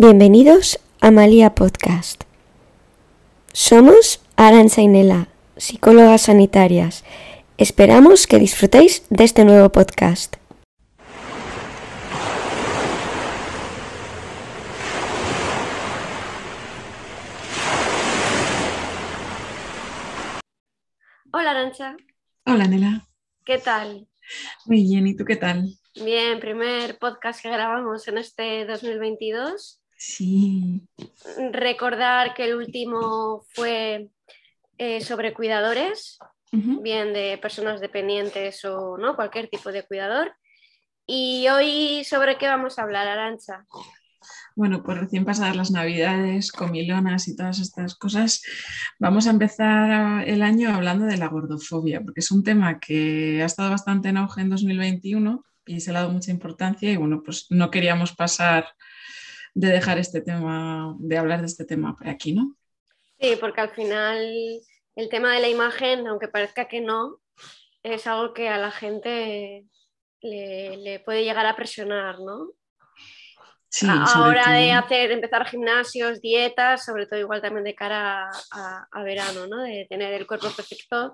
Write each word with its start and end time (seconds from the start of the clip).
Bienvenidos 0.00 0.78
a 1.00 1.10
Malia 1.10 1.56
Podcast. 1.56 2.22
Somos 3.52 4.20
Aranza 4.36 4.80
y 4.80 4.86
Nela, 4.86 5.26
psicólogas 5.56 6.22
sanitarias. 6.22 7.02
Esperamos 7.56 8.28
que 8.28 8.38
disfrutéis 8.38 9.02
de 9.10 9.24
este 9.24 9.44
nuevo 9.44 9.70
podcast. 9.72 10.36
Hola 21.32 21.50
Arancha, 21.50 21.96
Hola, 22.46 22.68
Nela. 22.68 23.08
¿qué 23.44 23.58
tal? 23.58 24.06
Muy 24.66 24.84
bien, 24.84 25.08
¿y 25.08 25.16
tú 25.16 25.24
qué 25.24 25.34
tal? 25.34 25.64
Bien, 25.96 26.38
primer 26.38 26.98
podcast 26.98 27.42
que 27.42 27.50
grabamos 27.50 28.06
en 28.06 28.18
este 28.18 28.64
2022. 28.64 29.80
Sí, 30.00 30.88
Recordar 31.50 32.32
que 32.34 32.44
el 32.44 32.54
último 32.54 33.44
fue 33.52 34.08
eh, 34.78 35.00
sobre 35.00 35.34
cuidadores, 35.34 36.18
bien 36.52 37.12
de 37.12 37.36
personas 37.42 37.80
dependientes 37.80 38.64
o 38.64 38.96
no, 38.96 39.16
cualquier 39.16 39.48
tipo 39.48 39.72
de 39.72 39.82
cuidador. 39.84 40.32
Y 41.04 41.48
hoy 41.48 42.04
sobre 42.04 42.38
qué 42.38 42.46
vamos 42.46 42.78
a 42.78 42.82
hablar, 42.82 43.08
Arancha. 43.08 43.66
Bueno, 44.54 44.84
pues 44.84 44.98
recién 44.98 45.24
pasadas 45.24 45.56
las 45.56 45.72
navidades, 45.72 46.52
comilonas 46.52 47.26
y 47.26 47.36
todas 47.36 47.58
estas 47.58 47.96
cosas, 47.96 48.42
vamos 49.00 49.26
a 49.26 49.30
empezar 49.30 50.28
el 50.28 50.42
año 50.42 50.72
hablando 50.74 51.06
de 51.06 51.16
la 51.16 51.28
gordofobia, 51.28 52.00
porque 52.02 52.20
es 52.20 52.30
un 52.30 52.44
tema 52.44 52.78
que 52.78 53.42
ha 53.42 53.46
estado 53.46 53.70
bastante 53.70 54.10
en 54.10 54.16
auge 54.16 54.42
en 54.42 54.50
2021 54.50 55.44
y 55.66 55.80
se 55.80 55.92
le 55.92 55.98
ha 55.98 56.00
dado 56.02 56.12
mucha 56.12 56.30
importancia 56.30 56.90
y 56.90 56.96
bueno, 56.96 57.22
pues 57.24 57.46
no 57.50 57.70
queríamos 57.70 58.14
pasar 58.14 58.66
de 59.58 59.68
dejar 59.68 59.98
este 59.98 60.20
tema, 60.20 60.94
de 61.00 61.18
hablar 61.18 61.40
de 61.40 61.46
este 61.46 61.64
tema 61.64 61.96
por 61.96 62.08
aquí, 62.08 62.32
¿no? 62.32 62.54
Sí, 63.18 63.36
porque 63.40 63.60
al 63.60 63.70
final 63.70 64.24
el 64.94 65.08
tema 65.08 65.34
de 65.34 65.40
la 65.40 65.48
imagen, 65.48 66.06
aunque 66.06 66.28
parezca 66.28 66.68
que 66.68 66.80
no, 66.80 67.20
es 67.82 68.06
algo 68.06 68.32
que 68.34 68.48
a 68.48 68.58
la 68.58 68.70
gente 68.70 69.66
le, 70.20 70.76
le 70.76 71.00
puede 71.00 71.24
llegar 71.24 71.44
a 71.44 71.56
presionar, 71.56 72.20
¿no? 72.20 72.52
Sí, 73.68 73.88
a 73.90 74.06
sobre 74.06 74.40
hora 74.40 74.52
de 74.52 74.70
hacer, 74.70 75.10
empezar 75.10 75.44
gimnasios, 75.46 76.20
dietas, 76.20 76.84
sobre 76.84 77.06
todo 77.06 77.18
igual 77.18 77.42
también 77.42 77.64
de 77.64 77.74
cara 77.74 78.30
a, 78.52 78.86
a 78.92 79.02
verano, 79.02 79.48
¿no? 79.48 79.64
De 79.64 79.86
tener 79.90 80.14
el 80.14 80.26
cuerpo 80.26 80.50
perfecto, 80.50 81.12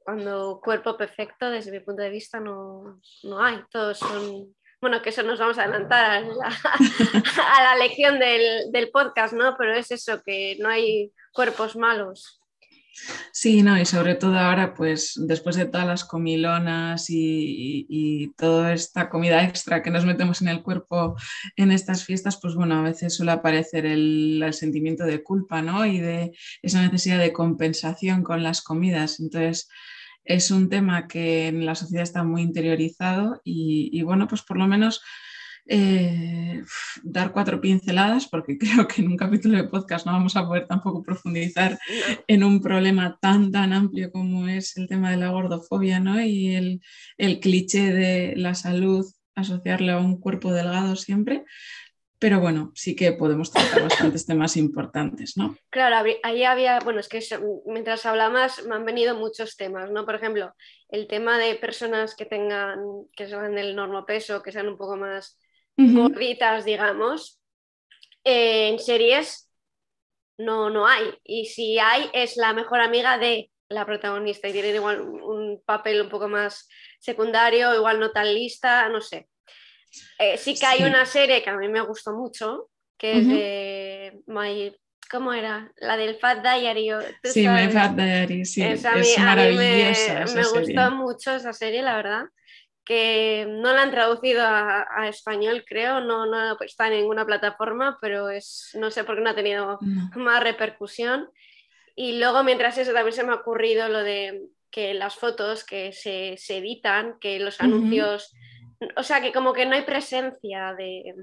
cuando 0.00 0.60
cuerpo 0.62 0.96
perfecto 0.96 1.48
desde 1.48 1.70
mi 1.70 1.78
punto 1.78 2.02
de 2.02 2.10
vista 2.10 2.40
no, 2.40 3.00
no 3.22 3.42
hay, 3.42 3.60
todos 3.70 3.98
son, 3.98 4.54
bueno, 4.84 5.00
que 5.00 5.08
eso 5.08 5.22
nos 5.22 5.38
vamos 5.38 5.56
a 5.56 5.62
adelantar 5.62 6.24
a 7.56 7.62
la, 7.62 7.76
lección 7.76 8.18
del, 8.18 8.90
podcast, 8.92 9.32
¿no? 9.32 9.56
Pero 9.56 9.72
es 9.72 9.90
eso, 9.90 10.20
que 10.22 10.58
no 10.60 10.68
hay 10.68 11.10
cuerpos 11.32 11.74
malos. 11.74 12.38
Sí, 13.32 13.62
no, 13.62 13.80
y 13.80 13.86
sobre 13.86 14.14
todo 14.14 14.38
ahora, 14.38 14.74
pues 14.74 15.14
después 15.16 15.56
de 15.56 15.64
todas 15.64 15.86
las 15.86 16.04
comilonas 16.04 17.06
y 17.08 18.30
toda 18.36 18.74
esta 18.74 19.08
comida 19.08 19.42
extra 19.42 19.82
que 19.82 19.90
nos 19.90 20.04
metemos 20.04 20.42
en 20.42 20.48
el 20.48 20.62
cuerpo 20.62 21.16
en 21.56 21.72
estas 21.72 22.04
fiestas, 22.04 22.38
pues 22.38 22.54
bueno, 22.54 22.74
a 22.74 22.82
veces 22.82 23.16
suele 23.16 23.32
aparecer 23.32 23.86
el, 23.86 24.42
el 24.44 24.52
sentimiento 24.52 25.04
de 25.04 25.22
culpa, 25.22 25.62
¿no? 25.62 25.86
Y 25.86 25.98
de 25.98 26.32
esa 26.60 26.82
necesidad 26.82 27.18
de 27.20 27.32
compensación 27.32 28.22
con 28.22 28.42
las 28.42 28.60
comidas. 28.60 29.18
Entonces, 29.18 29.66
es 30.24 30.50
un 30.50 30.68
tema 30.68 31.06
que 31.06 31.48
en 31.48 31.66
la 31.66 31.74
sociedad 31.74 32.02
está 32.02 32.22
muy 32.24 32.42
interiorizado 32.42 33.40
y, 33.44 33.90
y 33.92 34.02
bueno, 34.02 34.26
pues 34.28 34.42
por 34.42 34.56
lo 34.58 34.66
menos 34.66 35.02
eh, 35.66 36.62
dar 37.02 37.32
cuatro 37.32 37.60
pinceladas, 37.60 38.28
porque 38.28 38.58
creo 38.58 38.86
que 38.86 39.02
en 39.02 39.08
un 39.08 39.16
capítulo 39.16 39.56
de 39.56 39.68
podcast 39.68 40.06
no 40.06 40.12
vamos 40.12 40.36
a 40.36 40.46
poder 40.46 40.66
tampoco 40.66 41.02
profundizar 41.02 41.78
en 42.28 42.44
un 42.44 42.60
problema 42.60 43.18
tan, 43.20 43.50
tan 43.50 43.72
amplio 43.72 44.10
como 44.12 44.48
es 44.48 44.76
el 44.76 44.88
tema 44.88 45.10
de 45.10 45.16
la 45.16 45.30
gordofobia, 45.30 46.00
¿no? 46.00 46.20
Y 46.20 46.54
el, 46.54 46.82
el 47.16 47.40
cliché 47.40 47.92
de 47.92 48.34
la 48.36 48.54
salud, 48.54 49.06
asociarle 49.34 49.92
a 49.92 49.98
un 49.98 50.20
cuerpo 50.20 50.52
delgado 50.52 50.96
siempre. 50.96 51.44
Pero 52.24 52.40
bueno, 52.40 52.72
sí 52.74 52.96
que 52.96 53.12
podemos 53.12 53.50
tratar 53.50 53.82
bastantes 53.82 54.24
temas 54.24 54.56
importantes, 54.56 55.36
¿no? 55.36 55.58
Claro, 55.68 56.10
ahí 56.22 56.42
había, 56.42 56.78
bueno, 56.78 57.00
es 57.00 57.08
que 57.10 57.20
mientras 57.66 58.06
hablabas 58.06 58.64
me 58.64 58.76
han 58.76 58.86
venido 58.86 59.14
muchos 59.14 59.58
temas, 59.58 59.90
¿no? 59.90 60.06
Por 60.06 60.14
ejemplo, 60.14 60.54
el 60.88 61.06
tema 61.06 61.38
de 61.38 61.56
personas 61.56 62.16
que 62.16 62.24
tengan, 62.24 62.78
que 63.14 63.28
sean 63.28 63.54
del 63.54 63.76
normopeso, 63.76 64.42
que 64.42 64.52
sean 64.52 64.68
un 64.68 64.78
poco 64.78 64.96
más 64.96 65.38
Ujú. 65.76 66.00
gorditas, 66.00 66.64
digamos, 66.64 67.42
eh, 68.24 68.70
en 68.70 68.78
series 68.78 69.50
no, 70.38 70.70
no 70.70 70.86
hay. 70.86 71.04
Y 71.24 71.44
si 71.44 71.78
hay, 71.78 72.08
es 72.14 72.38
la 72.38 72.54
mejor 72.54 72.80
amiga 72.80 73.18
de 73.18 73.50
la 73.68 73.84
protagonista 73.84 74.48
y 74.48 74.52
tienen 74.52 74.76
igual 74.76 75.02
un 75.02 75.62
papel 75.66 76.00
un 76.00 76.08
poco 76.08 76.28
más 76.28 76.70
secundario, 77.00 77.74
igual 77.74 78.00
no 78.00 78.12
tan 78.12 78.32
lista, 78.32 78.88
no 78.88 79.02
sé. 79.02 79.28
Eh, 80.18 80.36
sí 80.38 80.54
que 80.58 80.66
hay 80.66 80.78
Sí. 80.78 80.84
una 80.84 81.04
serie 81.06 81.42
que 81.42 81.50
a 81.50 81.56
mí 81.56 81.68
me 81.68 81.80
gustó 81.80 82.12
mucho, 82.12 82.68
que 82.98 83.18
es 83.18 83.26
de 83.28 84.22
My... 84.26 84.74
¿Cómo 85.10 85.32
era? 85.34 85.70
La 85.76 85.96
del 85.98 86.16
Fat 86.16 86.42
Diary. 86.42 86.90
o- 86.92 86.98
¿tú 87.22 87.30
Sí, 87.30 87.44
sabes? 87.44 87.66
My 87.66 87.72
Fat 87.72 87.92
Diary, 87.94 88.44
sí, 88.46 88.62
Esa 88.62 88.92
a 88.92 88.94
mí- 88.96 89.00
es 89.02 89.16
a 89.18 89.20
mí 89.20 89.26
maravillosa 89.26 90.24
me, 90.34 90.42
gustó 90.60 90.90
mucho 90.92 91.34
esa 91.34 91.52
serie, 91.52 91.82
la 91.82 91.96
verdad. 91.96 92.24
Que 92.86 93.46
no 93.48 93.72
la 93.72 93.82
han 93.82 93.90
traducido 93.90 94.42
a, 94.42 94.86
a 94.94 95.08
español, 95.08 95.64
creo, 95.66 96.00
no, 96.00 96.26
no 96.26 96.56
está 96.60 96.88
en 96.88 96.94
ninguna 96.94 97.24
plataforma, 97.24 97.98
pero 98.00 98.28
es, 98.30 98.70
no 98.74 98.90
sé 98.90 99.04
por 99.04 99.16
qué 99.16 99.20
no 99.22 99.30
ha 99.30 99.34
tenido 99.34 99.78
No. 99.82 100.10
más 100.16 100.42
repercusión. 100.42 101.30
Y 101.96 102.18
luego, 102.18 102.42
mientras 102.42 102.76
eso, 102.78 102.92
también 102.92 103.14
se 103.14 103.24
me 103.24 103.32
ha 103.32 103.36
ocurrido 103.36 103.88
lo 103.88 104.02
de 104.02 104.42
que 104.70 104.94
las 104.94 105.14
fotos 105.14 105.64
que 105.64 105.92
se, 105.92 106.34
se 106.38 106.56
editan, 106.58 107.18
que 107.20 107.38
los 107.38 107.60
anuncios, 107.60 108.34
o 108.96 109.02
sea, 109.02 109.20
que 109.20 109.32
como 109.32 109.52
que 109.52 109.66
no 109.66 109.74
hay 109.74 109.82
presencia 109.82 110.74
de... 110.76 111.14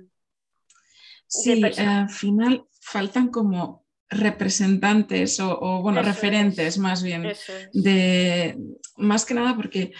Sí, 1.27 1.63
eh, 1.63 1.81
al 1.81 2.09
final 2.09 2.65
faltan 2.81 3.29
como 3.29 3.85
representantes 4.09 5.39
o, 5.39 5.57
o, 5.59 5.81
bueno, 5.81 6.01
Eso 6.01 6.09
es. 6.09 6.15
referentes 6.15 6.77
más 6.77 7.01
bien 7.01 7.25
es. 7.25 7.49
de 7.71 8.57
más 8.97 9.25
que 9.25 9.33
nada 9.33 9.55
porque 9.55 9.93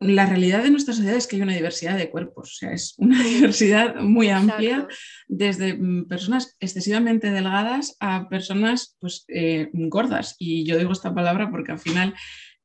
la 0.00 0.26
realidad 0.26 0.62
de 0.62 0.70
nuestra 0.70 0.92
sociedad 0.92 1.16
es 1.16 1.26
que 1.26 1.36
hay 1.36 1.42
una 1.42 1.54
diversidad 1.54 1.96
de 1.96 2.10
cuerpos, 2.10 2.50
o 2.50 2.54
sea, 2.54 2.72
es 2.72 2.94
una 2.98 3.22
diversidad 3.22 3.96
muy 3.96 4.28
amplia, 4.28 4.76
Exacto. 4.76 4.94
desde 5.28 5.74
mm, 5.74 6.08
personas 6.08 6.56
excesivamente 6.60 7.30
delgadas 7.30 7.96
a 8.00 8.28
personas 8.28 8.96
pues 9.00 9.24
eh, 9.28 9.70
gordas. 9.72 10.36
Y 10.38 10.64
yo 10.64 10.78
digo 10.78 10.92
esta 10.92 11.14
palabra 11.14 11.50
porque 11.50 11.72
al 11.72 11.78
final 11.78 12.14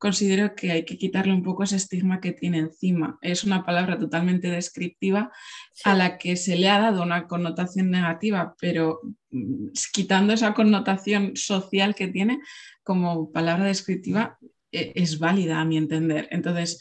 considero 0.00 0.54
que 0.54 0.72
hay 0.72 0.84
que 0.86 0.96
quitarle 0.96 1.34
un 1.34 1.42
poco 1.42 1.62
ese 1.62 1.76
estigma 1.76 2.20
que 2.20 2.32
tiene 2.32 2.56
encima. 2.58 3.18
Es 3.20 3.44
una 3.44 3.64
palabra 3.66 3.98
totalmente 3.98 4.48
descriptiva 4.50 5.30
Sí. 5.74 5.82
a 5.84 5.94
la 5.94 6.16
que 6.16 6.36
se 6.36 6.56
le 6.56 6.70
ha 6.70 6.80
dado 6.80 7.02
una 7.02 7.26
connotación 7.26 7.90
negativa, 7.90 8.54
pero 8.58 9.00
mm, 9.30 9.68
quitando 9.92 10.32
esa 10.32 10.54
connotación 10.54 11.36
social 11.36 11.94
que 11.94 12.08
tiene 12.08 12.40
como 12.82 13.30
palabra 13.30 13.66
descriptiva, 13.66 14.38
eh, 14.72 14.92
es 14.94 15.18
válida 15.18 15.60
a 15.60 15.64
mi 15.66 15.76
entender. 15.76 16.28
Entonces, 16.30 16.80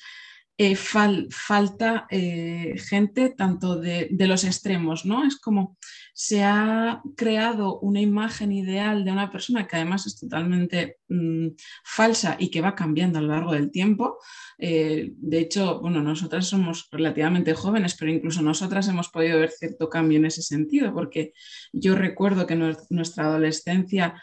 eh, 0.62 0.76
fal- 0.76 1.28
falta 1.32 2.06
eh, 2.10 2.76
gente 2.78 3.30
tanto 3.30 3.78
de, 3.78 4.10
los 4.28 4.44
extremos, 4.44 5.06
¿no? 5.06 5.26
Es 5.26 5.38
como 5.40 5.78
se 6.14 6.44
ha 6.44 7.02
creado 7.16 7.80
una 7.80 8.02
imagen 8.02 8.52
ideal 8.52 9.06
de 9.06 9.12
una 9.14 9.32
persona 9.32 9.66
que 9.66 9.78
además 9.78 10.06
es 10.06 10.20
totalmente 10.20 10.98
mm, 11.08 11.48
falsa 11.86 12.36
y 12.38 12.52
que 12.52 12.60
va 12.60 12.76
cambiando 12.76 13.20
a 13.20 13.22
lo 13.22 13.30
largo 13.30 13.54
del 13.54 13.72
tiempo. 13.72 14.18
Eh, 14.58 15.14
de 15.16 15.40
hecho, 15.40 15.80
bueno, 15.80 16.02
nosotras 16.04 16.48
somos 16.48 16.90
relativamente 16.92 17.54
jóvenes, 17.54 17.96
pero 17.98 18.12
incluso 18.12 18.42
nosotras 18.42 18.86
hemos 18.90 19.08
podido 19.08 19.40
ver 19.40 19.52
cierto 19.52 19.88
cambio 19.88 20.18
en 20.18 20.26
ese 20.26 20.42
sentido, 20.42 20.94
porque 20.94 21.32
yo 21.72 21.96
recuerdo 21.96 22.46
que 22.46 22.58
nuestra 22.90 23.28
adolescencia 23.28 24.22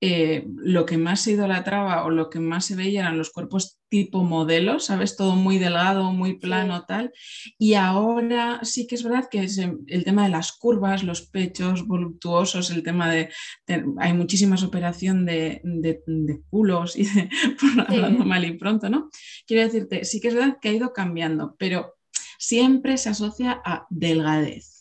eh, 0.00 0.46
lo 0.56 0.86
que 0.86 0.96
más 0.98 1.20
se 1.22 1.32
idolatraba 1.32 2.04
o 2.04 2.10
lo 2.10 2.30
que 2.30 2.38
más 2.40 2.66
se 2.66 2.76
veía 2.76 3.00
eran 3.00 3.18
los 3.18 3.30
cuerpos 3.30 3.78
tipo 3.88 4.22
modelo, 4.22 4.78
¿sabes? 4.80 5.16
Todo 5.16 5.34
muy 5.34 5.58
delgado, 5.58 6.12
muy 6.12 6.38
plano, 6.38 6.84
Sí. 6.86 6.86
tal. 6.86 7.12
Y 7.58 7.74
ahora 7.74 8.60
sí 8.62 8.86
que 8.86 8.94
es 8.94 9.02
verdad 9.02 9.28
que 9.30 9.42
es 9.44 9.58
eh, 9.58 9.72
el 9.88 10.04
tema 10.04 10.24
de 10.24 10.30
las 10.30 10.52
curvas, 10.52 11.02
los 11.04 11.22
pechos 11.22 11.86
voluptuosos, 11.86 12.70
el 12.70 12.82
tema 12.82 13.10
de, 13.10 13.30
de- 13.66 13.84
hay 13.98 14.12
muchísimas 14.12 14.62
operación 14.62 15.24
de, 15.26 15.60
de- 15.64 16.02
de 16.06 16.42
culos 16.50 16.96
y 16.96 17.04
de, 17.04 17.28
por- 17.60 17.90
hablando 17.90 18.24
mal 18.24 18.44
y 18.44 18.52
pronto, 18.58 18.88
¿no? 18.90 19.10
Quiero 19.46 19.62
decirte, 19.64 20.04
sí 20.04 20.20
que 20.20 20.28
es 20.28 20.34
verdad 20.34 20.58
que 20.60 20.68
ha 20.68 20.72
ido 20.72 20.92
cambiando, 20.92 21.56
pero 21.58 21.94
siempre 22.38 22.96
se 22.98 23.08
asocia 23.10 23.60
a 23.64 23.86
delgadez. 23.90 24.77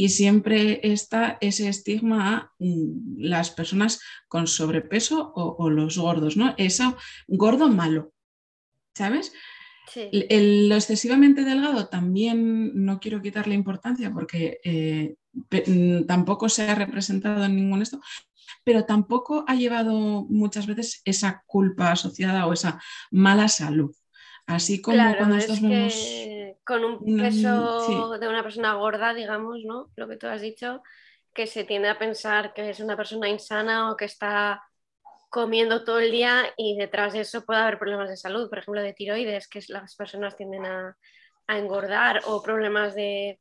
Y 0.00 0.08
siempre 0.10 0.80
está 0.82 1.36
ese 1.40 1.68
estigma 1.68 2.18
a 2.28 2.52
mm, 2.58 3.18
las 3.18 3.50
personas 3.50 4.00
con 4.28 4.46
sobrepeso 4.46 5.32
o, 5.34 5.56
o 5.64 5.70
los 5.70 5.98
gordos, 5.98 6.36
¿no? 6.36 6.54
Eso, 6.58 6.96
gordo 7.28 7.68
malo, 7.68 8.12
¿sabes? 8.94 9.32
Sí. 9.92 10.08
El- 10.12 10.26
el- 10.30 10.68
lo 10.68 10.76
excesivamente 10.76 11.44
delgado 11.44 11.88
también 11.88 12.72
no 12.84 13.00
quiero 13.00 13.22
quitarle 13.22 13.54
importancia 13.54 14.12
porque 14.12 14.60
eh, 14.64 15.16
mm, 15.66 16.04
tampoco 16.06 16.48
se 16.48 16.62
ha 16.68 16.74
representado 16.74 17.44
en 17.44 17.56
ningún 17.56 17.82
esto, 17.82 18.00
pero 18.64 18.84
tampoco 18.86 19.44
ha 19.48 19.54
llevado 19.56 20.26
muchas 20.28 20.66
veces 20.66 21.02
esa 21.04 21.42
culpa 21.46 21.92
asociada 21.92 22.46
o 22.46 22.52
esa 22.52 22.80
mala 23.10 23.48
salud. 23.48 23.94
Así 24.46 24.80
como 24.82 24.96
Claro, 24.96 25.18
cuando 25.18 25.36
es 25.36 25.46
nosotros 25.46 25.60
que 25.60 25.66
vemos 25.68 25.94
con 26.70 26.84
un 26.84 26.94
una- 27.00 27.24
peso 27.24 28.18
de 28.18 28.28
una 28.28 28.42
persona 28.42 28.74
gorda, 28.74 29.14
digamos, 29.14 29.58
¿no? 29.64 29.90
Lo 29.96 30.08
que 30.08 30.16
tú 30.16 30.26
has 30.28 30.40
dicho, 30.42 30.82
que 31.34 31.46
se 31.46 31.64
tiende 31.64 31.88
a 31.88 31.98
pensar 31.98 32.54
que 32.54 32.70
es 32.70 32.80
una 32.80 32.96
persona 32.96 33.28
insana 33.28 33.90
o 33.90 33.96
que 33.96 34.06
está 34.06 34.62
comiendo 35.30 35.84
todo 35.84 36.00
el 36.00 36.10
día 36.10 36.46
y 36.56 36.76
detrás 36.76 37.12
de 37.12 37.20
eso 37.20 37.44
puede 37.44 37.60
haber 37.60 37.78
problemas 37.78 38.10
de 38.10 38.16
salud, 38.16 38.48
por 38.48 38.58
ejemplo, 38.58 38.82
de 38.82 38.92
tiroides, 38.94 39.48
que 39.48 39.60
las 39.68 39.94
personas 39.96 40.36
tienden 40.36 40.66
a, 40.66 40.96
a 41.48 41.58
engordar, 41.58 42.22
o 42.26 42.42
problemas 42.42 42.94
de, 42.94 43.40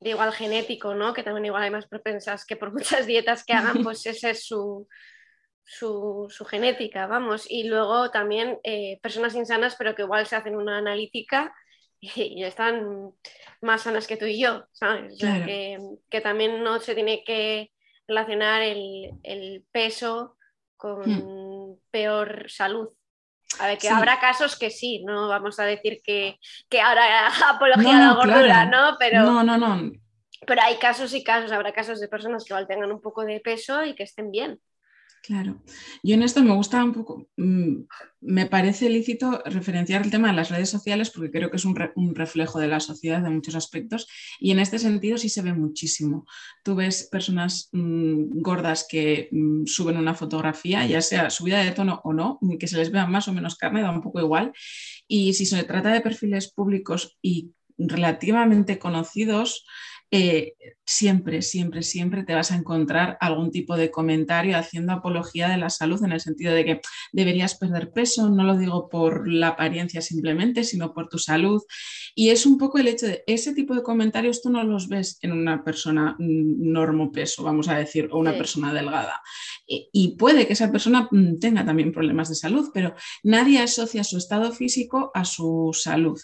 de 0.00 0.10
igual 0.10 0.32
genético, 0.32 0.94
¿no? 0.94 1.14
Que 1.14 1.22
también 1.22 1.46
igual 1.46 1.62
hay 1.64 1.70
más 1.70 1.86
propensas 1.88 2.44
que 2.46 2.56
por 2.56 2.72
muchas 2.74 3.06
dietas 3.06 3.44
que 3.44 3.54
hagan, 3.54 3.82
pues 3.82 4.04
esa 4.06 4.30
es 4.30 4.46
su, 4.46 4.86
su, 5.64 6.26
su 6.30 6.44
genética, 6.44 7.06
vamos. 7.06 7.46
Y 7.50 7.64
luego 7.68 8.10
también 8.10 8.58
eh, 8.64 8.98
personas 9.02 9.34
insanas, 9.34 9.76
pero 9.76 9.94
que 9.94 10.02
igual 10.02 10.26
se 10.26 10.36
hacen 10.36 10.56
una 10.56 10.78
analítica 10.78 11.54
y 12.00 12.42
están 12.44 13.12
más 13.60 13.82
sanas 13.82 14.06
que 14.06 14.16
tú 14.16 14.24
y 14.24 14.40
yo, 14.40 14.64
¿sabes? 14.72 15.18
Claro. 15.18 15.44
que, 15.46 15.78
que 16.08 16.20
también 16.20 16.62
no 16.64 16.80
se 16.80 16.94
tiene 16.94 17.22
que 17.24 17.72
relacionar 18.08 18.62
el, 18.62 19.10
el 19.22 19.64
peso 19.70 20.36
con 20.76 21.78
peor 21.90 22.46
salud. 22.48 22.88
A 23.58 23.66
ver, 23.66 23.78
que 23.78 23.88
Hmm. 23.88 23.92
Sí. 23.92 23.96
habrá 23.98 24.20
casos 24.20 24.56
que 24.58 24.70
sí, 24.70 25.02
no 25.04 25.28
vamos 25.28 25.58
a 25.58 25.64
decir 25.64 26.00
que, 26.04 26.38
que 26.68 26.80
ahora 26.80 27.26
apología 27.50 27.92
No, 27.92 27.98
a 27.98 27.98
la 28.00 28.06
no, 28.06 28.14
gordura, 28.16 28.44
claro. 28.44 28.70
¿no? 28.70 28.96
Pero, 28.98 29.22
No, 29.24 29.42
no, 29.42 29.58
no. 29.58 29.92
pero 30.46 30.62
hay 30.62 30.76
casos 30.76 31.12
y 31.14 31.22
casos, 31.22 31.52
habrá 31.52 31.72
casos 31.72 32.00
de 32.00 32.08
personas 32.08 32.44
que 32.44 32.52
igual 32.54 32.66
tengan 32.66 32.92
un 32.92 33.00
poco 33.00 33.24
de 33.24 33.40
peso 33.40 33.84
y 33.84 33.94
que 33.94 34.04
estén 34.04 34.30
bien. 34.30 34.58
Claro. 35.22 35.62
Yo 36.02 36.14
en 36.14 36.22
esto 36.22 36.42
me 36.42 36.54
gusta 36.54 36.82
un 36.82 36.94
poco, 36.94 37.28
mm, 37.36 37.82
me 38.22 38.46
parece 38.46 38.88
lícito 38.88 39.42
referenciar 39.44 40.02
el 40.02 40.10
tema 40.10 40.28
de 40.28 40.34
las 40.34 40.50
redes 40.50 40.70
sociales 40.70 41.10
porque 41.10 41.30
creo 41.30 41.50
que 41.50 41.58
es 41.58 41.64
un, 41.66 41.76
re- 41.76 41.92
un 41.94 42.14
reflejo 42.14 42.58
de 42.58 42.68
la 42.68 42.80
sociedad 42.80 43.24
en 43.26 43.34
muchos 43.34 43.54
aspectos 43.54 44.08
y 44.40 44.50
en 44.50 44.58
este 44.60 44.78
sentido 44.78 45.18
sí 45.18 45.28
se 45.28 45.42
ve 45.42 45.52
muchísimo. 45.52 46.24
Tú 46.64 46.74
ves 46.74 47.06
personas 47.12 47.68
mm, 47.72 48.40
gordas 48.40 48.86
que 48.88 49.28
mm, 49.30 49.66
suben 49.66 49.98
una 49.98 50.14
fotografía, 50.14 50.86
ya 50.86 51.02
sea 51.02 51.28
subida 51.28 51.62
de 51.62 51.72
tono 51.72 52.00
o 52.04 52.14
no, 52.14 52.38
que 52.58 52.66
se 52.66 52.78
les 52.78 52.90
vea 52.90 53.06
más 53.06 53.28
o 53.28 53.32
menos 53.34 53.56
carne, 53.56 53.82
da 53.82 53.90
un 53.90 54.00
poco 54.02 54.20
igual. 54.20 54.52
Y 55.06 55.34
si 55.34 55.44
se 55.46 55.62
trata 55.64 55.92
de 55.92 56.00
perfiles 56.00 56.50
públicos 56.52 57.18
y 57.22 57.52
relativamente 57.78 58.78
conocidos, 58.78 59.64
eh, 60.10 60.54
siempre, 60.90 61.40
siempre, 61.40 61.82
siempre 61.84 62.24
te 62.24 62.34
vas 62.34 62.50
a 62.50 62.56
encontrar 62.56 63.16
algún 63.20 63.52
tipo 63.52 63.76
de 63.76 63.92
comentario 63.92 64.58
haciendo 64.58 64.92
apología 64.92 65.48
de 65.48 65.56
la 65.56 65.70
salud 65.70 66.02
en 66.04 66.10
el 66.10 66.20
sentido 66.20 66.52
de 66.52 66.64
que 66.64 66.80
deberías 67.12 67.54
perder 67.54 67.92
peso, 67.92 68.28
no 68.28 68.42
lo 68.42 68.58
digo 68.58 68.88
por 68.88 69.28
la 69.30 69.48
apariencia 69.48 70.02
simplemente, 70.02 70.64
sino 70.64 70.92
por 70.92 71.08
tu 71.08 71.18
salud. 71.18 71.62
Y 72.16 72.30
es 72.30 72.44
un 72.44 72.58
poco 72.58 72.78
el 72.78 72.88
hecho 72.88 73.06
de 73.06 73.22
ese 73.28 73.54
tipo 73.54 73.74
de 73.76 73.84
comentarios 73.84 74.42
tú 74.42 74.50
no 74.50 74.64
los 74.64 74.88
ves 74.88 75.18
en 75.22 75.30
una 75.30 75.62
persona 75.62 76.16
mm, 76.18 76.72
normopeso, 76.72 77.44
vamos 77.44 77.68
a 77.68 77.78
decir, 77.78 78.08
o 78.10 78.18
una 78.18 78.32
Sí. 78.32 78.38
persona 78.38 78.72
delgada. 78.74 79.20
Y, 79.68 79.88
y 79.92 80.16
puede 80.16 80.46
que 80.48 80.54
esa 80.54 80.72
persona 80.72 81.08
mm, 81.12 81.38
tenga 81.38 81.64
también 81.64 81.92
problemas 81.92 82.28
de 82.28 82.34
salud, 82.34 82.68
pero 82.74 82.94
nadie 83.22 83.60
asocia 83.60 84.02
su 84.02 84.16
estado 84.18 84.50
físico 84.50 85.12
a 85.14 85.24
su 85.24 85.70
salud. 85.72 86.18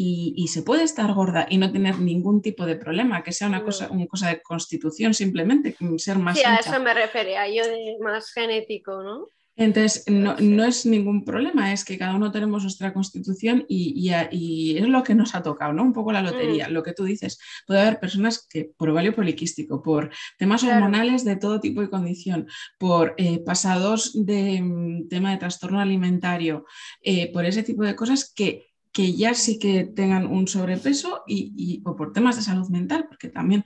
Y, 0.00 0.32
y 0.36 0.48
se 0.48 0.62
puede 0.62 0.82
estar 0.84 1.12
gorda 1.12 1.46
y 1.50 1.58
no 1.58 1.70
tener 1.72 1.98
ningún 2.00 2.40
tipo 2.42 2.66
de 2.66 2.76
problema, 2.76 3.22
que 3.24 3.32
sea 3.32 3.48
una, 3.48 3.64
cosa, 3.64 3.88
una 3.90 4.06
cosa 4.08 4.28
de 4.28 4.42
constitución 4.42 5.14
simplemente, 5.14 5.76
mm, 5.78 5.96
ser 5.98 6.18
más 6.18 6.38
Sí, 6.38 6.44
a 6.44 6.56
eso 6.56 6.80
me 6.80 6.94
refería 6.94 7.46
yo 7.48 7.64
de 7.64 7.96
más 8.00 8.32
genético, 8.32 9.02
¿no? 9.02 9.28
Entonces, 9.60 10.04
no, 10.06 10.36
no 10.38 10.64
es 10.64 10.86
ningún 10.86 11.24
problema, 11.24 11.72
es 11.72 11.84
que 11.84 11.98
cada 11.98 12.14
uno 12.14 12.30
tenemos 12.30 12.62
nuestra 12.62 12.92
constitución 12.94 13.66
y, 13.68 14.08
y 14.30 14.76
es 14.78 14.86
lo 14.86 15.02
que 15.02 15.16
nos 15.16 15.34
ha 15.34 15.42
tocado, 15.42 15.72
¿no? 15.72 15.82
Un 15.82 15.92
poco 15.92 16.12
la 16.12 16.22
lotería, 16.22 16.68
lo 16.68 16.84
que 16.84 16.92
tú 16.92 17.02
dices. 17.02 17.40
Puede 17.66 17.80
haber 17.80 17.98
personas 17.98 18.46
que 18.48 18.70
por 18.76 18.90
ovario 18.90 19.16
poliquístico, 19.16 19.82
por 19.82 20.12
temas 20.38 20.62
Claro. 20.62 20.76
hormonales 20.76 21.24
de 21.24 21.34
todo 21.34 21.58
tipo 21.58 21.82
y 21.82 21.90
condición, 21.90 22.46
por 22.78 23.16
eh, 23.18 23.40
pasados 23.44 24.12
de 24.24 24.62
mm, 24.62 25.08
tema 25.08 25.32
de 25.32 25.38
trastorno 25.38 25.80
alimentario, 25.80 26.64
eh, 27.02 27.32
por 27.32 27.44
ese 27.44 27.64
tipo 27.64 27.82
de 27.82 27.96
cosas 27.96 28.32
que, 28.32 28.67
que 28.92 29.14
ya 29.16 29.34
sí 29.34 29.58
que 29.58 29.84
tengan 29.84 30.26
un 30.26 30.48
sobrepeso 30.48 31.22
y, 31.26 31.52
y- 31.56 31.82
o 31.84 31.96
por 31.96 32.12
temas 32.12 32.36
de 32.36 32.42
salud 32.42 32.68
mental, 32.68 33.06
porque 33.08 33.28
también 33.28 33.64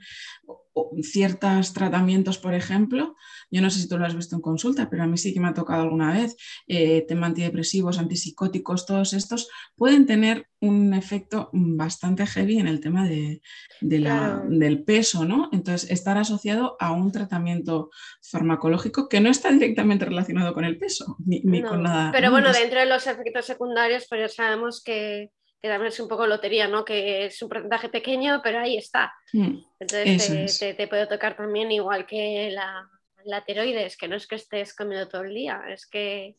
ciertos 1.03 1.73
tratamientos, 1.73 2.37
por 2.37 2.53
ejemplo, 2.53 3.15
yo 3.51 3.61
no 3.61 3.69
sé 3.69 3.79
si 3.79 3.87
tú 3.87 3.97
lo 3.97 4.05
has 4.05 4.15
visto 4.15 4.35
en 4.35 4.41
consulta, 4.41 4.89
pero 4.89 5.03
a 5.03 5.07
mí 5.07 5.17
sí 5.17 5.33
que 5.33 5.39
me 5.39 5.47
ha 5.49 5.53
tocado 5.53 5.83
alguna 5.83 6.13
vez, 6.13 6.35
eh, 6.67 7.05
tema 7.07 7.27
antidepresivos, 7.27 7.99
antipsicóticos, 7.99 8.85
todos 8.85 9.13
estos 9.13 9.49
pueden 9.75 10.05
tener 10.05 10.47
un 10.59 10.93
efecto 10.93 11.49
bastante 11.53 12.25
heavy 12.25 12.57
en 12.57 12.67
el 12.67 12.79
tema 12.79 13.07
de, 13.07 13.41
de 13.81 13.99
la- 13.99 14.13
Claro. 14.41 14.49
del 14.49 14.83
peso, 14.83 15.25
¿no? 15.25 15.49
Entonces, 15.51 15.89
estar 15.91 16.17
asociado 16.17 16.75
a 16.79 16.91
un 16.91 17.11
tratamiento 17.11 17.89
farmacológico 18.21 19.07
que 19.09 19.19
no 19.19 19.29
está 19.29 19.51
directamente 19.51 20.05
relacionado 20.05 20.53
con 20.53 20.65
el 20.65 20.77
peso, 20.77 21.17
ni, 21.25 21.41
ni 21.41 21.61
No, 21.61 21.69
con 21.69 21.83
nada. 21.83 22.11
Pero 22.11 22.27
¿no? 22.27 22.31
bueno, 22.33 22.51
dentro 22.51 22.79
de 22.79 22.85
los 22.85 23.05
efectos 23.07 23.45
secundarios, 23.45 24.05
pues 24.09 24.21
ya 24.21 24.29
sabemos 24.29 24.81
que, 24.83 25.31
que 25.63 25.69
también 25.69 25.87
es 25.93 25.99
un 26.01 26.09
poco 26.09 26.27
lotería, 26.27 26.67
¿no? 26.67 26.83
Que 26.83 27.25
es 27.27 27.41
un 27.41 27.47
porcentaje 27.47 27.87
pequeño, 27.87 28.41
pero 28.43 28.59
ahí 28.59 28.75
está. 28.75 29.13
mm, 29.31 29.57
Entonces 29.79 30.17
te, 30.27 30.43
es. 30.43 30.59
te- 30.59 30.73
te 30.73 30.87
puede 30.89 31.07
tocar 31.07 31.37
también 31.37 31.71
igual 31.71 32.05
que 32.05 32.51
la, 32.51 32.85
la 33.23 33.45
tiroides, 33.45 33.95
que 33.95 34.09
no 34.09 34.17
es 34.17 34.27
que 34.27 34.35
estés 34.35 34.75
comiendo 34.75 35.07
todo 35.07 35.23
el 35.23 35.33
día, 35.33 35.63
es 35.69 35.87
que 35.87 36.35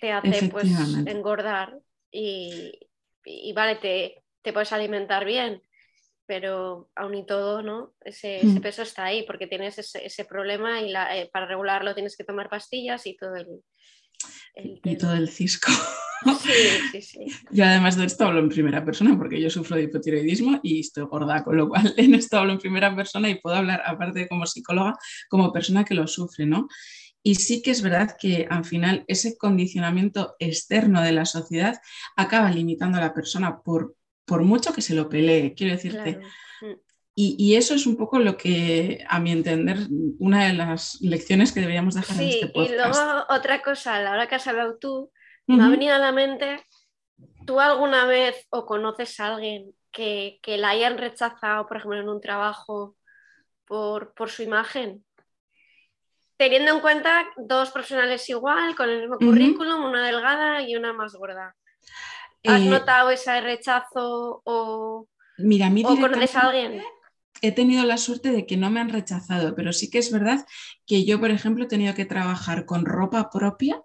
te 0.00 0.10
hace 0.10 0.48
pues 0.48 0.66
engordar 1.06 1.78
y, 2.10 2.72
y 3.24 3.52
vale, 3.52 3.76
te, 3.76 4.24
te 4.42 4.52
puedes 4.52 4.72
alimentar 4.72 5.24
bien, 5.24 5.62
pero 6.26 6.90
aún 6.96 7.14
y 7.14 7.24
todo, 7.26 7.62
¿no? 7.62 7.94
Ese, 8.00 8.42
ese 8.42 8.58
Mm. 8.58 8.62
peso 8.62 8.82
está 8.82 9.04
ahí 9.04 9.22
porque 9.22 9.46
tienes 9.46 9.78
ese, 9.78 10.04
ese 10.04 10.24
problema 10.24 10.80
y 10.80 10.90
la- 10.90 11.16
eh, 11.16 11.30
para 11.32 11.46
regularlo 11.46 11.94
tienes 11.94 12.16
que 12.16 12.24
tomar 12.24 12.48
pastillas 12.48 13.06
y 13.06 13.16
todo 13.16 13.36
el, 13.36 13.46
el 14.54 14.80
y 14.84 14.96
todo 14.96 15.14
el 15.14 15.28
cisco. 15.28 15.72
Sí, 16.42 16.52
sí, 16.92 17.02
sí. 17.02 17.26
Yo 17.50 17.64
además 17.64 17.96
de 17.96 18.04
esto 18.04 18.26
hablo 18.26 18.40
en 18.40 18.48
primera 18.48 18.84
persona 18.84 19.16
porque 19.16 19.40
yo 19.40 19.48
sufro 19.48 19.76
de 19.76 19.84
hipotiroidismo 19.84 20.60
y 20.62 20.80
estoy 20.80 21.04
gorda, 21.04 21.42
con 21.42 21.56
lo 21.56 21.68
cual 21.68 21.94
en 21.96 22.14
esto 22.14 22.38
hablo 22.38 22.52
en 22.52 22.58
primera 22.58 22.94
persona 22.94 23.28
y 23.30 23.40
puedo 23.40 23.56
hablar, 23.56 23.82
aparte 23.86 24.28
como 24.28 24.46
psicóloga, 24.46 24.94
como 25.28 25.52
persona 25.52 25.84
que 25.84 25.94
lo 25.94 26.06
sufre, 26.06 26.46
¿no? 26.46 26.68
Y 27.22 27.34
sí 27.34 27.62
que 27.62 27.70
es 27.70 27.82
verdad 27.82 28.16
que 28.18 28.46
al 28.48 28.64
final 28.64 29.04
ese 29.06 29.36
condicionamiento 29.36 30.36
externo 30.38 31.02
de 31.02 31.12
la 31.12 31.26
sociedad 31.26 31.80
acaba 32.16 32.50
limitando 32.50 32.98
a 32.98 33.02
la 33.02 33.14
persona 33.14 33.60
por, 33.60 33.94
por 34.24 34.42
mucho 34.42 34.72
que 34.72 34.80
se 34.80 34.94
lo 34.94 35.08
pelee, 35.08 35.54
quiero 35.54 35.74
decirte. 35.74 36.18
Claro. 36.18 36.80
Y, 37.22 37.36
y 37.38 37.56
eso 37.56 37.74
es 37.74 37.84
un 37.86 37.96
poco 37.96 38.18
lo 38.18 38.36
que, 38.36 39.04
a 39.08 39.20
mi 39.20 39.30
entender, 39.32 39.76
una 40.18 40.46
de 40.46 40.54
las 40.54 40.98
lecciones 41.02 41.52
que 41.52 41.60
deberíamos 41.60 41.94
dejar 41.94 42.16
en 42.16 42.22
Sí, 42.22 42.30
este 42.40 42.46
y 42.46 42.48
podcast. 42.50 42.74
luego 42.96 43.24
otra 43.28 43.60
cosa, 43.62 43.96
a 43.96 44.00
la 44.00 44.12
hora 44.12 44.26
que 44.28 44.36
has 44.36 44.46
hablado 44.46 44.78
tú, 44.78 45.10
me 45.46 45.62
ha 45.62 45.68
venido 45.68 45.94
a 45.94 45.98
la 45.98 46.12
mente, 46.12 46.64
¿tú 47.46 47.60
alguna 47.60 48.06
vez 48.06 48.46
o 48.50 48.64
conoces 48.64 49.18
a 49.20 49.34
alguien 49.34 49.74
que, 49.90 50.38
que 50.42 50.56
la 50.56 50.70
hayan 50.70 50.96
rechazado, 50.96 51.66
por 51.66 51.76
ejemplo, 51.76 52.00
en 52.00 52.08
un 52.08 52.20
trabajo 52.22 52.96
por, 53.66 54.14
por 54.14 54.30
su 54.30 54.42
imagen? 54.42 55.04
Teniendo 56.38 56.72
en 56.72 56.80
cuenta 56.80 57.26
dos 57.36 57.70
profesionales 57.70 58.26
igual, 58.30 58.74
con 58.76 58.88
el 58.88 59.00
mismo 59.00 59.18
currículum, 59.18 59.84
una 59.84 60.06
delgada 60.06 60.62
y 60.62 60.74
una 60.74 60.94
más 60.94 61.12
gorda. 61.14 61.54
¿Has 62.46 62.62
Eh, 62.62 62.70
notado 62.70 63.10
ese 63.10 63.38
rechazo 63.42 64.40
o, 64.44 65.06
Mira, 65.36 65.66
a 65.66 65.70
mí 65.70 65.82
o 65.84 65.96
conoces 66.00 66.34
a 66.36 66.40
alguien? 66.48 66.82
He 67.42 67.52
tenido 67.52 67.84
la 67.84 67.96
suerte 67.96 68.32
de 68.32 68.46
que 68.46 68.56
no 68.56 68.70
me 68.70 68.80
han 68.80 68.90
rechazado, 68.90 69.54
pero 69.54 69.72
sí 69.72 69.90
que 69.90 69.98
es 69.98 70.12
verdad 70.12 70.46
que 70.86 71.04
yo, 71.04 71.20
por 71.20 71.30
ejemplo, 71.30 71.64
he 71.64 71.68
tenido 71.68 71.94
que 71.94 72.04
trabajar 72.04 72.66
con 72.66 72.84
ropa 72.84 73.30
propia 73.30 73.82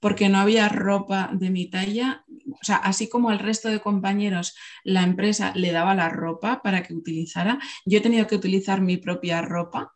porque 0.00 0.28
no 0.28 0.38
había 0.38 0.68
ropa 0.68 1.30
de 1.32 1.50
mi 1.50 1.70
talla. 1.70 2.24
O 2.52 2.64
sea, 2.64 2.76
así 2.76 3.08
como 3.08 3.30
al 3.30 3.38
resto 3.38 3.68
de 3.68 3.80
compañeros 3.80 4.54
la 4.84 5.02
empresa 5.02 5.52
le 5.54 5.72
daba 5.72 5.94
la 5.94 6.08
ropa 6.08 6.62
para 6.62 6.82
que 6.82 6.94
utilizara, 6.94 7.58
yo 7.84 7.98
he 7.98 8.02
tenido 8.02 8.26
que 8.26 8.36
utilizar 8.36 8.80
mi 8.80 8.96
propia 8.98 9.42
ropa 9.42 9.94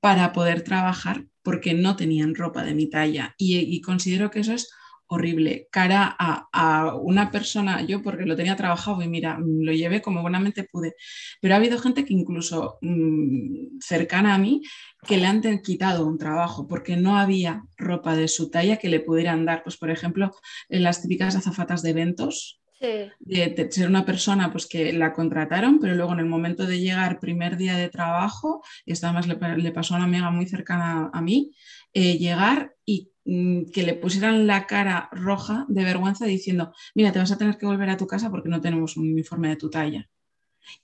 para 0.00 0.32
poder 0.32 0.62
trabajar 0.62 1.26
porque 1.42 1.74
no 1.74 1.96
tenían 1.96 2.34
ropa 2.34 2.62
de 2.64 2.74
mi 2.74 2.88
talla. 2.88 3.34
Y, 3.38 3.58
y 3.58 3.80
considero 3.80 4.30
que 4.30 4.40
eso 4.40 4.52
es 4.52 4.70
horrible. 5.06 5.68
Cara 5.70 6.16
a, 6.18 6.48
a 6.52 6.94
una 6.96 7.30
persona, 7.30 7.82
yo 7.82 8.02
porque 8.02 8.24
lo 8.24 8.36
tenía 8.36 8.56
trabajado 8.56 9.02
y 9.02 9.08
mira, 9.08 9.38
lo 9.40 9.72
llevé 9.72 10.00
como 10.02 10.22
buenamente 10.22 10.64
pude, 10.64 10.94
pero 11.40 11.54
ha 11.54 11.58
habido 11.58 11.78
gente 11.78 12.04
que 12.04 12.14
incluso 12.14 12.78
mm, 12.80 13.78
cercana 13.80 14.34
a 14.34 14.38
mí 14.38 14.62
que 15.06 15.16
le 15.18 15.26
han 15.26 15.42
quitado 15.62 16.06
un 16.06 16.18
trabajo 16.18 16.66
porque 16.68 16.96
no 16.96 17.18
había 17.18 17.64
ropa 17.76 18.16
de 18.16 18.28
su 18.28 18.50
talla 18.50 18.78
que 18.78 18.88
le 18.88 19.00
pudieran 19.00 19.44
dar. 19.44 19.62
Pues 19.62 19.76
por 19.76 19.90
ejemplo, 19.90 20.30
en 20.68 20.82
las 20.82 21.02
típicas 21.02 21.36
azafatas 21.36 21.82
de 21.82 21.90
eventos, 21.90 22.61
de, 22.82 23.68
ser 23.70 23.88
una 23.88 24.04
persona 24.04 24.50
pues, 24.52 24.66
que 24.66 24.92
la 24.92 25.12
contrataron, 25.12 25.78
pero 25.78 25.94
luego 25.94 26.12
en 26.12 26.20
el 26.20 26.26
momento 26.26 26.66
de 26.66 26.80
llegar, 26.80 27.20
primer 27.20 27.56
día 27.56 27.76
de 27.76 27.88
trabajo, 27.88 28.62
y 28.84 28.92
esto 28.92 29.06
además 29.06 29.26
le, 29.26 29.72
pasó 29.72 29.94
a 29.94 29.98
una 29.98 30.06
amiga 30.06 30.30
muy 30.30 30.46
cercana 30.46 31.10
a, 31.12 31.22
mí, 31.22 31.52
eh, 31.94 32.18
llegar 32.18 32.74
y 32.84 33.10
mm, 33.24 33.70
que 33.72 33.82
le 33.82 33.94
pusieran 33.94 34.46
la 34.46 34.66
cara 34.66 35.08
roja 35.12 35.66
de 35.68 35.84
vergüenza 35.84 36.26
diciendo, 36.26 36.72
mira, 36.94 37.12
te 37.12 37.18
vas 37.18 37.32
a 37.32 37.38
tener 37.38 37.56
que 37.58 37.66
volver 37.66 37.90
a 37.90 37.96
tu 37.96 38.06
casa 38.06 38.30
porque 38.30 38.48
no 38.48 38.60
tenemos 38.60 38.96
un 38.96 39.10
uniforme 39.12 39.48
de 39.48 39.56
tu 39.56 39.70
talla 39.70 40.08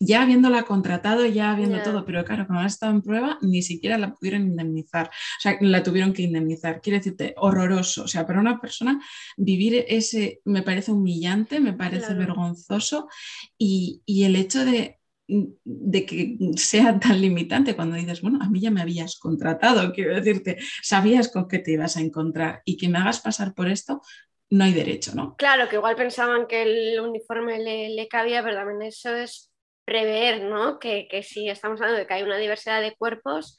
ya 0.01 0.23
habiéndola 0.23 0.63
contratado, 0.65 1.25
ya 1.27 1.53
habiendo 1.53 1.83
todo, 1.83 2.05
pero 2.05 2.25
claro, 2.25 2.47
cuando 2.47 2.65
ha 2.65 2.67
estado 2.67 2.93
en 2.93 3.03
prueba, 3.03 3.39
ni 3.43 3.63
siquiera 3.63 3.99
la 3.99 4.15
pudieron 4.15 4.43
indemnizar, 4.43 5.09
o 5.09 5.41
sea, 5.41 5.57
la 5.61 5.83
tuvieron 5.83 6.13
que 6.13 6.23
indemnizar. 6.23 6.81
Quiere 6.81 6.99
decirte, 6.99 7.35
horroroso, 7.37 8.05
o 8.05 8.09
sea, 8.09 8.27
para 8.27 8.41
una 8.41 8.61
persona 8.61 9.01
vivir 9.37 9.85
ese 9.89 10.41
me 10.45 10.63
parece 10.63 10.93
humillante, 10.93 11.61
me 11.61 11.73
parece 11.73 12.15
vergonzoso 12.15 13.09
y, 13.57 14.03
el 14.29 14.37
hecho 14.37 14.65
de, 14.65 14.99
de 15.27 16.07
que 16.07 16.37
sea 16.57 16.99
tan 16.99 17.21
limitante 17.21 17.75
cuando 17.75 17.97
dices, 17.97 18.21
bueno, 18.21 18.39
a 18.43 18.49
mí 18.51 18.61
ya 18.61 18.71
me 18.71 18.83
habías 18.83 19.19
contratado, 19.19 19.93
quiero 19.93 20.15
decirte, 20.15 20.59
sabías 20.83 21.29
con 21.31 21.49
qué 21.49 21.59
te 21.61 21.73
ibas 21.73 21.97
a 21.97 22.01
encontrar 22.01 22.63
y 22.65 22.77
que 22.77 22.89
me 22.89 22.99
hagas 22.99 23.21
pasar 23.21 23.55
por 23.55 23.69
esto, 23.69 24.03
no 24.51 24.65
hay 24.65 24.73
derecho, 24.73 25.15
¿no? 25.15 25.37
Claro, 25.37 25.69
que 25.69 25.77
igual 25.77 25.97
pensaban 25.97 26.47
que 26.47 26.63
el 26.63 27.01
uniforme 27.01 27.59
le, 27.59 27.91
le 27.91 28.09
cabía, 28.09 28.43
pero 28.43 28.57
también 28.57 28.83
eso 28.83 29.15
es 29.15 29.51
prever, 29.89 30.43
¿no? 30.43 30.79
Que, 30.79 31.09
si 31.27 31.49
estamos 31.49 31.81
hablando 31.81 31.99
de 31.99 32.07
que 32.07 32.13
hay 32.13 32.23
una 32.23 32.37
diversidad 32.37 32.83
de 32.83 32.95
cuerpos, 32.95 33.59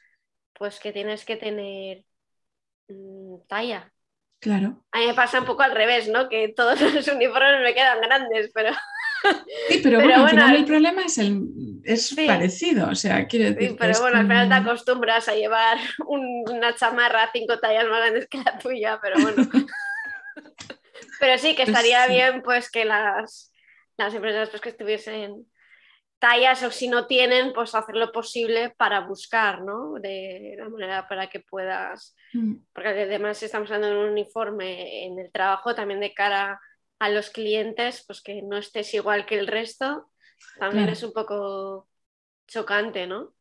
pues 0.54 0.80
que 0.80 0.92
tienes 0.92 1.26
que 1.26 1.38
tener 1.38 2.04
mm, 2.88 3.48
talla. 3.48 3.92
Claro. 4.40 4.86
A 4.92 5.00
mí 5.00 5.08
me 5.08 5.16
pasa 5.16 5.40
un 5.40 5.46
poco 5.46 5.64
al 5.64 5.72
revés, 5.72 6.08
¿no? 6.08 6.30
Que 6.30 6.50
todos 6.50 6.80
los 6.94 7.08
uniformes 7.08 7.64
me 7.64 7.74
quedan 7.74 8.00
grandes, 8.02 8.52
pero... 8.54 8.72
Sí, 9.70 9.80
pero, 9.82 10.00
bueno, 10.02 10.24
al 10.24 10.30
final 10.30 10.56
el 10.56 10.66
problema 10.66 11.02
es, 11.04 11.18
el, 11.18 11.42
es 11.84 12.14
parecido, 12.14 12.90
o 12.90 12.96
sea, 12.96 13.26
quiero 13.26 13.50
decir... 13.50 13.72
Sí, 13.72 13.76
pero 13.80 14.00
bueno, 14.00 14.20
al 14.20 14.28
final 14.28 14.50
te 14.50 14.56
acostumbras 14.56 15.28
a 15.30 15.34
llevar 15.34 15.80
una 16.08 16.76
chamarra 16.76 17.32
cinco 17.34 17.58
tallas 17.58 17.88
más 17.90 18.02
grandes 18.02 18.28
que 18.28 18.38
la 18.38 18.60
tuya, 18.60 19.00
pero 19.02 19.20
bueno. 19.20 19.50
pero 21.20 21.38
sí, 21.40 21.56
que 21.56 21.64
pues 21.64 21.70
estaría 21.70 22.06
bien 22.06 22.44
pues 22.44 22.70
que 22.70 22.86
las, 22.86 23.52
las 23.98 24.14
empresas 24.14 24.50
pues, 24.52 24.62
que 24.62 24.70
estuviesen 24.70 25.48
tallas 26.20 26.62
o 26.64 26.72
si 26.72 26.88
no 26.88 27.08
tienen, 27.08 27.54
pues 27.54 27.74
hacer 27.74 27.96
lo 27.96 28.12
posible 28.12 28.74
para 28.78 29.02
buscar, 29.02 29.64
¿no? 29.64 29.94
De 30.00 30.56
la 30.58 30.70
manera 30.70 31.08
para 31.08 31.28
que 31.28 31.40
puedas, 31.40 32.16
mm. 32.34 32.56
porque 32.74 32.90
además 32.90 33.42
estamos 33.42 33.72
hablando 33.72 33.88
de 33.88 34.06
un 34.06 34.12
uniforme 34.12 35.06
en 35.06 35.18
el 35.20 35.32
trabajo 35.32 35.74
también 35.74 36.02
de 36.02 36.14
cara 36.14 36.60
a 37.00 37.10
los 37.10 37.30
clientes, 37.30 38.04
pues 38.06 38.22
que 38.22 38.42
no 38.42 38.58
estés 38.58 38.94
igual 38.94 39.26
que 39.26 39.40
el 39.40 39.48
resto, 39.48 40.12
también 40.58 40.90
es 40.90 41.02
un 41.04 41.14
poco 41.14 41.88
chocante, 42.48 43.08
¿no? 43.08 43.34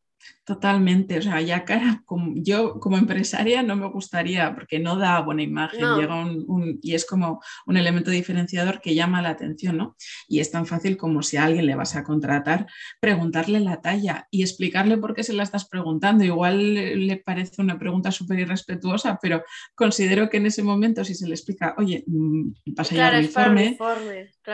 Totalmente, 0.45 1.19
o 1.19 1.23
sea, 1.23 1.43
ya 1.43 1.67
cara, 1.67 2.03
como, 2.07 2.33
yo 2.35 2.81
como 2.81 2.97
empresaria 2.97 3.63
no 3.63 3.77
me 3.77 3.87
gustaría 3.89 4.55
porque 4.55 4.79
no 4.79 4.97
da 4.97 5.21
buena 5.21 5.43
imagen, 5.43 5.97
llega 5.97 6.15
un, 6.15 6.79
y 6.81 6.95
es 6.95 7.05
como 7.05 7.43
un 7.67 7.77
elemento 7.77 8.11
diferenciador 8.11 8.81
que 8.81 8.95
llama 8.95 9.21
la 9.21 9.29
atención, 9.29 9.77
¿no? 9.77 9.95
Y 10.27 10.41
es 10.41 10.51
tan 10.51 10.65
fácil 10.65 10.97
como 10.97 11.23
si 11.23 11.37
a 11.37 11.45
alguien 11.45 11.67
le 11.67 11.75
vas 11.75 11.97
a 11.97 12.03
contratar, 12.03 12.67
preguntarle 12.99 13.61
la 13.61 13.83
talla 13.83 14.27
y 14.31 14.41
explicarle 14.41 14.97
por 14.97 15.15
qué 15.15 15.23
se 15.23 15.35
la 15.35 15.43
estás 15.43 15.69
preguntando. 15.69 16.25
Igual 16.25 17.07
le 17.07 17.17
parece 17.19 17.61
una 17.61 17.79
pregunta 17.79 18.11
súper 18.11 18.39
irrespetuosa, 18.39 19.19
pero 19.21 19.43
considero 19.75 20.31
que 20.31 20.39
en 20.39 20.47
ese 20.47 20.63
momento 20.63 21.05
si 21.05 21.15
se 21.15 21.29
le 21.29 21.35
explica, 21.35 21.75
oye, 21.77 22.05
mm, 22.07 22.73
pasa 22.75 22.95
ya 22.95 23.19
el 23.19 23.27
informe, 23.27 23.77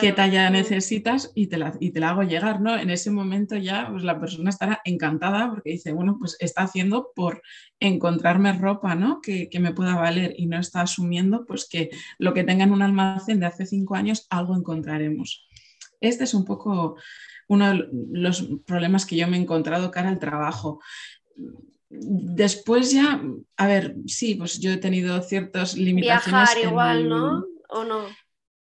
qué 0.01 0.13
talla 0.13 0.51
necesitas 0.51 1.31
y 1.37 1.47
te, 1.47 1.57
la, 1.57 1.73
y 1.79 1.93
te 1.93 2.01
la 2.01 2.11
hago 2.11 2.25
llegar, 2.25 2.61
¿no? 2.61 2.77
En 2.77 2.91
ese 2.91 3.13
momento 3.13 3.57
ya 3.57 3.87
pues, 3.93 4.03
la 4.03 4.19
persona 4.19 4.51
estará 4.51 4.81
encantada 4.85 5.54
porque 5.55 5.71
dice, 5.71 5.93
bueno, 5.93 6.17
pues 6.19 6.37
está 6.41 6.63
haciendo 6.63 7.13
por 7.15 7.43
encontrarme 7.81 8.53
ropa, 8.53 8.95
¿no? 8.95 9.21
Que, 9.21 9.49
me 9.61 9.73
pueda 9.73 9.95
valer 9.95 10.35
y 10.37 10.47
no 10.47 10.59
está 10.59 10.83
asumiendo 10.83 11.47
pues 11.47 11.67
que 11.69 11.91
lo 12.19 12.35
que 12.35 12.45
tenga 12.45 12.65
en 12.65 12.73
un 12.73 12.83
almacén 12.83 13.41
de 13.41 13.47
hace 13.47 13.67
cinco 13.67 13.95
años, 13.95 14.27
algo 14.31 14.57
encontraremos. 14.57 15.47
Este 16.01 16.25
es 16.25 16.35
un 16.35 16.45
poco 16.45 16.97
uno 17.49 17.71
de 17.71 17.89
los 18.13 18.49
problemas 18.67 19.07
que 19.07 19.17
yo 19.17 19.29
me 19.29 19.37
he 19.37 19.41
encontrado 19.41 19.91
cara 19.91 20.09
al 20.09 20.19
trabajo. 20.19 20.81
Después 21.89 22.91
ya, 22.91 23.23
a 23.57 23.67
ver, 23.67 23.97
sí, 24.07 24.35
pues 24.35 24.59
yo 24.59 24.73
he 24.73 24.77
tenido 24.79 25.23
ciertas 25.23 25.77
limitaciones. 25.77 26.51
Viajar 26.51 26.59
igual, 26.59 27.09
¿no? 27.09 27.45
¿O 27.69 27.85
no? 27.85 28.07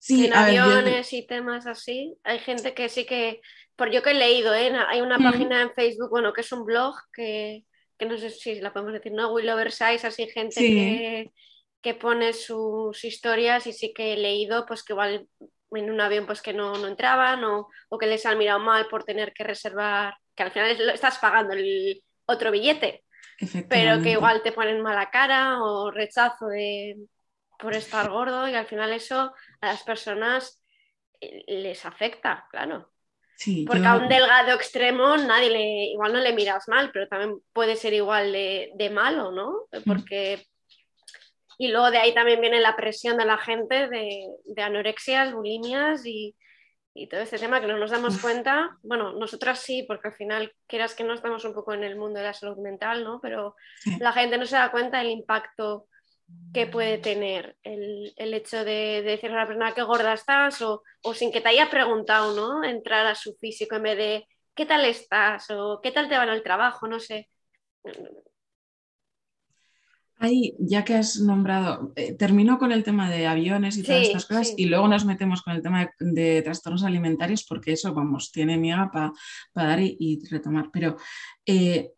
Sí, 0.01 0.25
en 0.25 0.33
aviones 0.33 1.13
y 1.13 1.27
temas 1.27 1.67
así. 1.67 2.17
Hay 2.23 2.39
gente 2.39 2.73
que 2.73 2.89
sí 2.89 3.05
que 3.05 3.39
por 3.75 3.91
yo 3.91 4.03
que 4.03 4.11
he 4.11 4.13
leído, 4.13 4.53
¿eh? 4.53 4.71
hay 4.87 5.01
una 5.01 5.17
página 5.17 5.61
en 5.61 5.73
Facebook, 5.73 6.09
bueno, 6.09 6.33
que 6.33 6.41
es 6.41 6.51
un 6.51 6.65
blog 6.65 6.95
que, 7.13 7.65
no 7.99 8.17
sé 8.17 8.29
si 8.29 8.59
la 8.59 8.73
podemos 8.73 8.93
decir, 8.93 9.11
¿no? 9.11 9.31
Will 9.31 9.49
Oversize, 9.49 10.05
así 10.05 10.27
gente 10.27 11.31
que, 11.81 11.93
pone 11.95 12.33
sus 12.33 13.03
historias 13.03 13.65
y 13.67 13.73
sí 13.73 13.93
que 13.93 14.13
he 14.13 14.17
leído, 14.17 14.65
pues 14.65 14.83
que 14.83 14.93
igual 14.93 15.27
en 15.71 15.89
un 15.89 16.01
avión 16.01 16.25
pues 16.25 16.41
que 16.41 16.53
no, 16.53 16.75
entraban 16.85 17.43
o, 17.43 17.69
que 17.99 18.07
les 18.07 18.25
han 18.25 18.37
mirado 18.37 18.59
mal 18.59 18.87
por 18.87 19.03
tener 19.03 19.33
que 19.33 19.43
reservar, 19.43 20.15
que 20.35 20.43
al 20.43 20.51
final 20.51 20.89
estás 20.91 21.17
pagando 21.17 21.53
el 21.53 22.03
otro 22.25 22.51
billete, 22.51 23.03
pero 23.69 24.01
que 24.01 24.11
igual 24.11 24.43
te 24.43 24.51
ponen 24.51 24.81
mala 24.81 25.09
cara 25.09 25.63
o 25.63 25.91
rechazo 25.91 26.47
de, 26.47 26.97
por 27.61 27.75
estar 27.75 28.09
gordo 28.09 28.47
y 28.47 28.55
al 28.55 28.65
final 28.65 28.91
eso 28.91 29.33
a 29.61 29.67
las 29.67 29.83
personas 29.83 30.61
eh, 31.21 31.43
les 31.47 31.85
afecta, 31.85 32.47
claro. 32.49 32.91
Porque 33.67 33.85
a 33.85 33.95
un 33.95 34.07
delgado 34.07 34.53
extremo 34.53 35.17
nadie 35.17 35.49
le, 35.49 35.85
igual 35.91 36.13
no 36.13 36.19
le 36.19 36.33
miras 36.33 36.67
mal, 36.67 36.91
pero 36.91 37.07
también 37.07 37.39
puede 37.53 37.75
ser 37.75 37.93
igual 37.93 38.31
de, 38.31 38.91
malo, 38.93 39.31
¿no? 39.31 39.67
Porque... 39.85 40.45
Y 41.57 41.67
luego 41.67 41.91
de 41.91 41.99
ahí 41.99 42.13
también 42.13 42.41
viene 42.41 42.59
la 42.59 42.75
presión 42.75 43.17
de 43.17 43.25
la 43.25 43.37
gente 43.37 43.87
de, 43.87 44.61
anorexias, 44.61 45.33
bulimias 45.33 46.05
y, 46.05 46.35
todo 47.09 47.21
este 47.21 47.39
tema 47.39 47.61
que 47.61 47.67
no 47.67 47.77
nos 47.77 47.91
damos 47.91 48.19
cuenta. 48.19 48.77
Bueno, 48.83 49.13
nosotras 49.13 49.59
sí, 49.59 49.83
porque 49.87 50.09
al 50.09 50.13
final, 50.13 50.53
quieras 50.67 50.93
que 50.93 51.03
no 51.03 51.13
estamos 51.13 51.45
un 51.45 51.53
poco 51.53 51.73
en 51.73 51.83
el 51.83 51.95
mundo 51.95 52.19
de 52.19 52.25
la 52.25 52.33
salud 52.33 52.57
mental, 52.57 53.03
¿no? 53.03 53.19
Pero 53.21 53.55
la 53.99 54.11
gente 54.11 54.37
no 54.37 54.45
se 54.45 54.55
da 54.57 54.71
cuenta 54.71 54.99
del 54.99 55.11
impacto 55.11 55.87
que 56.53 56.67
puede 56.67 56.97
tener 56.97 57.55
el, 57.63 58.13
hecho 58.17 58.63
de, 58.65 59.01
decir 59.03 59.29
a 59.29 59.33
una 59.33 59.47
persona 59.47 59.73
que 59.73 59.83
gorda 59.83 60.13
estás 60.13 60.61
o, 60.61 60.83
sin 61.13 61.31
que 61.31 61.41
te 61.41 61.49
haya 61.49 61.69
preguntado, 61.69 62.35
¿no? 62.35 62.63
Entrar 62.63 63.05
a 63.05 63.15
su 63.15 63.35
físico 63.35 63.75
en 63.75 63.83
vez 63.83 63.97
de 63.97 64.27
¿qué 64.53 64.65
tal 64.65 64.85
estás? 64.85 65.49
o 65.49 65.79
¿qué 65.81 65.91
tal 65.91 66.09
te 66.09 66.17
va 66.17 66.23
en 66.23 66.29
el 66.29 66.43
trabajo? 66.43 66.87
No 66.87 66.99
sé. 66.99 67.29
Ahí, 70.17 70.53
ya 70.59 70.85
que 70.85 70.93
has 70.93 71.19
nombrado, 71.19 71.93
eh, 71.95 72.13
termino 72.13 72.59
con 72.59 72.71
el 72.71 72.83
tema 72.83 73.09
de 73.09 73.25
aviones 73.25 73.77
y 73.77 73.83
todas 73.83 74.03
estas 74.03 74.27
cosas 74.27 74.53
y 74.55 74.65
luego 74.65 74.87
nos 74.87 75.03
metemos 75.03 75.41
con 75.41 75.55
el 75.55 75.63
tema 75.63 75.89
de, 75.99 76.41
trastornos 76.43 76.83
alimentarios 76.83 77.43
porque 77.43 77.71
eso, 77.71 77.91
vamos, 77.95 78.31
tiene 78.31 78.57
miga 78.57 78.91
para 78.93 79.13
dar 79.55 79.79
y, 79.79 80.21
retomar. 80.29 80.69
Pero 80.71 80.97
eh, 81.43 81.93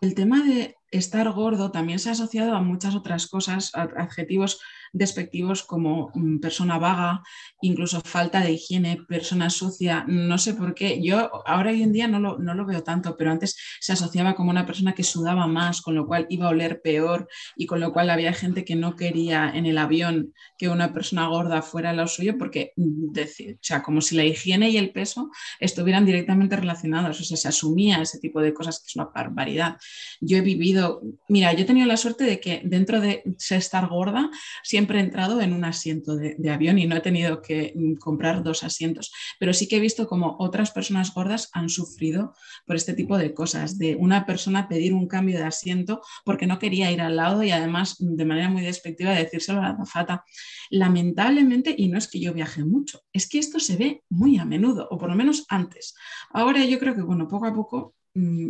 el 0.00 0.14
tema 0.14 0.42
de 0.42 0.76
estar 0.96 1.30
gordo 1.32 1.70
también 1.70 1.98
se 1.98 2.08
ha 2.08 2.12
asociado 2.12 2.54
a 2.54 2.62
muchas 2.62 2.94
otras 2.94 3.26
cosas, 3.28 3.72
adjetivos 3.74 4.60
despectivos 4.92 5.62
como 5.62 6.10
mm, 6.14 6.38
persona 6.38 6.78
vaga, 6.78 7.22
incluso 7.60 8.00
falta 8.00 8.40
de 8.40 8.52
higiene, 8.52 8.98
persona 9.08 9.50
sucia, 9.50 10.04
no 10.06 10.38
sé 10.38 10.54
por 10.54 10.74
qué. 10.74 11.00
Yo 11.02 11.30
ahora 11.46 11.70
hoy 11.70 11.82
en 11.82 11.92
día 11.92 12.08
no 12.08 12.20
lo, 12.20 12.38
no 12.38 12.54
lo, 12.54 12.66
veo 12.66 12.82
tanto, 12.82 13.16
pero 13.16 13.30
antes 13.30 13.56
se 13.80 13.92
asociaba 13.92 14.34
como 14.34 14.50
una 14.50 14.66
persona 14.66 14.94
que 14.94 15.02
sudaba 15.02 15.46
más, 15.46 15.80
con 15.80 15.94
lo 15.94 16.06
cual 16.06 16.26
iba 16.28 16.46
a 16.46 16.50
oler 16.50 16.80
peor 16.82 17.28
y 17.56 17.66
con 17.66 17.80
lo 17.80 17.92
cual 17.92 18.10
había 18.10 18.32
gente 18.32 18.64
que 18.64 18.76
no 18.76 18.96
quería 18.96 19.50
en 19.54 19.66
el 19.66 19.78
avión 19.78 20.32
que 20.58 20.68
una 20.68 20.92
persona 20.92 21.26
gorda 21.28 21.62
fuera 21.62 21.92
lo 21.92 22.06
suyo 22.08 22.36
porque, 22.38 22.72
mm, 22.76 23.10
o 23.10 23.58
sea, 23.60 23.82
como 23.82 24.00
si 24.00 24.16
la 24.16 24.24
higiene 24.24 24.70
y 24.70 24.76
el 24.76 24.90
peso 24.90 25.30
estuvieran 25.60 26.06
directamente 26.06 26.56
relacionados, 26.56 27.20
o 27.20 27.24
sea, 27.24 27.36
se 27.36 27.48
asumía 27.48 28.02
ese 28.02 28.18
tipo 28.18 28.40
de 28.40 28.52
cosas 28.52 28.80
que 28.80 28.86
es 28.86 28.96
una 28.96 29.10
barbaridad. 29.14 29.76
Yo 30.20 30.38
he 30.38 30.40
vivido, 30.40 31.02
mira, 31.28 31.52
yo 31.52 31.60
he 31.62 31.64
tenido 31.64 31.86
la 31.86 31.96
suerte 31.96 32.24
de 32.24 32.40
que 32.40 32.62
dentro 32.64 33.00
de 33.00 33.22
estar 33.50 33.88
gorda, 33.88 34.30
siempre 34.76 34.98
he 34.98 35.02
entrado 35.02 35.40
en 35.40 35.54
un 35.54 35.64
asiento 35.64 36.16
de, 36.16 36.50
avión 36.50 36.78
y 36.78 36.86
no 36.86 36.96
he 36.96 37.00
tenido 37.00 37.40
que 37.40 37.72
mm, 37.74 37.94
comprar 37.94 38.42
dos 38.42 38.62
asientos, 38.62 39.10
pero 39.40 39.54
sí 39.54 39.66
que 39.68 39.76
he 39.76 39.80
visto 39.80 40.06
como 40.06 40.36
otras 40.38 40.70
personas 40.70 41.14
gordas 41.14 41.48
han 41.54 41.70
sufrido 41.70 42.34
por 42.66 42.76
este 42.76 42.92
tipo 42.92 43.16
de 43.16 43.32
cosas, 43.32 43.78
de 43.78 43.96
una 43.96 44.26
persona 44.26 44.68
pedir 44.68 44.92
un 44.92 45.08
cambio 45.08 45.38
de 45.38 45.44
asiento 45.44 46.02
porque 46.26 46.46
no 46.46 46.58
quería 46.58 46.92
ir 46.92 47.00
al 47.00 47.16
lado 47.16 47.42
y 47.42 47.52
además 47.52 47.96
mm, 47.98 48.16
de 48.16 48.24
manera 48.26 48.50
muy 48.50 48.60
despectiva 48.60 49.12
decírselo 49.12 49.60
a 49.60 49.62
la 49.62 49.68
azafata. 49.70 50.24
Lamentablemente, 50.68 51.74
y 51.74 51.88
no 51.88 51.96
es 51.96 52.06
que 52.06 52.20
yo 52.20 52.34
viaje 52.34 52.62
mucho, 52.62 53.00
es 53.14 53.26
que 53.30 53.38
esto 53.38 53.58
se 53.58 53.78
ve 53.78 54.02
muy 54.10 54.36
a 54.36 54.44
menudo, 54.44 54.88
o 54.90 54.98
por 54.98 55.08
lo 55.08 55.16
menos 55.16 55.46
antes. 55.48 55.94
Ahora 56.28 56.62
yo 56.66 56.78
creo 56.78 56.94
que, 56.94 57.00
bueno, 57.00 57.28
poco 57.28 57.46
a 57.46 57.54
poco 57.54 57.94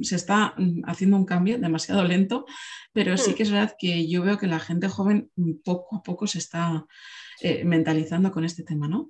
se 0.03 0.17
está 0.17 0.55
mm, 0.57 0.83
haciendo 0.87 1.17
un 1.17 1.25
cambio 1.25 1.59
demasiado 1.59 2.05
lento, 2.05 2.47
pero 2.93 3.17
sí 3.17 3.31
hmm. 3.31 3.35
que 3.35 3.43
es 3.43 3.51
verdad 3.51 3.77
que 3.79 4.09
yo 4.09 4.23
veo 4.23 4.39
que 4.39 4.47
la 4.47 4.61
gente 4.61 4.89
joven 4.89 5.31
mm, 5.37 5.53
poco 5.65 5.97
a 5.97 6.03
poco 6.03 6.27
se 6.27 6.39
está 6.39 6.87
eh, 7.41 7.65
mentalizando 7.65 8.33
con 8.33 8.45
este 8.45 8.63
tema, 8.63 8.89
¿no? 8.89 9.09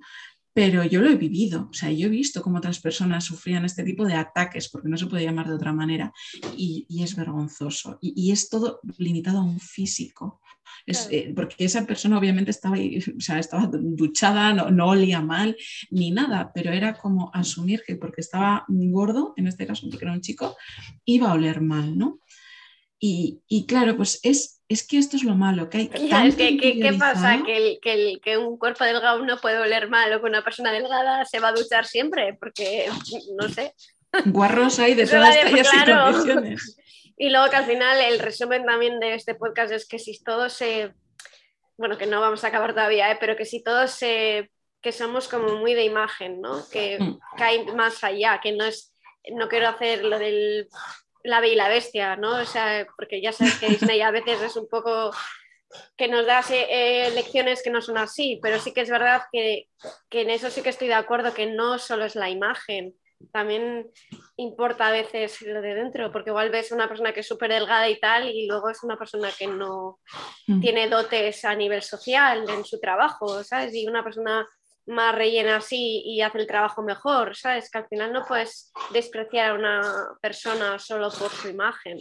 Pero 0.57 0.83
yo 0.83 1.01
lo 1.01 1.11
he 1.11 1.15
vivido, 1.15 1.67
o 1.69 1.73
sea, 1.73 1.91
yo 1.91 2.07
he 2.07 2.09
visto 2.09 2.41
cómo 2.41 2.57
otras 2.57 2.79
personas 2.79 3.25
sufrían 3.25 3.63
este 3.63 3.83
tipo 3.83 4.03
de 4.05 4.15
ataques, 4.15 4.69
porque 4.69 4.89
no 4.89 4.97
se 4.97 5.05
puede 5.05 5.23
llamar 5.23 5.47
de 5.47 5.53
otra 5.53 5.71
manera, 5.71 6.11
y, 6.57 6.87
es 6.99 7.15
vergonzoso, 7.15 7.99
y, 8.01 8.31
es 8.31 8.49
todo 8.49 8.79
limitado 8.97 9.37
a 9.37 9.43
un 9.43 9.59
físico. 9.59 10.41
Eh, 10.87 11.31
porque 11.35 11.65
esa 11.65 11.85
persona 11.85 12.17
obviamente 12.17 12.49
estaba, 12.49 12.75
o 12.75 13.21
sea, 13.21 13.37
estaba 13.37 13.69
duchada, 13.71 14.51
no, 14.51 14.71
no, 14.71 14.87
olía 14.87 15.21
mal 15.21 15.55
ni 15.91 16.09
nada, 16.09 16.51
pero 16.55 16.71
era 16.71 16.95
como 16.95 17.29
asumir 17.35 17.83
que 17.85 17.95
porque 17.95 18.21
estaba 18.21 18.65
gordo, 18.67 19.35
en 19.37 19.45
este 19.45 19.67
caso 19.67 19.87
porque 19.87 20.05
era 20.05 20.13
un 20.13 20.21
chico, 20.21 20.57
iba 21.05 21.29
a 21.29 21.33
oler 21.33 21.61
mal, 21.61 21.95
¿no? 21.95 22.19
Y, 22.99 23.41
y 23.47 23.65
claro, 23.65 23.95
pues 23.95 24.19
es 24.23 24.57
es 24.69 24.85
que 24.85 24.97
esto 24.97 25.15
es 25.15 25.23
lo 25.23 25.35
malo, 25.35 25.69
que 25.69 25.77
hay 25.77 25.87
¿qué 25.87 26.95
pasa? 26.99 27.41
¿Que, 27.45 27.79
el, 27.83 28.19
que, 28.21 28.37
un 28.37 28.57
cuerpo 28.57 28.83
delgado 28.83 29.23
no 29.23 29.37
puede 29.37 29.59
oler 29.59 29.89
mal 29.89 30.11
o 30.11 30.19
que 30.19 30.27
una 30.27 30.43
persona 30.43 30.73
delgada 30.73 31.23
se 31.23 31.39
va 31.39 31.49
a 31.49 31.53
duchar 31.53 31.85
siempre, 31.85 32.33
porque 32.33 32.89
no 33.39 33.47
sé. 33.47 33.73
Guarros 34.25 34.79
hay 34.79 34.93
de 34.93 35.05
todas 35.07 35.35
tallas 35.35 36.25
y 36.25 36.55
Y 37.19 37.29
luego 37.29 37.49
que 37.49 37.55
al 37.55 37.65
final 37.65 37.99
el 37.99 38.19
resumen 38.19 38.63
también 38.65 38.99
de 38.99 39.15
este 39.15 39.33
podcast 39.35 39.71
es 39.71 39.87
que 39.87 39.97
si 39.97 40.21
todos 40.21 40.53
se, 40.53 40.93
bueno, 41.77 41.97
que 41.97 42.05
no 42.05 42.21
vamos 42.21 42.43
a 42.43 42.49
acabar 42.49 42.73
todavía, 42.73 43.09
¿eh? 43.11 43.17
pero 43.19 43.35
que 43.35 43.45
si 43.45 43.63
todos 43.63 43.89
se, 43.89 44.51
que 44.81 44.91
somos 44.91 45.27
como 45.27 45.55
muy 45.55 45.73
de 45.73 45.83
imagen, 45.83 46.41
¿no? 46.41 46.67
Que, 46.69 46.99
mm. 46.99 47.19
que 47.37 47.43
hay 47.43 47.65
más 47.67 48.03
allá, 48.03 48.39
que 48.43 48.51
no 48.51 48.65
es, 48.65 48.93
no 49.31 49.47
quiero 49.47 49.69
hacer 49.69 50.03
lo 50.03 50.19
del 50.19 50.67
la 51.23 51.39
Bella 51.39 51.53
y 51.53 51.57
la 51.57 51.69
Bestia, 51.69 52.15
¿no? 52.15 52.41
O 52.41 52.45
sea, 52.45 52.87
porque 52.95 53.21
ya 53.21 53.31
sabes 53.31 53.59
que 53.59 53.67
Disney 53.67 54.01
a 54.01 54.11
veces 54.11 54.41
es 54.41 54.55
un 54.55 54.67
poco 54.67 55.11
que 55.97 56.07
nos 56.07 56.25
da 56.25 56.43
eh, 56.49 57.11
lecciones 57.13 57.61
que 57.61 57.69
no 57.69 57.81
son 57.81 57.97
así, 57.97 58.39
pero 58.41 58.59
sí 58.59 58.73
que 58.73 58.81
es 58.81 58.89
verdad 58.89 59.23
que, 59.31 59.67
en 60.11 60.29
eso 60.29 60.49
sí 60.49 60.61
que 60.61 60.69
estoy 60.69 60.87
de 60.87 60.93
acuerdo, 60.93 61.33
que 61.33 61.45
no 61.45 61.77
solo 61.79 62.05
es 62.05 62.15
la 62.15 62.29
imagen, 62.29 62.95
también 63.31 63.89
importa 64.37 64.87
a 64.87 64.91
veces 64.91 65.41
lo 65.41 65.61
de 65.61 65.73
dentro, 65.73 66.11
porque 66.11 66.29
igual 66.29 66.51
ves 66.51 66.71
una 66.71 66.87
persona 66.87 67.13
que 67.13 67.21
es 67.21 67.27
súper 67.27 67.51
delgada 67.51 67.89
y 67.89 67.99
tal, 67.99 68.29
y 68.29 68.47
luego 68.47 68.69
es 68.69 68.83
una 68.83 68.97
persona 68.97 69.29
que 69.37 69.47
no 69.47 69.99
mm. 70.45 70.61
tiene 70.61 70.87
dotes 70.87 71.43
a 71.43 71.55
nivel 71.55 71.81
social 71.81 72.47
en 72.47 72.63
su 72.63 72.79
trabajo, 72.79 73.43
¿sabes? 73.43 73.73
Y 73.73 73.87
una 73.87 74.03
persona 74.03 74.47
más 74.87 75.13
rellena 75.13 75.57
así 75.57 76.01
y 76.05 76.21
hace 76.21 76.39
el 76.39 76.47
trabajo 76.47 76.81
mejor, 76.81 77.35
¿sabes? 77.35 77.69
Que 77.69 77.79
al 77.79 77.87
final 77.87 78.13
no 78.13 78.25
puedes 78.25 78.71
despreciar 78.91 79.51
a 79.51 79.53
una 79.55 79.81
persona 80.21 80.79
solo 80.79 81.09
por 81.11 81.29
su 81.29 81.49
imagen. 81.49 81.99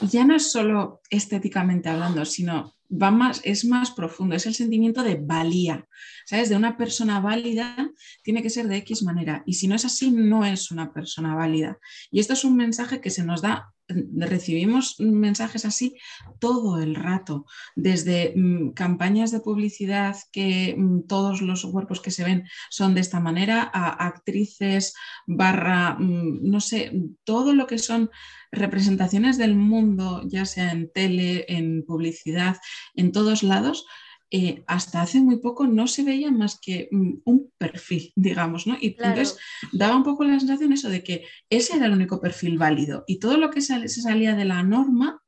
Ya 0.00 0.24
no 0.24 0.34
es 0.34 0.50
solo 0.50 1.00
estéticamente 1.08 1.88
hablando, 1.88 2.24
sino 2.24 2.74
va 2.90 3.10
más, 3.10 3.40
es 3.44 3.64
más 3.64 3.90
profundo, 3.90 4.34
es 4.34 4.46
el 4.46 4.54
sentimiento 4.54 5.02
de 5.02 5.16
valía. 5.16 5.86
¿Sabes? 6.26 6.48
De 6.48 6.56
una 6.56 6.76
persona 6.76 7.20
válida 7.20 7.90
tiene 8.22 8.42
que 8.42 8.50
ser 8.50 8.68
de 8.68 8.76
X 8.78 9.02
manera. 9.02 9.42
Y 9.46 9.54
si 9.54 9.68
no 9.68 9.74
es 9.74 9.84
así, 9.84 10.10
no 10.10 10.44
es 10.44 10.70
una 10.70 10.92
persona 10.92 11.34
válida. 11.34 11.78
Y 12.10 12.20
esto 12.20 12.34
es 12.34 12.44
un 12.44 12.56
mensaje 12.56 13.00
que 13.00 13.10
se 13.10 13.24
nos 13.24 13.42
da 13.42 13.72
recibimos 13.88 14.96
mensajes 15.00 15.64
así 15.64 15.96
todo 16.38 16.80
el 16.80 16.94
rato, 16.94 17.46
desde 17.74 18.34
mm, 18.36 18.72
campañas 18.72 19.30
de 19.30 19.40
publicidad 19.40 20.16
que 20.30 20.74
mm, 20.76 21.06
todos 21.06 21.40
los 21.40 21.64
cuerpos 21.64 22.00
que 22.00 22.10
se 22.10 22.24
ven 22.24 22.44
son 22.70 22.94
de 22.94 23.00
esta 23.00 23.20
manera, 23.20 23.70
a 23.72 24.06
actrices 24.06 24.94
barra, 25.26 25.96
mm, 25.98 26.40
no 26.42 26.60
sé, 26.60 26.92
todo 27.24 27.54
lo 27.54 27.66
que 27.66 27.78
son 27.78 28.10
representaciones 28.50 29.36
del 29.36 29.54
mundo, 29.56 30.22
ya 30.26 30.46
sea 30.46 30.72
en 30.72 30.90
tele, 30.92 31.44
en 31.48 31.84
publicidad, 31.84 32.56
en 32.94 33.12
todos 33.12 33.42
lados, 33.42 33.86
eh, 34.30 34.62
hasta 34.66 35.00
hace 35.00 35.20
muy 35.20 35.38
poco 35.38 35.66
no 35.66 35.86
se 35.86 36.02
veía 36.02 36.30
más 36.30 36.60
que 36.60 36.88
mm, 36.90 37.12
un 37.24 37.50
perfil, 37.56 38.12
digamos, 38.16 38.66
¿no? 38.66 38.76
Y 38.78 38.88
entonces 38.88 39.38
daba 39.72 39.96
un 39.96 40.04
poco 40.04 40.24
la 40.24 40.38
sensación 40.38 40.72
eso 40.72 40.90
de 40.90 41.02
que 41.02 41.24
ese 41.48 41.76
era 41.76 41.86
el 41.86 41.92
único 41.92 42.20
perfil 42.20 42.58
válido 42.58 43.04
y 43.06 43.18
todo 43.20 43.38
lo 43.38 43.50
que 43.50 43.62
se 43.62 43.88
salía 43.88 44.34
de 44.34 44.44
la 44.44 44.62
norma, 44.62 45.22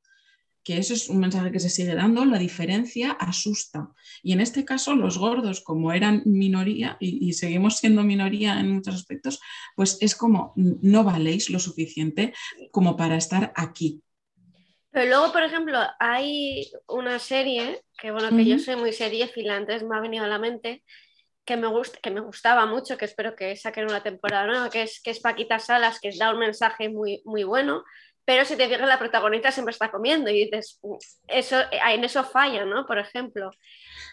que 0.63 0.77
eso 0.77 0.93
es 0.93 1.09
un 1.09 1.19
mensaje 1.19 1.51
que 1.51 1.61
se 1.61 1.71
sigue 1.71 1.95
dando, 1.95 2.27
la 2.27 2.39
diferencia 2.39 3.13
asusta. 3.13 3.89
Y 4.23 4.33
en 4.33 4.43
este 4.43 4.67
caso 4.67 4.95
los 4.95 5.17
gordos, 5.17 5.63
como 5.63 5.93
eran 5.93 6.23
minoría 6.27 6.99
y, 7.01 7.27
y 7.27 7.33
seguimos 7.33 7.79
siendo 7.79 8.03
minoría 8.03 8.61
en 8.61 8.71
muchos 8.71 8.95
aspectos, 8.95 9.41
pues 9.75 9.97
es 10.03 10.15
como 10.15 10.53
no 10.57 11.05
valéis 11.05 11.49
lo 11.49 11.59
suficiente 11.59 12.35
como 12.71 12.99
para 12.99 13.17
estar 13.17 13.55
aquí. 13.57 14.03
Pero 14.93 15.07
luego, 15.07 15.33
por 15.33 15.43
ejemplo, 15.43 15.79
hay 16.01 16.71
una 16.89 17.19
serie, 17.19 17.81
que 17.97 18.11
bueno, 18.11 18.37
que 18.37 18.45
yo 18.45 18.59
soy 18.59 18.77
muy 18.77 18.93
serie 18.93 19.31
antes 19.51 19.85
me 19.85 19.97
ha 19.97 20.01
venido 20.01 20.25
a 20.25 20.29
la 20.29 20.39
mente, 20.39 20.83
que 21.45 21.57
me, 21.57 21.69
gusta, 21.69 21.99
que 22.03 22.11
me 22.11 22.21
gustaba 22.21 22.67
mucho, 22.67 22.99
que 22.99 23.05
espero 23.05 23.37
que 23.37 23.55
saquen 23.57 23.85
una 23.85 24.03
temporada 24.03 24.47
nueva, 24.47 24.69
que 24.71 24.83
es, 24.83 25.01
que 25.01 25.11
es 25.11 25.21
Paquita 25.21 25.59
Salas, 25.59 26.01
que 26.01 26.11
da 26.19 26.33
un 26.33 26.41
mensaje 26.41 26.89
muy, 26.89 27.23
muy 27.25 27.45
bueno, 27.45 27.85
pero 28.25 28.45
si 28.45 28.57
te 28.57 28.69
fijas, 28.69 28.87
la 28.87 28.99
protagonista 28.99 29.53
siempre 29.53 29.73
está 29.73 29.91
comiendo 29.91 30.29
y 30.31 30.45
dices, 30.45 30.81
eso, 31.29 31.57
en 31.71 32.05
eso 32.05 32.25
falla, 32.25 32.65
¿no? 32.65 32.87
Por 32.87 32.99
ejemplo. 32.99 33.51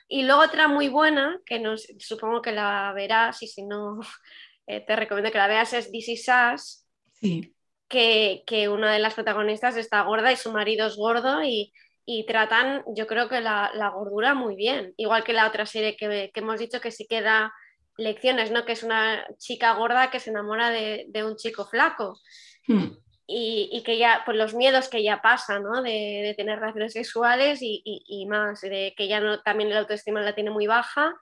Y 0.07 0.23
luego 0.23 0.41
otra 0.41 0.67
muy 0.67 0.89
buena, 0.89 1.39
que 1.45 1.59
nos, 1.59 1.87
supongo 1.99 2.41
que 2.41 2.51
la 2.51 2.93
verás 2.95 3.41
y 3.43 3.47
si 3.47 3.63
no, 3.63 3.99
eh, 4.67 4.81
te 4.81 4.95
recomiendo 4.95 5.31
que 5.31 5.37
la 5.39 5.47
veas, 5.47 5.73
es 5.73 5.91
This 5.91 6.09
Is 6.09 6.85
Sí 7.13 7.56
que, 7.87 8.69
una 8.69 8.91
de 8.91 8.99
las 8.99 9.13
protagonistas 9.13 9.77
está 9.77 10.01
gorda 10.01 10.31
y 10.31 10.35
su 10.35 10.51
marido 10.51 10.87
es 10.87 10.95
gordo 10.95 11.41
y, 11.43 11.73
tratan, 12.25 12.83
yo 12.95 13.05
creo 13.07 13.27
que 13.27 13.41
la, 13.41 13.91
gordura 13.93 14.33
muy 14.33 14.55
bien, 14.55 14.93
igual 14.97 15.23
que 15.23 15.33
la 15.33 15.47
otra 15.47 15.65
serie 15.65 15.95
que, 15.97 16.31
hemos 16.33 16.59
dicho 16.59 16.79
que 16.79 16.91
sí 16.91 17.05
que 17.07 17.21
da 17.21 17.53
lecciones, 17.97 18.51
¿no? 18.51 18.65
que 18.65 18.73
es 18.73 18.83
una 18.83 19.25
chica 19.37 19.73
gorda 19.73 20.11
que 20.11 20.19
se 20.19 20.29
enamora 20.29 20.69
de, 20.69 21.23
un 21.25 21.35
chico 21.35 21.65
flaco. 21.65 22.19
Hmm. 22.67 22.91
Y, 23.29 23.83
que 23.83 23.97
ya, 23.97 24.21
pues 24.25 24.37
los 24.37 24.53
miedos 24.53 24.87
que 24.87 25.03
ya 25.03 25.21
pasa, 25.21 25.59
¿no? 25.59 25.81
De, 25.81 26.33
tener 26.37 26.59
relaciones 26.59 26.93
sexuales 26.93 27.59
y, 27.61 28.25
más, 28.29 28.61
de 28.61 28.93
que 28.95 29.09
ya 29.09 29.19
no, 29.19 29.41
también 29.41 29.69
la 29.69 29.79
autoestima 29.79 30.21
la 30.21 30.33
tiene 30.33 30.49
muy 30.49 30.65
baja 30.65 31.13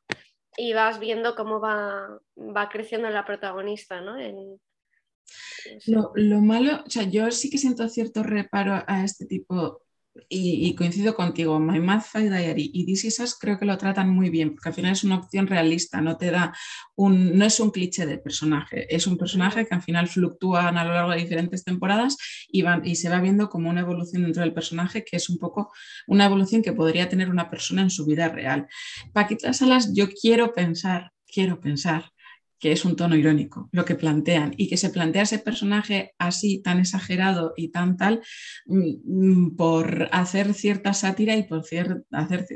y 0.56 0.73
vas 0.73 0.99
viendo 0.99 1.36
cómo 1.36 1.60
va, 1.60 2.19
va 2.38 2.69
creciendo 2.69 3.10
la 3.10 3.25
protagonista, 3.25 4.01
¿no? 4.01 4.19
En, 4.19 4.60
lo, 5.88 6.11
lo, 6.15 6.41
malo, 6.41 6.83
o 6.85 6.89
sea, 6.89 7.03
yo 7.03 7.29
sí 7.31 7.49
que 7.49 7.57
siento 7.57 7.88
cierto 7.89 8.23
reparo 8.23 8.83
a 8.88 9.03
este 9.03 9.25
tipo 9.25 9.85
y, 10.29 10.73
coincido 10.75 11.15
contigo, 11.15 11.59
My 11.59 11.79
Math 11.79 12.05
Fight 12.05 12.31
Diary 12.31 12.71
y 12.73 12.85
This 12.85 13.38
creo 13.39 13.59
que 13.59 13.65
lo 13.65 13.77
tratan 13.77 14.09
muy 14.09 14.29
bien, 14.29 14.53
porque 14.53 14.69
al 14.69 14.75
final 14.75 14.93
es 14.93 15.03
una 15.03 15.17
opción 15.17 15.47
realista, 15.47 16.01
no 16.01 16.17
te 16.17 16.31
da 16.31 16.53
un, 16.95 17.38
no 17.38 17.45
es 17.45 17.59
un 17.59 17.71
cliché 17.71 18.05
de 18.05 18.17
personaje, 18.17 18.93
es 18.93 19.07
un 19.07 19.17
personaje 19.17 19.65
que 19.65 19.75
al 19.75 19.81
final 19.81 20.07
fluctúan 20.07 20.77
a 20.77 20.85
lo 20.85 20.93
largo 20.93 21.11
de 21.11 21.17
diferentes 21.17 21.63
temporadas 21.63 22.17
y, 22.47 22.61
van, 22.61 22.85
y 22.85 22.95
se 22.95 23.09
va 23.09 23.19
viendo 23.19 23.49
como 23.49 23.69
una 23.69 23.81
evolución 23.81 24.23
dentro 24.23 24.43
del 24.43 24.53
personaje 24.53 25.03
que 25.03 25.17
es 25.17 25.29
un 25.29 25.38
poco 25.38 25.71
una 26.07 26.25
evolución 26.25 26.61
que 26.61 26.73
podría 26.73 27.09
tener 27.09 27.29
una 27.29 27.49
persona 27.49 27.81
en 27.81 27.89
su 27.89 28.05
vida 28.05 28.29
real. 28.29 28.67
Paquita 29.13 29.53
Salas, 29.53 29.93
yo 29.93 30.07
quiero 30.09 30.53
pensar, 30.53 31.11
quiero 31.27 31.59
pensar 31.59 32.11
que 32.65 32.71
es 32.71 32.84
un 32.84 32.95
tono 32.95 33.15
irónico, 33.15 33.69
lo 33.73 33.86
que 33.86 33.93
plantean, 33.93 34.56
y 34.58 34.67
que 34.67 34.75
se 34.75 34.89
plantea 34.89 35.21
ese 35.21 35.38
personaje 35.38 36.15
así, 36.17 36.63
tan 36.63 36.80
exagerado 36.80 37.54
y 37.56 37.67
tan 37.67 37.95
tal, 37.95 38.21
mm, 38.65 38.95
mm, 39.04 39.56
por 39.56 40.10
hacer 40.12 40.51
cierta 40.56 40.91
sátira 40.95 41.36
y 41.36 41.43
por 41.43 41.60
hacer, 41.60 42.06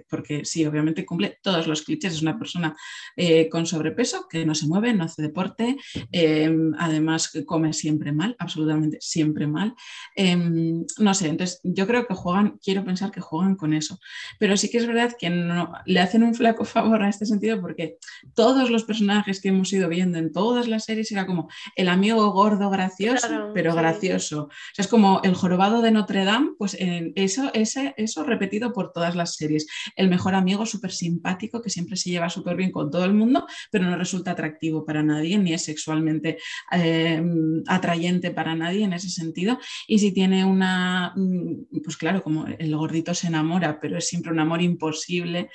porque 0.10 0.46
sí, 0.46 0.66
obviamente 0.66 1.06
cumple 1.06 1.38
todos 1.44 1.68
los 1.68 1.84
clichés, 1.84 2.14
es 2.14 2.24
una 2.24 2.40
persona 2.40 2.76
eh, 3.18 3.50
con 3.50 3.68
sobrepeso 3.68 4.26
que 4.28 4.48
no 4.48 4.56
se 4.56 4.66
mueve, 4.66 4.96
no 4.96 5.04
hace 5.04 5.22
deporte, 5.22 5.78
em, 6.12 6.74
además 6.80 7.32
come 7.46 7.72
siempre 7.74 8.12
mal, 8.12 8.36
absolutamente 8.40 8.98
siempre 9.02 9.46
mal. 9.46 9.76
Em, 10.16 10.86
no 10.98 11.14
sé, 11.14 11.28
entonces 11.28 11.60
yo 11.64 11.86
creo 11.86 12.08
que 12.08 12.16
juegan, 12.16 12.58
quiero 12.64 12.84
pensar 12.84 13.12
que 13.12 13.22
juegan 13.22 13.56
con 13.56 13.74
eso, 13.74 14.00
pero 14.40 14.58
sí 14.58 14.72
que 14.72 14.80
es 14.80 14.88
verdad 14.88 15.16
que 15.20 15.30
no, 15.30 15.72
le 15.86 16.00
hacen 16.00 16.24
un 16.24 16.34
flaco 16.34 16.66
favor 16.76 17.04
a 17.04 17.10
este 17.10 17.28
sentido 17.28 17.62
porque 17.62 17.98
todos 18.34 18.72
los 18.72 18.86
personajes 18.86 19.40
que 19.40 19.50
hemos 19.50 19.72
ido 19.72 19.88
viendo 19.88 19.99
en 20.02 20.32
todas 20.32 20.68
las 20.68 20.86
series 20.86 21.12
era 21.12 21.26
como 21.26 21.50
el 21.76 21.90
amigo 21.90 22.32
gordo 22.32 22.70
gracioso, 22.70 23.52
pero 23.54 23.76
gracioso. 23.76 24.44
O 24.44 24.50
sea, 24.74 24.84
es 24.84 24.88
como 24.88 25.22
el 25.24 25.36
jorobado 25.36 25.82
de 25.82 25.92
Notre 25.92 26.26
Dame, 26.26 26.52
pues 26.58 26.76
en 26.80 27.14
eso, 27.16 27.52
ese, 27.54 27.94
eso 27.98 28.24
repetido 28.24 28.74
por 28.74 28.92
todas 28.92 29.16
las 29.16 29.36
series. 29.36 29.68
El 29.96 30.10
mejor 30.10 30.36
amigo 30.36 30.66
súper 30.66 30.92
simpático 30.92 31.62
que 31.62 31.70
siempre 31.70 31.96
se 31.96 32.10
lleva 32.10 32.30
súper 32.30 32.56
bien 32.56 32.72
con 32.72 32.92
todo 32.92 33.06
el 33.06 33.14
mundo, 33.14 33.46
pero 33.72 33.86
no 33.86 33.98
resulta 33.98 34.32
atractivo 34.32 34.86
para 34.86 35.04
nadie, 35.04 35.38
ni 35.38 35.54
es 35.54 35.64
sexualmente 35.64 36.38
eh, 36.72 37.22
atrayente 37.68 38.32
para 38.32 38.56
nadie 38.56 38.84
en 38.84 38.94
ese 38.94 39.10
sentido. 39.10 39.60
Y 39.88 40.00
si 40.00 40.12
tiene 40.12 40.46
una, 40.46 41.14
mm, 41.16 41.82
pues 41.84 41.98
claro, 41.98 42.24
como 42.24 42.48
el 42.48 42.76
gordito 42.76 43.14
se 43.14 43.28
enamora, 43.28 43.80
pero 43.80 43.98
es 43.98 44.08
siempre 44.08 44.32
un 44.32 44.40
amor 44.40 44.62
imposible. 44.62 45.50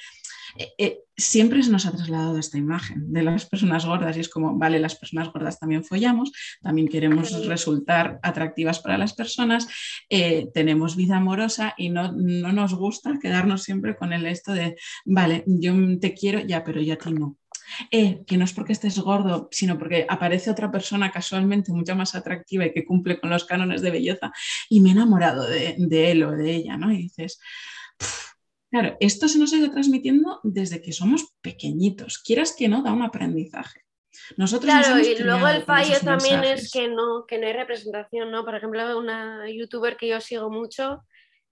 Eh, 0.57 0.73
eh, 0.79 1.05
siempre 1.17 1.62
se 1.62 1.71
nos 1.71 1.87
ha 1.87 1.93
trasladado 1.93 2.38
esta 2.38 2.59
imagen 2.59 3.12
de 3.12 3.23
las 3.23 3.47
personas 3.47 3.87
gordas 3.87 4.17
y 4.17 4.21
es 4.21 4.29
como, 4.29 4.57
vale, 4.59 4.81
las 4.81 4.97
personas 4.97 5.33
gordas 5.33 5.59
también 5.59 5.85
follamos, 5.85 6.33
también 6.61 6.88
queremos 6.88 7.47
resultar 7.47 8.19
atractivas 8.23 8.81
para 8.81 8.99
las 8.99 9.14
personas, 9.14 9.69
eh, 10.09 10.49
tenemos 10.53 10.97
vida 10.97 11.17
amorosa 11.17 11.75
y 11.77 11.90
no, 11.90 12.12
nos 12.12 12.75
gusta 12.75 13.19
quedarnos 13.21 13.62
siempre 13.62 13.97
con 13.97 14.12
el 14.12 14.27
esto 14.27 14.53
de, 14.53 14.77
vale, 15.05 15.45
yo 15.47 15.75
te 16.01 16.14
quiero 16.14 16.40
ya, 16.40 16.64
pero 16.64 16.81
ya 16.81 16.95
a 16.95 16.99
ti 16.99 17.12
no. 17.12 17.37
eh, 17.90 18.23
que 18.27 18.37
no 18.37 18.45
es 18.45 18.53
porque 18.53 18.73
estés 18.73 18.99
gordo, 18.99 19.49
sino 19.51 19.79
porque 19.79 20.07
aparece 20.09 20.51
otra 20.51 20.71
persona 20.71 21.11
casualmente 21.11 21.73
mucho 21.73 21.95
más 21.97 22.14
atractiva 22.14 22.67
y 22.67 22.73
que 22.73 22.85
cumple 22.85 23.21
con 23.21 23.31
los 23.31 23.45
cánones 23.45 23.83
de 23.83 23.90
belleza 23.90 24.33
y 24.69 24.81
me 24.81 24.90
he 24.90 24.93
enamorado 24.93 25.47
de, 25.49 26.11
él 26.11 26.25
o 26.25 26.33
de 26.33 26.55
ella, 26.55 26.77
¿no? 26.77 26.93
Y 26.93 26.99
dices, 26.99 27.40
claro, 28.74 28.96
esto 28.98 29.28
se 29.28 29.38
nos 29.38 29.52
ha 29.52 29.56
ido 29.56 29.70
transmitiendo 29.70 30.40
desde 30.42 30.82
que 30.82 30.92
somos 30.92 31.32
pequeñitos, 31.40 32.18
quieras 32.18 32.54
que 32.58 32.66
no, 32.66 32.82
da 32.82 32.92
un 32.92 33.02
aprendizaje. 33.02 33.82
Nosotros 34.37 34.72
claro, 34.72 34.98
y 34.98 35.16
luego 35.18 35.46
el 35.46 35.62
fallo 35.62 35.94
también 36.04 36.42
es 36.42 36.72
que 36.72 36.88
no, 36.88 37.24
que 37.26 37.38
no 37.38 37.46
hay 37.46 37.52
representación, 37.52 38.32
¿no? 38.32 38.44
Por 38.44 38.56
ejemplo, 38.56 38.98
una 38.98 39.48
youtuber 39.48 39.96
que 39.96 40.08
yo 40.08 40.20
sigo 40.20 40.50
mucho, 40.50 41.04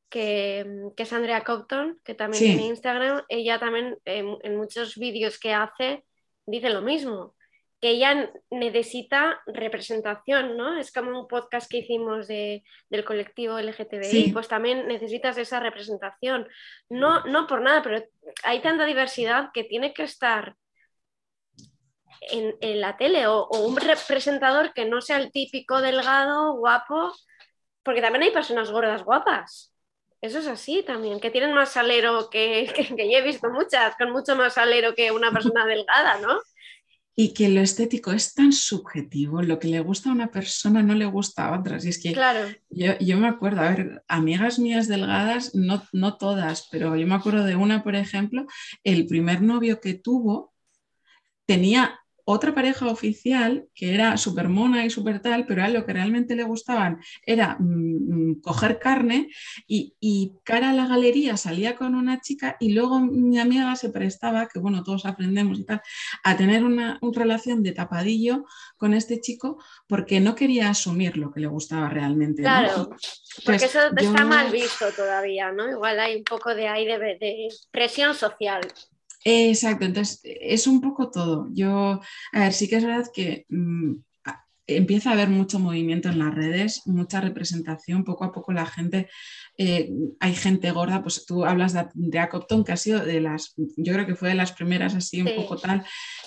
que, 0.08 0.66
es 0.96 1.12
Andrea 1.12 1.44
Compton, 1.44 2.00
que 2.04 2.14
también 2.14 2.42
tiene 2.42 2.66
Instagram, 2.66 3.22
ella 3.28 3.60
también 3.60 3.98
en, 4.04 4.56
muchos 4.56 4.96
vídeos 4.96 5.38
que 5.38 5.54
hace 5.54 6.04
dice 6.44 6.70
lo 6.70 6.82
mismo, 6.82 7.36
que 7.82 7.90
ella 7.90 8.30
necesita 8.48 9.42
representación, 9.44 10.56
¿no? 10.56 10.78
Es 10.78 10.92
como 10.92 11.22
un 11.22 11.26
podcast 11.26 11.68
que 11.68 11.78
hicimos 11.78 12.28
de, 12.28 12.62
del 12.88 13.04
colectivo 13.04 13.58
LGTBI, 13.58 14.30
pues 14.32 14.46
también 14.46 14.86
necesitas 14.86 15.36
esa 15.36 15.58
representación. 15.58 16.46
No, 16.88 17.24
no 17.24 17.48
por 17.48 17.60
nada, 17.60 17.82
pero 17.82 18.00
hay 18.44 18.62
tanta 18.62 18.86
diversidad 18.86 19.50
que 19.52 19.64
tiene 19.64 19.92
que 19.92 20.04
estar 20.04 20.54
en, 22.30 22.80
la 22.80 22.96
tele 22.96 23.26
o, 23.26 23.48
un 23.48 23.74
presentador 23.74 24.72
que 24.74 24.84
no 24.84 25.00
sea 25.00 25.16
el 25.16 25.32
típico 25.32 25.80
delgado, 25.80 26.54
guapo, 26.54 27.12
porque 27.82 28.00
también 28.00 28.22
hay 28.22 28.30
personas 28.30 28.70
gordas 28.70 29.02
guapas. 29.02 29.74
Eso 30.20 30.38
es 30.38 30.46
así 30.46 30.84
también, 30.84 31.18
que 31.18 31.32
tienen 31.32 31.52
más 31.52 31.72
salero 31.72 32.30
que, 32.30 32.72
que, 32.96 33.10
yo 33.10 33.18
he 33.18 33.22
visto 33.22 33.50
muchas, 33.50 33.96
con 33.96 34.12
mucho 34.12 34.36
más 34.36 34.54
salero 34.54 34.94
que 34.94 35.10
una 35.10 35.32
persona 35.32 35.66
delgada, 35.66 36.20
¿no? 36.20 36.38
Y 37.14 37.34
que 37.34 37.48
lo 37.48 37.60
estético 37.60 38.12
es 38.12 38.34
tan 38.34 38.52
subjetivo, 38.52 39.42
lo 39.42 39.58
que 39.58 39.68
le 39.68 39.80
gusta 39.80 40.08
a 40.08 40.12
una 40.12 40.30
persona 40.30 40.82
no 40.82 40.94
le 40.94 41.04
gusta 41.04 41.46
a 41.46 41.58
otras. 41.58 41.84
Y 41.84 41.90
es 41.90 42.02
que 42.02 42.12
claro. 42.12 42.48
yo, 42.70 42.98
yo, 43.00 43.18
me 43.18 43.28
acuerdo, 43.28 43.60
a 43.60 43.70
ver, 43.70 44.02
amigas 44.08 44.58
mías 44.58 44.88
delgadas, 44.88 45.54
no, 45.54 45.82
no 45.92 46.16
todas, 46.16 46.68
pero 46.70 46.96
yo 46.96 47.06
me 47.06 47.14
acuerdo 47.14 47.44
de 47.44 47.56
una, 47.56 47.82
por 47.82 47.96
ejemplo, 47.96 48.46
el 48.82 49.06
primer 49.06 49.42
novio 49.42 49.80
que 49.80 49.94
tuvo 49.94 50.52
tenía 51.46 52.01
otra 52.24 52.54
pareja 52.54 52.86
oficial 52.86 53.66
que 53.74 53.94
era 53.94 54.16
súper 54.16 54.48
mona 54.48 54.84
y 54.84 54.90
súper 54.90 55.20
tal, 55.20 55.46
pero 55.46 55.64
a 55.64 55.68
lo 55.68 55.84
que 55.84 55.92
realmente 55.92 56.36
le 56.36 56.44
gustaban 56.44 57.00
era 57.26 57.56
mm, 57.58 58.30
mm, 58.30 58.40
coger 58.40 58.78
carne 58.78 59.28
y, 59.66 60.32
cara 60.44 60.70
a 60.70 60.74
la 60.74 60.86
galería 60.86 61.36
salía 61.36 61.76
con 61.76 61.94
una 61.94 62.20
chica 62.20 62.56
y 62.60 62.72
luego 62.72 63.00
mi 63.00 63.38
amiga 63.38 63.74
se 63.76 63.90
prestaba, 63.90 64.48
que 64.48 64.58
bueno, 64.58 64.82
todos 64.82 65.06
aprendemos 65.06 65.58
y 65.58 65.64
tal, 65.64 65.82
a 66.24 66.36
tener 66.36 66.64
una, 66.64 66.98
relación 67.12 67.62
de 67.62 67.72
tapadillo 67.72 68.46
con 68.76 68.94
este 68.94 69.20
chico 69.20 69.62
porque 69.86 70.20
no 70.20 70.34
quería 70.34 70.70
asumir 70.70 71.16
lo 71.16 71.30
que 71.30 71.40
le 71.40 71.46
gustaba 71.46 71.88
realmente. 71.88 72.42
Claro, 72.42 72.90
porque 73.44 73.66
eso 73.66 73.80
está 73.94 74.24
mal 74.24 74.50
visto 74.50 74.90
todavía, 74.92 75.52
¿no? 75.52 75.70
Igual 75.70 76.00
hay 76.00 76.16
un 76.16 76.24
poco 76.24 76.54
de, 76.54 76.68
ahí 76.68 76.86
de 76.86 77.48
presión 77.70 78.14
social. 78.14 78.62
Exacto, 79.24 79.84
entonces 79.84 80.20
es 80.24 80.66
un 80.66 80.80
poco 80.80 81.10
todo. 81.10 81.48
Yo, 81.52 82.00
a 82.32 82.40
ver, 82.40 82.52
sí 82.52 82.68
que 82.68 82.76
es 82.76 82.84
verdad 82.84 83.06
que 83.12 83.46
mm, 83.48 83.94
empieza 84.66 85.10
a 85.10 85.12
haber 85.14 85.28
mucho 85.28 85.58
movimiento 85.58 86.08
en 86.08 86.18
las 86.18 86.34
redes, 86.34 86.82
mucha 86.86 87.20
representación, 87.20 88.04
poco 88.04 88.24
a 88.24 88.32
poco 88.32 88.52
la 88.52 88.66
gente, 88.66 89.08
eh, 89.58 89.90
hay 90.20 90.34
gente 90.34 90.70
gorda, 90.70 91.02
pues 91.02 91.26
tú 91.26 91.44
hablas 91.44 91.72
de, 91.72 91.86
de 91.94 92.28
que 92.64 92.72
ha 92.72 92.76
sido 92.76 93.04
de 93.04 93.20
las, 93.20 93.54
yo 93.76 93.92
creo 93.92 94.06
que 94.06 94.14
fue 94.14 94.30
de 94.30 94.34
las 94.34 94.52
primeras 94.52 94.94
así 94.94 95.20
un 95.20 95.34
poco 95.36 95.56
tal, 95.56 95.84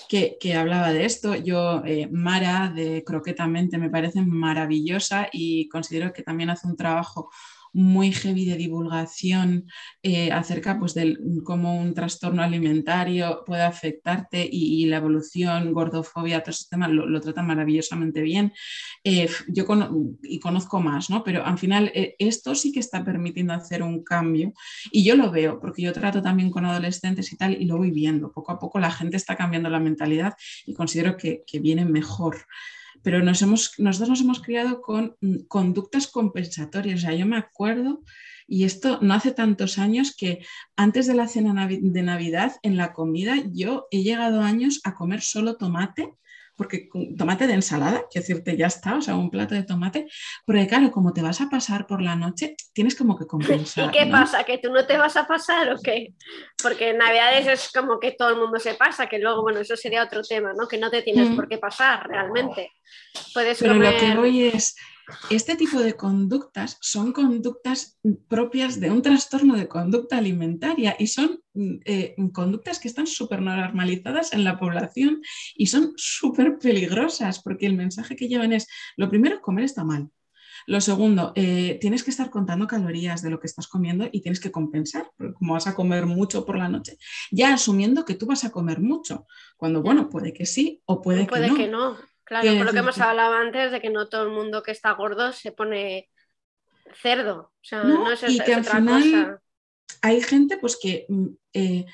que, 0.08 0.36
hablaba 0.54 0.92
de 0.92 1.04
esto. 1.04 1.34
Yo, 1.34 1.82
eh, 1.84 2.08
Mara 2.10 2.72
de 2.74 3.02
Croquetamente 3.04 3.78
me 3.78 3.90
parece 3.90 4.22
maravillosa 4.22 5.28
y 5.32 5.68
considero 5.68 6.12
que 6.12 6.22
también 6.22 6.50
hace 6.50 6.66
un 6.66 6.76
trabajo 6.76 7.30
muy 7.76 8.10
heavy 8.10 8.46
de 8.46 8.56
divulgación 8.56 9.68
eh, 10.02 10.32
acerca 10.32 10.78
pues, 10.78 10.94
de 10.94 11.18
cómo 11.44 11.78
un 11.78 11.92
trastorno 11.92 12.42
alimentario 12.42 13.42
puede 13.44 13.64
afectarte 13.64 14.48
y, 14.50 14.86
la 14.86 14.96
evolución, 14.96 15.74
gordofobia, 15.74 16.40
todo 16.40 16.52
ese 16.52 16.64
tema 16.70 16.88
lo, 16.88 17.20
trata 17.20 17.42
maravillosamente 17.42 18.22
bien. 18.22 18.54
Eh, 19.04 19.28
yo 19.48 19.66
y 20.22 20.40
conozco 20.40 20.80
más, 20.80 21.10
¿no? 21.10 21.22
pero 21.22 21.44
al 21.44 21.58
final 21.58 21.92
eh, 21.94 22.16
esto 22.18 22.54
sí 22.54 22.72
que 22.72 22.80
está 22.80 23.04
permitiendo 23.04 23.52
hacer 23.52 23.82
un 23.82 24.02
cambio 24.02 24.54
y 24.90 25.04
yo 25.04 25.14
lo 25.14 25.30
veo 25.30 25.60
porque 25.60 25.82
yo 25.82 25.92
trato 25.92 26.22
también 26.22 26.50
con 26.50 26.64
adolescentes 26.64 27.30
y 27.32 27.36
tal 27.36 27.60
y 27.60 27.66
lo 27.66 27.76
voy 27.76 27.90
viendo. 27.90 28.32
Poco 28.32 28.52
a 28.52 28.58
poco 28.58 28.78
la 28.78 28.90
gente 28.90 29.18
está 29.18 29.36
cambiando 29.36 29.68
la 29.68 29.80
mentalidad 29.80 30.32
y 30.64 30.72
considero 30.72 31.18
que, 31.18 31.44
que 31.46 31.58
viene 31.58 31.84
mejor 31.84 32.38
pero 33.06 33.22
nos 33.22 33.40
hemos, 33.40 33.78
nosotros 33.78 34.08
nos 34.08 34.20
hemos 34.22 34.42
criado 34.42 34.82
con 34.82 35.16
conductas 35.46 36.08
compensatorias. 36.08 36.98
O 36.98 37.02
sea, 37.02 37.14
yo 37.14 37.24
me 37.24 37.36
acuerdo, 37.36 38.02
y 38.48 38.64
esto 38.64 38.98
no 39.00 39.14
hace 39.14 39.30
tantos 39.30 39.78
años, 39.78 40.12
que 40.18 40.44
antes 40.74 41.06
de 41.06 41.14
la 41.14 41.28
cena 41.28 41.68
de 41.68 42.02
Navidad, 42.02 42.56
en 42.64 42.76
la 42.76 42.92
comida, 42.92 43.36
yo 43.52 43.86
he 43.92 44.02
llegado 44.02 44.40
años 44.40 44.80
a 44.82 44.96
comer 44.96 45.20
solo 45.20 45.56
tomate 45.56 46.14
porque 46.56 46.88
tomate 47.16 47.46
de 47.46 47.54
ensalada, 47.54 48.04
que 48.10 48.20
decirte, 48.20 48.56
ya 48.56 48.66
está, 48.66 48.96
o 48.96 49.02
sea, 49.02 49.14
un 49.14 49.30
plato 49.30 49.54
de 49.54 49.62
tomate, 49.62 50.06
porque 50.44 50.66
claro, 50.66 50.90
como 50.90 51.12
te 51.12 51.22
vas 51.22 51.40
a 51.40 51.50
pasar 51.50 51.86
por 51.86 52.00
la 52.00 52.16
noche, 52.16 52.56
tienes 52.72 52.94
como 52.94 53.16
que 53.18 53.26
compensar. 53.26 53.88
¿Y 53.88 53.98
qué 53.98 54.06
pasa? 54.06 54.44
¿Que 54.44 54.58
tú 54.58 54.72
no 54.72 54.86
te 54.86 54.96
vas 54.96 55.16
a 55.16 55.26
pasar 55.26 55.72
o 55.72 55.76
qué? 55.82 56.14
Porque 56.62 56.90
en 56.90 56.98
Navidades 56.98 57.46
es 57.46 57.70
como 57.72 58.00
que 58.00 58.12
todo 58.12 58.30
el 58.30 58.36
mundo 58.36 58.58
se 58.58 58.74
pasa, 58.74 59.06
que 59.06 59.18
luego, 59.18 59.42
bueno, 59.42 59.60
eso 59.60 59.76
sería 59.76 60.02
otro 60.02 60.22
tema, 60.22 60.52
¿no? 60.56 60.66
Que 60.66 60.78
no 60.78 60.90
te 60.90 61.02
tienes 61.02 61.30
mm. 61.30 61.36
por 61.36 61.48
qué 61.48 61.58
pasar 61.58 62.08
realmente. 62.08 62.72
Puedes 63.34 63.58
Pero 63.58 63.74
lo 63.74 63.90
que 63.96 64.14
voy 64.14 64.44
es, 64.44 64.76
este 65.30 65.56
tipo 65.56 65.80
de 65.80 65.94
conductas 65.94 66.78
son 66.80 67.12
conductas 67.12 67.98
propias 68.28 68.80
de 68.80 68.90
un 68.90 69.02
trastorno 69.02 69.56
de 69.56 69.68
conducta 69.68 70.18
alimentaria 70.18 70.96
y 70.98 71.06
son 71.06 71.40
mm, 71.54 71.74
eh, 71.84 72.16
conductas 72.32 72.78
que 72.78 72.88
están 72.88 73.06
súper 73.06 73.42
normalizadas 73.42 74.32
en 74.32 74.44
la 74.44 74.58
población 74.58 75.22
y 75.54 75.66
son 75.66 75.92
súper 75.96 76.58
peligrosas 76.58 77.40
porque 77.42 77.66
el 77.66 77.74
mensaje 77.74 78.16
que 78.16 78.28
llevan 78.28 78.52
es, 78.52 78.66
lo 78.96 79.08
primero, 79.08 79.40
comer 79.40 79.64
está 79.64 79.84
mal. 79.84 80.10
Lo 80.66 80.80
segundo, 80.80 81.32
eh, 81.36 81.78
tienes 81.80 82.02
que 82.02 82.10
estar 82.10 82.28
contando 82.28 82.66
calorías 82.66 83.22
de 83.22 83.30
lo 83.30 83.38
que 83.38 83.46
estás 83.46 83.68
comiendo 83.68 84.08
y 84.10 84.20
tienes 84.20 84.40
que 84.40 84.50
compensar, 84.50 85.12
porque 85.16 85.34
como 85.34 85.52
vas 85.52 85.68
a 85.68 85.76
comer 85.76 86.06
mucho 86.06 86.44
por 86.44 86.58
la 86.58 86.68
noche, 86.68 86.98
ya 87.30 87.54
asumiendo 87.54 88.04
que 88.04 88.14
tú 88.14 88.26
vas 88.26 88.44
a 88.44 88.50
comer 88.50 88.80
mucho, 88.80 89.26
cuando 89.56 89.80
bueno, 89.80 90.08
puede 90.08 90.32
que 90.32 90.44
sí 90.44 90.82
o 90.84 91.00
puede, 91.00 91.26
puede 91.26 91.54
que 91.54 91.68
no. 91.68 91.96
Claro, 92.26 92.56
por 92.56 92.66
lo 92.66 92.72
que 92.72 92.78
hemos 92.78 93.00
hablado 93.00 93.34
antes 93.34 93.70
de 93.70 93.80
que 93.80 93.88
no 93.88 94.08
todo 94.08 94.24
el 94.24 94.30
mundo 94.30 94.64
que 94.64 94.72
está 94.72 94.90
gordo 94.92 95.32
se 95.32 95.52
pone 95.52 96.10
cerdo. 97.00 97.52
O 97.54 97.64
sea, 97.64 97.84
no, 97.84 98.10
es, 98.10 98.22
y 98.28 98.40
que 98.40 98.52
al 98.52 98.64
final 98.64 99.40
hay 100.02 100.20
gente 100.20 100.58
pues 100.58 100.76
que 100.80 101.06
mm, 101.08 101.26
eh, 101.52 101.86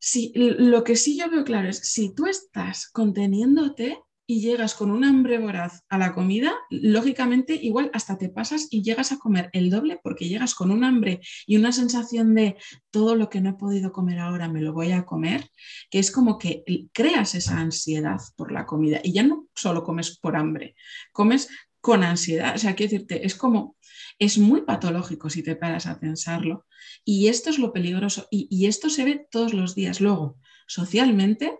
si, 0.00 0.32
lo 0.34 0.82
que 0.82 0.96
sí 0.96 1.16
yo 1.16 1.30
veo 1.30 1.44
claro 1.44 1.68
es 1.68 1.78
si 1.78 2.12
tú 2.12 2.26
estás 2.26 2.90
conteniéndote, 2.90 4.00
y 4.30 4.40
llegas 4.40 4.76
con 4.76 4.92
un 4.92 5.02
hambre 5.02 5.38
voraz 5.38 5.82
a 5.88 5.98
la 5.98 6.14
comida, 6.14 6.54
lógicamente 6.70 7.56
igual 7.56 7.90
hasta 7.92 8.16
te 8.16 8.28
pasas 8.28 8.68
y 8.70 8.84
llegas 8.84 9.10
a 9.10 9.18
comer 9.18 9.50
el 9.52 9.70
doble 9.70 9.98
porque 10.04 10.28
llegas 10.28 10.54
con 10.54 10.70
un 10.70 10.84
hambre 10.84 11.18
y 11.48 11.56
una 11.56 11.72
sensación 11.72 12.36
de 12.36 12.56
todo 12.92 13.16
lo 13.16 13.28
que 13.28 13.40
no 13.40 13.50
he 13.50 13.54
podido 13.54 13.90
comer 13.90 14.20
ahora 14.20 14.48
me 14.48 14.60
lo 14.60 14.72
voy 14.72 14.92
a 14.92 15.04
comer, 15.04 15.50
que 15.90 15.98
es 15.98 16.12
como 16.12 16.38
que 16.38 16.62
creas 16.92 17.34
esa 17.34 17.58
ansiedad 17.58 18.20
por 18.36 18.52
la 18.52 18.66
comida. 18.66 19.00
Y 19.02 19.14
ya 19.14 19.24
no 19.24 19.48
solo 19.52 19.82
comes 19.82 20.16
por 20.20 20.36
hambre, 20.36 20.76
comes 21.10 21.48
con 21.80 22.04
ansiedad, 22.04 22.54
o 22.54 22.58
sea, 22.58 22.76
quiero 22.76 22.92
decirte, 22.92 23.26
es 23.26 23.34
como, 23.34 23.76
es 24.20 24.38
muy 24.38 24.60
patológico 24.62 25.28
si 25.28 25.42
te 25.42 25.56
paras 25.56 25.86
a 25.86 25.98
pensarlo. 25.98 26.66
Y 27.04 27.26
esto 27.26 27.50
es 27.50 27.58
lo 27.58 27.72
peligroso. 27.72 28.28
Y, 28.30 28.46
y 28.48 28.66
esto 28.66 28.90
se 28.90 29.04
ve 29.04 29.26
todos 29.28 29.54
los 29.54 29.74
días. 29.74 30.00
Luego, 30.00 30.38
socialmente, 30.68 31.58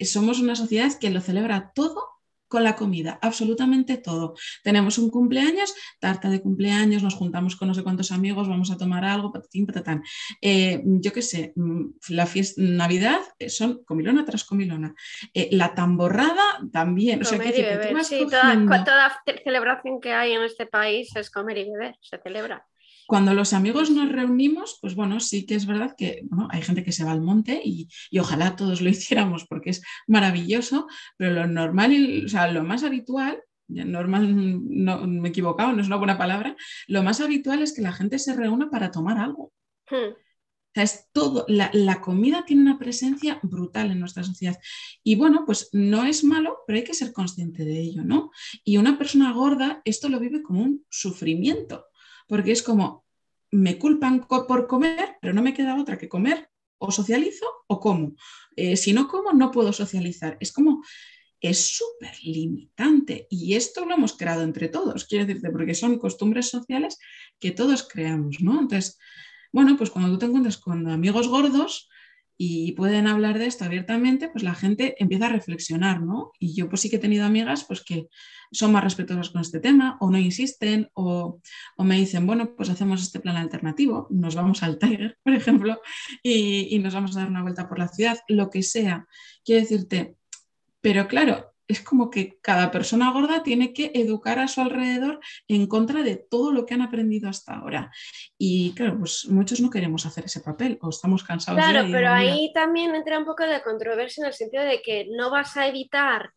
somos 0.00 0.40
una 0.40 0.56
sociedad 0.56 0.92
que 0.98 1.10
lo 1.10 1.20
celebra 1.20 1.72
todo 1.74 2.14
con 2.54 2.62
la 2.62 2.76
comida, 2.76 3.18
absolutamente 3.20 3.96
todo. 3.96 4.34
Tenemos 4.62 4.98
un 4.98 5.10
cumpleaños, 5.10 5.74
tarta 5.98 6.30
de 6.30 6.40
cumpleaños, 6.40 7.02
nos 7.02 7.14
juntamos 7.14 7.56
con 7.56 7.66
no 7.66 7.74
sé 7.74 7.82
cuántos 7.82 8.12
amigos, 8.12 8.48
vamos 8.48 8.70
a 8.70 8.76
tomar 8.76 9.04
algo, 9.04 9.32
patatín, 9.32 9.66
patatán. 9.66 10.04
Eh, 10.40 10.80
yo 10.84 11.12
qué 11.12 11.20
sé, 11.20 11.52
mm, 11.56 11.84
la 12.10 12.26
fiesta, 12.26 12.62
Navidad 12.62 13.18
eh, 13.40 13.48
son 13.48 13.82
comilona 13.84 14.24
tras 14.24 14.44
comilona. 14.44 14.94
Eh, 15.32 15.48
la 15.50 15.74
tamborrada 15.74 16.60
también. 16.72 17.22
O 17.22 17.24
sea, 17.24 17.40
sí, 18.04 18.24
toda 18.28 19.22
celebración 19.42 20.00
que 20.00 20.12
hay 20.12 20.32
en 20.32 20.42
este 20.42 20.66
país 20.66 21.14
es 21.16 21.30
comer 21.30 21.58
y 21.58 21.70
beber, 21.70 21.96
se 22.00 22.18
celebra. 22.18 22.64
Cuando 23.06 23.34
los 23.34 23.52
amigos 23.52 23.90
nos 23.90 24.10
reunimos, 24.10 24.78
pues 24.80 24.94
bueno, 24.94 25.20
sí 25.20 25.46
que 25.46 25.54
es 25.54 25.66
verdad 25.66 25.94
que 25.96 26.22
hay 26.50 26.62
gente 26.62 26.84
que 26.84 26.92
se 26.92 27.04
va 27.04 27.12
al 27.12 27.20
monte 27.20 27.60
y, 27.64 27.88
ojalá 28.18 28.56
todos 28.56 28.80
lo 28.80 28.88
hiciéramos 28.90 29.46
porque 29.46 29.70
es 29.70 29.82
maravilloso, 30.06 30.86
pero 31.16 31.32
lo 31.32 31.46
normal, 31.46 32.22
o 32.24 32.28
sea, 32.28 32.50
lo 32.50 32.62
más 32.64 32.84
habitual, 32.84 33.42
normal, 33.68 34.34
no 34.64 35.06
me 35.06 35.28
he 35.28 35.30
equivocado, 35.30 35.72
no 35.72 35.80
es 35.80 35.86
una 35.86 35.96
buena 35.96 36.18
palabra, 36.18 36.56
lo 36.86 37.02
más 37.02 37.20
habitual 37.20 37.62
es 37.62 37.74
que 37.74 37.82
la 37.82 37.92
gente 37.92 38.18
se 38.18 38.34
reúna 38.34 38.70
para 38.70 38.90
tomar 38.90 39.18
algo. 39.18 39.52
Hmm. 39.90 40.14
sea, 40.74 40.82
es 40.82 41.08
todo, 41.12 41.44
la, 41.48 41.70
la, 41.72 42.00
comida 42.00 42.44
tiene 42.46 42.62
una 42.62 42.78
presencia 42.78 43.38
brutal 43.42 43.90
en 43.90 44.00
nuestra 44.00 44.24
sociedad. 44.24 44.58
Y 45.02 45.14
bueno, 45.14 45.44
pues 45.46 45.68
no 45.72 46.04
es 46.04 46.24
malo, 46.24 46.58
pero 46.66 46.78
hay 46.78 46.84
que 46.84 46.94
ser 46.94 47.12
consciente 47.12 47.64
de 47.64 47.80
ello, 47.80 48.02
¿no? 48.02 48.30
Y 48.64 48.78
una 48.78 48.98
persona 48.98 49.32
gorda 49.32 49.82
esto 49.84 50.08
lo 50.08 50.20
vive 50.20 50.42
como 50.42 50.62
un 50.62 50.84
sufrimiento, 50.88 51.86
porque 52.26 52.52
es 52.52 52.62
como, 52.62 53.04
me 53.50 53.78
culpan 53.78 54.26
por 54.26 54.66
comer, 54.66 55.16
pero 55.20 55.32
no 55.32 55.42
me 55.42 55.54
queda 55.54 55.80
otra 55.80 55.98
que 55.98 56.08
comer, 56.08 56.48
o 56.78 56.90
socializo 56.90 57.46
o 57.66 57.80
como. 57.80 58.14
Eh, 58.56 58.76
si 58.76 58.92
no 58.92 59.08
como, 59.08 59.32
no 59.32 59.50
puedo 59.50 59.72
socializar. 59.72 60.36
Es 60.40 60.52
como, 60.52 60.82
es 61.40 61.76
súper 61.76 62.12
limitante 62.22 63.26
y 63.28 63.54
esto 63.54 63.84
lo 63.84 63.94
hemos 63.94 64.16
creado 64.16 64.42
entre 64.42 64.68
todos, 64.68 65.04
quiero 65.04 65.26
decirte, 65.26 65.50
porque 65.50 65.74
son 65.74 65.98
costumbres 65.98 66.48
sociales 66.48 66.98
que 67.38 67.50
todos 67.50 67.86
creamos, 67.86 68.40
¿no? 68.40 68.60
Entonces, 68.60 68.98
bueno, 69.52 69.76
pues 69.76 69.90
cuando 69.90 70.10
tú 70.12 70.18
te 70.18 70.26
encuentras 70.26 70.56
con 70.56 70.88
amigos 70.88 71.28
gordos 71.28 71.88
y 72.36 72.72
pueden 72.72 73.06
hablar 73.06 73.38
de 73.38 73.46
esto 73.46 73.64
abiertamente, 73.64 74.28
pues 74.28 74.42
la 74.42 74.54
gente 74.54 74.96
empieza 74.98 75.26
a 75.26 75.30
reflexionar, 75.30 76.02
¿no? 76.02 76.32
Y 76.38 76.54
yo 76.54 76.68
pues 76.68 76.80
sí 76.80 76.90
que 76.90 76.96
he 76.96 77.00
tenido 77.00 77.24
amigas 77.24 77.64
pues 77.64 77.82
que 77.82 78.08
son 78.50 78.72
más 78.72 78.84
respetuosas 78.84 79.30
con 79.30 79.40
este 79.40 79.60
tema 79.60 79.96
o 80.00 80.10
no 80.10 80.18
insisten 80.18 80.90
o, 80.94 81.40
me 81.78 81.96
dicen, 81.96 82.26
bueno, 82.26 82.54
pues 82.56 82.70
hacemos 82.70 83.02
este 83.02 83.20
plan 83.20 83.36
alternativo, 83.36 84.06
nos 84.10 84.34
vamos 84.34 84.62
al 84.62 84.78
Tiger, 84.78 85.18
por 85.24 85.34
ejemplo, 85.34 85.80
y, 86.22 86.74
y 86.74 86.78
nos 86.78 86.94
vamos 86.94 87.16
a 87.16 87.20
dar 87.20 87.28
una 87.28 87.42
vuelta 87.42 87.68
por 87.68 87.78
la 87.78 87.88
ciudad, 87.88 88.18
lo 88.28 88.50
que 88.50 88.62
sea. 88.62 89.06
Quiero 89.44 89.62
decirte, 89.62 90.16
pero 90.80 91.06
claro, 91.08 91.53
es 91.66 91.80
como 91.80 92.10
que 92.10 92.38
cada 92.40 92.70
persona 92.70 93.10
gorda 93.12 93.42
tiene 93.42 93.72
que 93.72 93.90
educar 93.94 94.38
a 94.38 94.48
su 94.48 94.60
alrededor 94.60 95.20
en 95.48 95.66
contra 95.66 96.02
de 96.02 96.16
todo 96.16 96.52
lo 96.52 96.66
que 96.66 96.74
han 96.74 96.82
aprendido 96.82 97.28
hasta 97.28 97.54
ahora. 97.54 97.90
Y 98.38 98.74
claro, 98.74 98.98
pues 98.98 99.26
muchos 99.28 99.60
no 99.60 99.70
queremos 99.70 100.04
hacer 100.06 100.26
ese 100.26 100.40
papel 100.40 100.78
o 100.82 100.90
estamos 100.90 101.24
cansados. 101.24 101.62
Claro, 101.62 101.88
pero 101.90 102.10
ahí 102.10 102.52
también 102.52 102.94
entra 102.94 103.18
un 103.18 103.24
poco 103.24 103.44
de 103.44 103.62
controversia 103.62 104.22
en 104.22 104.28
el 104.28 104.34
sentido 104.34 104.62
de 104.64 104.82
que 104.82 105.06
no 105.16 105.30
vas 105.30 105.56
a 105.56 105.66
evitar 105.66 106.30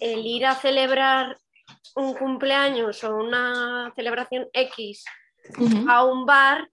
el 0.00 0.26
ir 0.26 0.46
a 0.46 0.54
celebrar 0.54 1.38
un 1.96 2.14
cumpleaños 2.14 3.02
o 3.04 3.16
una 3.16 3.92
celebración 3.94 4.48
X 4.52 5.04
a 5.88 6.04
un 6.04 6.26
bar 6.26 6.68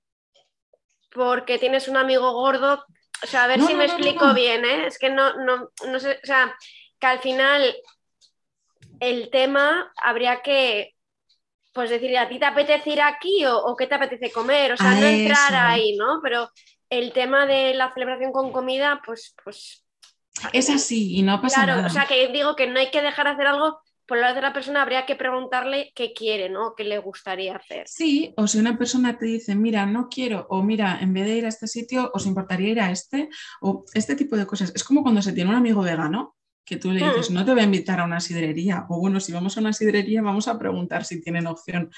porque 1.12 1.58
tienes 1.58 1.88
un 1.88 1.98
amigo 1.98 2.32
gordo. 2.34 2.86
O 3.22 3.28
sea, 3.28 3.44
a 3.44 3.48
ver 3.48 3.62
si 3.62 3.76
me 3.76 3.86
explico 3.86 4.34
bien, 4.34 4.63
¿eh? 4.63 4.88
Es 4.88 4.98
que 4.98 5.10
no, 5.10 5.34
no, 5.44 5.70
no 5.88 6.00
sé, 6.00 6.20
o 6.24 6.26
sea, 6.26 6.56
que 7.00 7.08
al 7.08 7.20
final 7.20 7.76
el 9.00 9.30
tema 9.30 9.92
habría 10.04 10.42
que 10.42 10.96
pues 11.74 11.90
decir, 11.90 12.18
¿a 12.18 12.28
ti 12.28 12.40
te 12.40 12.46
apetece 12.46 12.90
ir 12.90 13.02
aquí 13.02 13.46
o, 13.46 13.76
qué 13.78 13.88
te 13.88 13.96
apetece 13.96 14.32
comer? 14.32 14.74
O 14.74 14.78
sea, 14.78 14.92
no 14.92 15.06
entrar 15.06 15.56
ahí, 15.56 15.96
¿no? 15.96 16.20
Pero 16.22 16.50
el 16.90 17.14
tema 17.14 17.46
de 17.46 17.74
la 17.74 17.94
celebración 17.94 18.32
con 18.32 18.52
comida, 18.52 19.02
pues, 19.06 19.36
pues. 19.44 19.86
Es 20.52 20.70
así 20.70 21.18
y 21.18 21.22
no 21.22 21.42
pasa 21.42 21.64
claro, 21.64 21.76
nada. 21.78 21.88
O 21.88 21.90
sea, 21.90 22.06
que 22.06 22.28
digo 22.30 22.56
que 22.56 22.68
no 22.68 22.80
hay 22.80 22.90
que 22.92 23.02
dejar 23.02 23.28
de 23.28 23.34
hacer 23.34 23.48
algo 23.48 23.80
por 24.10 24.18
la 24.18 24.54
persona 24.54 24.82
habría 24.82 25.06
que 25.06 25.16
preguntarle 25.16 25.92
qué 25.94 26.14
quiere, 26.14 26.50
¿no? 26.50 26.74
¿Qué 26.76 26.84
le 26.84 26.98
gustaría 26.98 27.56
hacer? 27.56 27.88
Sí, 27.88 28.34
o 28.38 28.48
si 28.48 28.58
una 28.58 28.76
persona 28.76 29.16
te 29.20 29.26
dice, 29.26 29.54
mira, 29.54 29.86
no 29.86 30.10
quiero, 30.10 30.48
o 30.50 30.64
mira, 30.64 30.98
en 31.00 31.14
vez 31.14 31.26
de 31.26 31.38
ir 31.38 31.46
a 31.46 31.50
este 31.50 31.68
sitio, 31.68 32.10
os 32.12 32.26
importaría 32.26 32.70
ir 32.70 32.80
a 32.82 32.90
este, 32.90 33.30
o 33.62 33.86
este 33.94 34.16
tipo 34.16 34.36
de 34.36 34.48
cosas. 34.48 34.72
Es 34.74 34.84
como 34.84 35.04
cuando 35.04 35.22
se 35.22 35.32
tiene 35.32 35.52
un 35.52 35.56
amigo 35.56 35.84
vegano, 35.84 36.36
que 36.70 36.78
tú 36.78 36.92
le 36.92 37.04
dices, 37.04 37.32
mm. 37.32 37.34
no 37.34 37.44
te 37.44 37.52
voy 37.52 37.62
a 37.62 37.64
invitar 37.64 38.00
a 38.00 38.06
una 38.06 38.20
sidrería, 38.20 38.86
o 38.90 39.00
bueno, 39.00 39.20
si 39.20 39.32
vamos 39.32 39.58
a 39.58 39.60
una 39.60 39.74
sidrería, 39.74 40.22
vamos 40.22 40.48
a 40.48 40.60
preguntar 40.60 41.04
si 41.04 41.20
tienen 41.20 41.48
opción, 41.48 41.90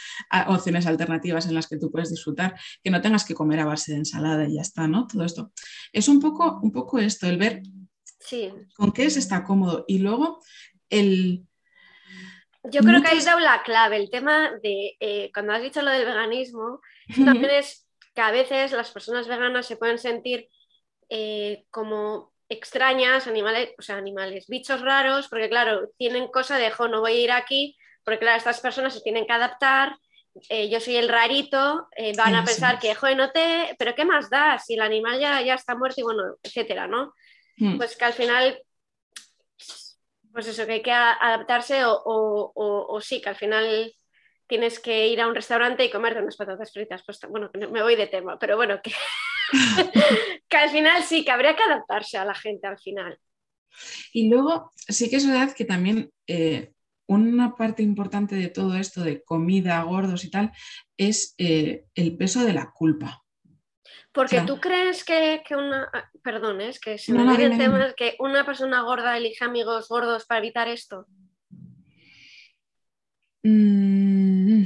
opciones 0.48 0.88
alternativas 0.88 1.46
en 1.46 1.56
las 1.56 1.68
que 1.68 1.78
tú 1.78 1.92
puedes 1.92 2.10
disfrutar, 2.10 2.56
que 2.82 2.90
no 2.90 3.02
tengas 3.02 3.26
que 3.26 3.34
comer 3.34 3.60
a 3.60 3.66
base 3.66 3.92
de 3.92 3.98
ensalada 3.98 4.48
y 4.48 4.56
ya 4.56 4.62
está, 4.62 4.88
¿no? 4.88 5.08
Todo 5.08 5.26
esto. 5.26 5.52
Es 5.92 6.08
un 6.08 6.22
poco, 6.22 6.60
un 6.64 6.72
poco 6.72 7.00
esto, 7.00 7.28
el 7.28 7.38
ver 7.38 7.64
con 8.76 8.94
qué 8.94 9.10
se 9.10 9.20
está 9.20 9.44
cómodo. 9.44 9.84
Y 9.88 10.00
luego 10.00 10.42
el... 10.90 11.46
Yo 12.64 12.82
creo 12.82 13.02
que 13.02 13.10
ahí 13.10 13.22
dado 13.22 13.40
la 13.40 13.64
clave, 13.64 13.98
el 13.98 14.10
tema 14.10 14.52
de, 14.64 14.96
eh, 15.00 15.32
cuando 15.34 15.52
has 15.52 15.64
dicho 15.64 15.82
lo 15.82 15.92
del 15.92 16.06
veganismo, 16.06 16.80
también 17.26 17.50
es 17.52 17.88
que 18.14 18.22
a 18.22 18.32
veces 18.32 18.72
las 18.72 18.92
personas 18.92 19.28
veganas 19.28 19.66
se 19.66 19.78
pueden 19.78 19.98
sentir 19.98 20.48
eh, 21.10 21.66
como 21.72 22.31
extrañas, 22.52 23.28
animales, 23.28 23.70
o 23.80 23.82
sea, 23.82 23.96
animales, 23.96 24.48
bichos 24.48 24.82
raros, 24.82 25.30
porque 25.30 25.48
claro, 25.48 25.90
tienen 25.98 26.28
cosa 26.28 26.58
de, 26.58 26.70
jo, 26.70 26.90
no 26.90 27.00
voy 27.00 27.14
a 27.14 27.22
ir 27.22 27.32
aquí, 27.32 27.78
porque 28.04 28.20
claro, 28.20 28.38
estas 28.38 28.60
personas 28.60 28.94
se 28.94 29.02
tienen 29.02 29.26
que 29.26 29.32
adaptar, 29.32 29.96
eh, 30.50 30.70
yo 30.70 30.82
soy 30.82 30.98
el 30.98 31.08
rarito, 31.08 31.88
eh, 31.96 32.12
van 32.18 32.36
a 32.36 32.44
pensar 32.44 32.78
que, 32.78 32.94
joder, 32.94 33.16
no 33.16 33.32
te, 33.32 33.74
pero 33.80 33.96
¿qué 33.96 34.04
más 34.04 34.30
da? 34.30 34.60
Si 34.60 34.74
el 34.74 34.82
animal 34.82 35.18
ya, 35.20 35.42
ya 35.42 35.54
está 35.54 35.76
muerto 35.76 36.02
y 36.02 36.04
bueno, 36.04 36.24
etcétera, 36.44 36.88
¿no? 36.88 37.14
Hmm. 37.56 37.78
Pues 37.78 37.96
que 37.96 38.06
al 38.06 38.14
final, 38.14 38.62
pues 40.34 40.48
eso, 40.48 40.66
que 40.66 40.74
hay 40.74 40.82
que 40.82 40.92
adaptarse 40.92 41.86
o, 41.86 42.02
o, 42.54 43.02
sí, 43.02 43.22
que 43.22 43.30
al 43.30 43.36
final 43.36 43.94
tienes 44.48 44.80
que 44.82 45.08
ir 45.08 45.22
a 45.22 45.28
un 45.28 45.36
restaurante 45.36 45.86
y 45.86 45.90
comerte 45.90 46.22
unas 46.22 46.36
patatas 46.36 46.74
fritas. 46.74 47.02
Pues 47.06 47.20
bueno, 47.30 47.50
me 47.54 47.82
voy 47.82 47.96
de 47.96 48.08
tema, 48.08 48.38
pero 48.38 48.58
bueno, 48.58 48.82
que, 48.82 48.92
que 50.50 50.58
al 50.58 50.70
final 50.70 51.04
sí, 51.04 51.24
que 51.24 51.32
habría 51.32 51.56
que 51.56 51.64
adaptarse 51.64 52.18
a 52.18 52.26
la 52.26 52.36
gente 52.36 52.68
al 52.68 52.80
final. 52.80 53.18
Y 54.14 54.30
luego, 54.30 54.72
sí 54.76 55.10
que 55.10 55.18
es 55.18 55.28
verdad 55.28 55.54
que 55.54 55.66
también 55.66 56.12
eh, 56.28 56.74
una 57.08 57.56
parte 57.56 57.84
importante 57.84 58.36
de 58.36 58.50
todo 58.50 58.76
esto 58.76 59.04
de 59.04 59.24
comida, 59.24 59.82
gordos 59.84 60.24
y 60.24 60.32
tal, 60.32 60.52
es 60.98 61.36
eh, 61.38 61.86
el 61.96 62.18
peso 62.18 62.44
de 62.44 62.54
la 62.54 62.72
culpa. 62.72 63.22
Porque 64.14 64.42
tú 64.42 64.60
crees 64.60 65.06
que, 65.06 65.42
una, 65.52 65.90
ah, 65.94 66.10
perdón, 66.22 66.60
es 66.60 66.80
que 66.80 66.98
se 66.98 67.14
me 67.14 67.46
el 67.46 67.58
tema 67.58 67.94
que 67.96 68.16
una 68.20 68.46
persona 68.46 68.82
gorda 68.82 69.16
elige 69.16 69.46
amigos 69.46 69.88
gordos 69.88 70.26
para 70.26 70.40
evitar 70.40 70.68
esto. 70.68 71.08
Mm, 73.44 74.66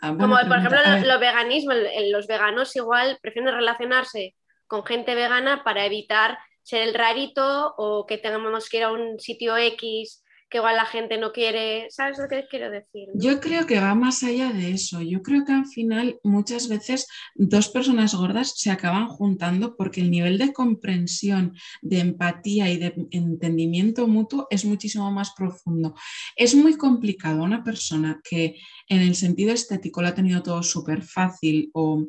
Como 0.00 0.36
por 0.36 0.58
ejemplo 0.58 0.78
los 1.04 1.20
veganismo, 1.20 1.72
los 2.10 2.26
veganos 2.26 2.74
igual 2.76 3.18
prefieren 3.20 3.54
relacionarse 3.54 4.34
con 4.66 4.84
gente 4.84 5.14
vegana 5.14 5.62
para 5.64 5.84
evitar 5.86 6.38
ser 6.62 6.82
el 6.82 6.94
rarito 6.94 7.74
o 7.76 8.06
que 8.06 8.18
tengamos 8.18 8.68
que 8.68 8.78
ir 8.78 8.84
a 8.84 8.92
un 8.92 9.20
sitio 9.20 9.56
X 9.56 10.24
que 10.48 10.58
igual 10.58 10.76
la 10.76 10.86
gente 10.86 11.18
no 11.18 11.32
quiere, 11.32 11.88
¿sabes 11.90 12.18
lo 12.18 12.28
que 12.28 12.46
quiero 12.48 12.70
decir? 12.70 13.08
Yo 13.14 13.40
creo 13.40 13.66
que 13.66 13.80
va 13.80 13.94
más 13.94 14.22
allá 14.22 14.50
de 14.50 14.70
eso. 14.70 15.02
Yo 15.02 15.20
creo 15.22 15.44
que 15.44 15.52
al 15.52 15.66
final 15.66 16.20
muchas 16.22 16.68
veces 16.68 17.08
dos 17.34 17.68
personas 17.68 18.14
gordas 18.14 18.52
se 18.56 18.70
acaban 18.70 19.08
juntando 19.08 19.76
porque 19.76 20.00
el 20.00 20.10
nivel 20.10 20.38
de 20.38 20.52
comprensión, 20.52 21.56
de 21.82 21.98
empatía 21.98 22.70
y 22.70 22.78
de 22.78 22.94
entendimiento 23.10 24.06
mutuo 24.06 24.46
es 24.50 24.64
muchísimo 24.64 25.10
más 25.10 25.32
profundo. 25.34 25.94
Es 26.36 26.54
muy 26.54 26.76
complicado 26.76 27.42
una 27.42 27.64
persona 27.64 28.20
que 28.22 28.56
en 28.88 29.00
el 29.00 29.16
sentido 29.16 29.52
estético 29.52 30.00
lo 30.00 30.08
ha 30.08 30.14
tenido 30.14 30.44
todo 30.44 30.62
súper 30.62 31.02
fácil 31.02 31.70
o, 31.72 32.04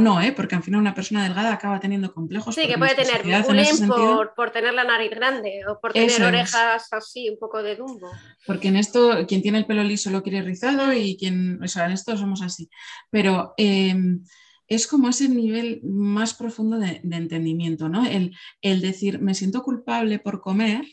no, 0.00 0.20
¿eh? 0.20 0.32
porque 0.32 0.54
al 0.54 0.62
final 0.62 0.80
una 0.80 0.94
persona 0.94 1.22
delgada 1.22 1.52
acaba 1.52 1.80
teniendo 1.80 2.12
complejos. 2.14 2.54
Sí, 2.54 2.66
que 2.66 2.78
puede 2.78 2.94
tener 2.94 3.22
bullying 3.44 3.88
por, 3.88 4.34
por, 4.34 4.50
tener 4.50 4.72
la 4.72 4.84
nariz 4.84 5.10
grande 5.10 5.60
o 5.68 5.78
por 5.80 5.92
tener 5.92 6.22
orejas 6.22 6.88
así, 6.92 7.28
un 7.28 7.38
poco 7.38 7.62
de 7.62 7.73
dumbo. 7.76 8.10
Porque 8.46 8.68
en 8.68 8.76
esto, 8.76 9.26
quien 9.26 9.42
tiene 9.42 9.58
el 9.58 9.66
pelo 9.66 9.82
liso 9.84 10.10
lo 10.10 10.22
quiere 10.22 10.42
rizado 10.42 10.92
y 10.92 11.16
quien, 11.16 11.62
o 11.62 11.68
sea, 11.68 11.86
en 11.86 11.92
esto 11.92 12.16
somos 12.16 12.42
así. 12.42 12.68
Pero... 13.10 13.54
Em, 13.56 14.24
es 14.66 14.86
como 14.86 15.10
ese 15.10 15.28
nivel 15.28 15.82
más 15.82 16.32
profundo 16.32 16.78
de, 16.78 17.02
entendimiento, 17.02 17.90
¿no? 17.90 18.06
El, 18.06 18.34
el, 18.62 18.80
decir, 18.80 19.20
me 19.20 19.34
siento 19.34 19.62
culpable 19.62 20.18
por 20.18 20.40
comer, 20.40 20.86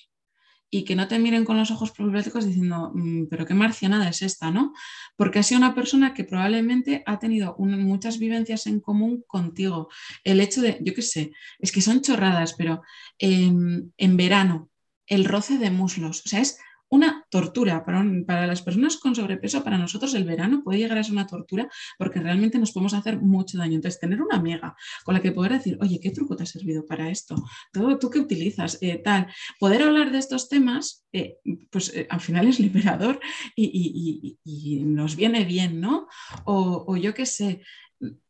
y 0.73 0.85
que 0.85 0.95
no 0.95 1.07
te 1.09 1.19
miren 1.19 1.43
con 1.43 1.57
los 1.57 1.69
ojos 1.69 1.91
problemáticos 1.91 2.45
diciendo, 2.45 2.91
mm, 2.95 3.25
pero 3.29 3.45
qué 3.45 3.53
marcianada 3.53 4.07
es 4.07 4.21
esta, 4.21 4.51
¿no? 4.51 4.73
Porque 5.17 5.39
ha 5.39 5.43
sido 5.43 5.59
una 5.59 5.75
persona 5.75 6.13
que 6.13 6.23
probablemente 6.23 7.03
ha 7.05 7.19
tenido 7.19 7.55
muchas 7.59 8.17
vivencias 8.17 8.65
en 8.67 8.79
común 8.79 9.23
contigo. 9.27 9.89
El 10.23 10.39
hecho 10.39 10.61
de, 10.61 10.79
yo 10.81 10.93
qué 10.93 11.01
sé, 11.01 11.33
es 11.59 11.73
que 11.73 11.81
son 11.81 12.01
chorradas, 12.01 12.53
pero 12.53 12.81
em, 13.19 13.91
en 13.97 14.17
verano, 14.17 14.69
el 15.07 15.25
roce 15.25 15.57
de 15.57 15.71
muslos, 15.71 16.23
o 16.25 16.29
sea, 16.29 16.39
es 16.39 16.57
una 16.91 17.25
tortura. 17.29 17.83
Para, 17.85 18.45
las 18.45 18.61
personas 18.61 18.97
con 18.97 19.15
sobrepeso, 19.15 19.63
para 19.63 19.77
nosotros 19.77 20.13
el 20.13 20.25
verano 20.25 20.61
puede 20.63 20.79
llegar 20.79 20.97
a 20.97 21.03
ser 21.03 21.13
una 21.13 21.25
tortura 21.25 21.69
porque 21.97 22.19
realmente 22.19 22.59
nos 22.59 22.71
podemos 22.71 22.93
hacer 22.93 23.19
mucho 23.19 23.57
daño. 23.57 23.75
Entonces, 23.75 23.99
tener 23.99 24.21
una 24.21 24.37
amiga 24.37 24.75
con 25.03 25.15
la 25.15 25.21
que 25.21 25.31
poder 25.31 25.53
decir, 25.53 25.77
oye, 25.81 25.99
¿qué 25.99 26.11
truco 26.11 26.35
te 26.35 26.43
ha 26.43 26.45
servido 26.45 26.85
para 26.85 27.09
esto? 27.09 27.35
¿Tú, 27.71 27.97
tú 27.97 28.09
qué 28.09 28.19
utilizas? 28.19 28.77
Eh, 28.81 29.01
tal. 29.03 29.27
Poder 29.59 29.81
hablar 29.83 30.11
de 30.11 30.17
estos 30.19 30.49
temas, 30.49 31.05
eh, 31.13 31.37
pues 31.69 31.95
eh, 31.95 32.07
al 32.09 32.19
final 32.19 32.47
es 32.47 32.59
liberador 32.59 33.19
y, 33.55 34.37
nos 34.85 35.15
viene 35.15 35.45
bien, 35.45 35.79
¿no? 35.79 36.07
O, 36.43 36.83
o 36.87 36.97
yo 36.97 37.13
qué 37.13 37.25
sé, 37.25 37.61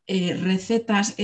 recetas, 0.07 1.15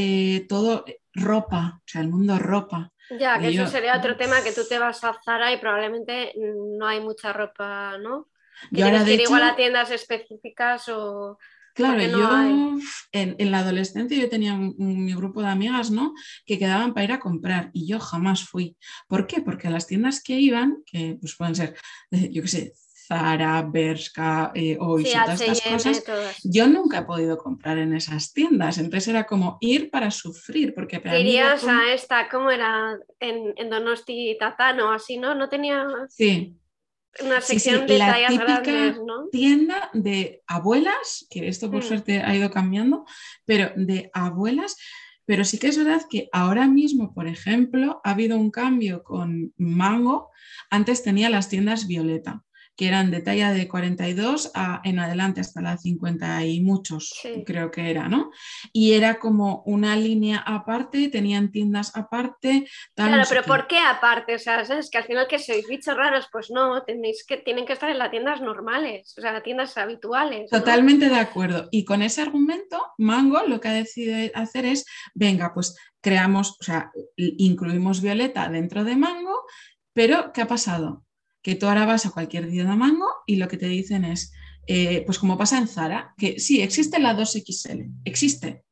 todo, 0.47 0.85
ropa, 1.13 1.81
o 1.85 1.87
sea, 1.87 2.01
el 2.01 2.09
mundo 2.09 2.39
ropa. 2.39 2.93
Ya, 3.11 3.39
que 3.39 3.49
eso 3.49 3.67
sería 3.67 3.97
otro 3.97 4.17
tema 4.17 4.41
que 4.43 4.51
tú 4.51 4.61
te 4.67 4.79
vas 4.79 5.03
a 5.03 5.17
Zara 5.23 5.53
y 5.53 5.57
probablemente 5.57 6.33
no 6.35 6.87
hay 6.87 6.99
mucha 6.99 7.33
ropa, 7.33 7.97
¿no? 7.97 8.27
Que 8.69 8.83
tienes 8.83 9.03
que 9.03 9.13
ir 9.13 9.21
igual 9.21 9.43
a 9.43 9.55
tiendas 9.55 9.91
específicas 9.91 10.89
o... 10.89 11.37
Claro, 11.73 12.01
yo 12.01 12.79
en, 13.11 13.51
la 13.51 13.59
adolescencia 13.59 14.17
yo 14.17 14.29
tenía 14.29 14.55
mi 14.55 15.13
grupo 15.13 15.41
de 15.43 15.49
amigas, 15.49 15.91
¿no? 15.91 16.15
Que 16.43 16.57
quedaban 16.57 16.95
para 16.95 17.03
ir 17.03 17.11
a 17.11 17.19
comprar 17.19 17.69
y 17.71 17.87
yo 17.87 17.99
jamás 17.99 18.45
fui. 18.45 18.75
¿Por 19.07 19.27
qué? 19.27 19.41
Porque 19.41 19.67
a 19.67 19.69
las 19.71 19.85
tiendas 19.85 20.23
que 20.23 20.39
iban, 20.39 20.83
que 20.87 21.17
pues 21.21 21.35
pueden 21.37 21.53
ser, 21.53 21.75
yo 22.09 22.41
qué 22.41 22.47
sé, 22.47 22.73
Zara, 23.07 23.61
Bershka, 23.61 24.51
eh, 24.53 24.75
todas 24.77 25.41
estas 25.41 25.61
cosas, 25.61 26.03
yo 26.43 26.67
nunca 26.67 26.99
he 26.99 27.03
podido 27.03 27.37
comprar 27.37 27.77
en 27.77 27.95
esas 27.95 28.33
tiendas. 28.33 28.77
Entonces 28.77 29.07
era 29.07 29.25
como 29.25 29.57
ir 29.61 29.89
para 29.89 30.11
sufrir, 30.11 30.73
porque 30.73 31.01
Irías 31.17 31.65
a 31.65 31.93
esta, 31.93 32.27
¿cómo 32.29 32.51
era? 32.51 32.99
En, 33.19 33.53
en 33.55 33.69
Donosti 33.69 34.35
Tatano, 34.39 34.91
así, 34.91 35.17
¿no? 35.17 35.35
No 35.35 35.47
tenía... 35.47 35.87
Sí 36.09 36.57
una 37.23 37.41
sección 37.41 37.87
de 37.87 37.97
la 37.97 38.15
típica 38.27 38.61
tienda 39.31 39.89
de 39.93 40.43
abuelas, 40.45 41.25
que 41.31 41.47
esto 41.47 41.71
por 41.71 41.83
mm. 41.83 41.87
suerte 41.87 42.21
ha 42.21 42.35
ido 42.35 42.51
cambiando, 42.51 43.05
pero 43.43 43.71
de 43.75 44.11
abuelas. 44.13 44.77
Pero 45.25 45.43
sí 45.43 45.57
que 45.57 45.67
es 45.67 45.77
verdad 45.77 46.03
que 46.09 46.29
ahora 46.31 46.67
mismo, 46.67 47.13
por 47.13 47.27
ejemplo, 47.27 47.99
ha 48.03 48.11
habido 48.11 48.37
un 48.37 48.51
cambio 48.51 49.03
con 49.03 49.51
Mango. 49.57 50.29
Antes 50.69 51.03
tenía 51.03 51.29
las 51.29 51.49
tiendas 51.49 51.87
Violeta 51.87 52.45
que 52.77 52.87
eran 52.87 53.09
de 53.09 53.21
talla 53.21 53.51
de 53.51 53.67
42 53.67 54.51
a, 54.53 54.81
en 54.83 54.99
adelante 54.99 55.41
hasta 55.41 55.61
la 55.61 55.77
50 55.77 56.45
y 56.45 56.61
muchos, 56.61 57.11
creo 57.43 57.71
que 57.71 57.89
era, 57.89 58.07
¿no? 58.07 58.29
Y 58.71 58.93
era 58.93 59.17
como 59.17 59.63
una 59.65 59.95
línea 59.95 60.37
aparte, 60.45 61.09
tenían 61.09 61.51
tiendas 61.51 61.95
aparte. 61.95 62.69
claro, 62.95 63.23
pero 63.27 63.43
¿por 63.43 63.67
qué 63.67 63.79
aparte? 63.79 64.35
O 64.35 64.39
sea, 64.39 64.63
¿sabes? 64.63 64.91
Que 64.91 64.99
al 64.99 65.05
final 65.05 65.27
que 65.27 65.39
sois 65.39 65.67
bichos 65.67 65.97
raros, 65.97 66.27
pues 66.31 66.51
no, 66.51 66.83
tenéis 66.83 67.25
que, 67.27 67.37
tienen 67.37 67.65
que 67.65 67.73
estar 67.73 67.89
en 67.89 67.97
las 67.97 68.11
tiendas 68.11 68.41
normales, 68.41 69.15
o 69.17 69.21
sea, 69.21 69.33
las 69.33 69.43
tiendas 69.43 69.75
habituales. 69.77 70.49
Totalmente 70.51 71.09
de 71.09 71.19
acuerdo. 71.19 71.69
Y 71.71 71.83
con 71.83 72.03
ese 72.03 72.21
argumento, 72.21 72.79
Mango 72.99 73.41
lo 73.47 73.59
que 73.59 73.69
ha 73.69 73.73
decidido 73.73 74.31
hacer 74.35 74.65
es, 74.65 74.85
venga, 75.15 75.51
pues 75.51 75.75
creamos, 75.99 76.57
o 76.59 76.63
sea, 76.63 76.91
incluimos 77.15 78.01
Violeta 78.03 78.47
dentro 78.49 78.83
de 78.83 78.95
Mango, 78.95 79.45
pero 79.93 80.31
¿qué 80.31 80.43
ha 80.43 80.47
pasado? 80.47 81.06
Que 81.47 81.55
tú 81.55 81.65
ahora 81.65 81.85
vas 81.85 82.05
a 82.05 82.11
cualquier 82.11 82.47
día 82.47 82.65
de 82.65 82.75
Mango 82.75 83.07
y 83.25 83.37
lo 83.37 83.47
que 83.47 83.55
te 83.55 83.67
dicen 83.67 84.03
es, 84.03 84.33
eh, 84.67 85.03
pues 85.05 85.17
como 85.17 85.37
pasa 85.37 85.57
en 85.57 85.69
Zara, 85.69 86.13
que 86.17 86.41
sí, 86.41 86.61
existe 86.61 86.99
la 86.99 87.15
2XL, 87.15 87.89
existe, 88.03 88.65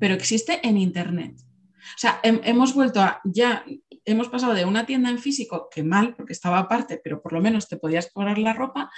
pero 0.00 0.14
existe 0.14 0.58
en 0.66 0.78
Internet. 0.78 1.36
O 1.38 1.96
sea, 1.96 2.18
hemos 2.24 2.74
vuelto 2.74 3.00
a, 3.00 3.20
ya 3.22 3.64
hemos 4.04 4.28
pasado 4.28 4.54
de 4.54 4.64
una 4.64 4.84
tienda 4.84 5.10
en 5.10 5.20
físico, 5.20 5.68
que 5.72 5.84
mal, 5.84 6.16
porque 6.16 6.32
estaba 6.32 6.58
aparte, 6.58 7.00
pero 7.04 7.22
por 7.22 7.34
lo 7.34 7.40
menos 7.40 7.68
te 7.68 7.76
podías 7.76 8.10
cobrar 8.12 8.38
la 8.38 8.52
ropa, 8.52 8.90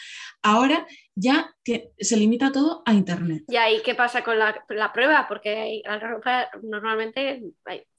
ahora 0.42 0.86
ya 1.14 1.54
se 1.98 2.16
limita 2.16 2.52
todo 2.52 2.82
a 2.86 2.94
Internet. 2.94 3.44
¿Y 3.48 3.56
ahí 3.56 3.82
qué 3.84 3.94
pasa 3.94 4.24
con 4.24 4.38
la, 4.38 4.64
prueba? 4.94 5.26
Porque 5.28 5.82
la 5.84 5.98
ropa 5.98 6.48
normalmente 6.62 7.42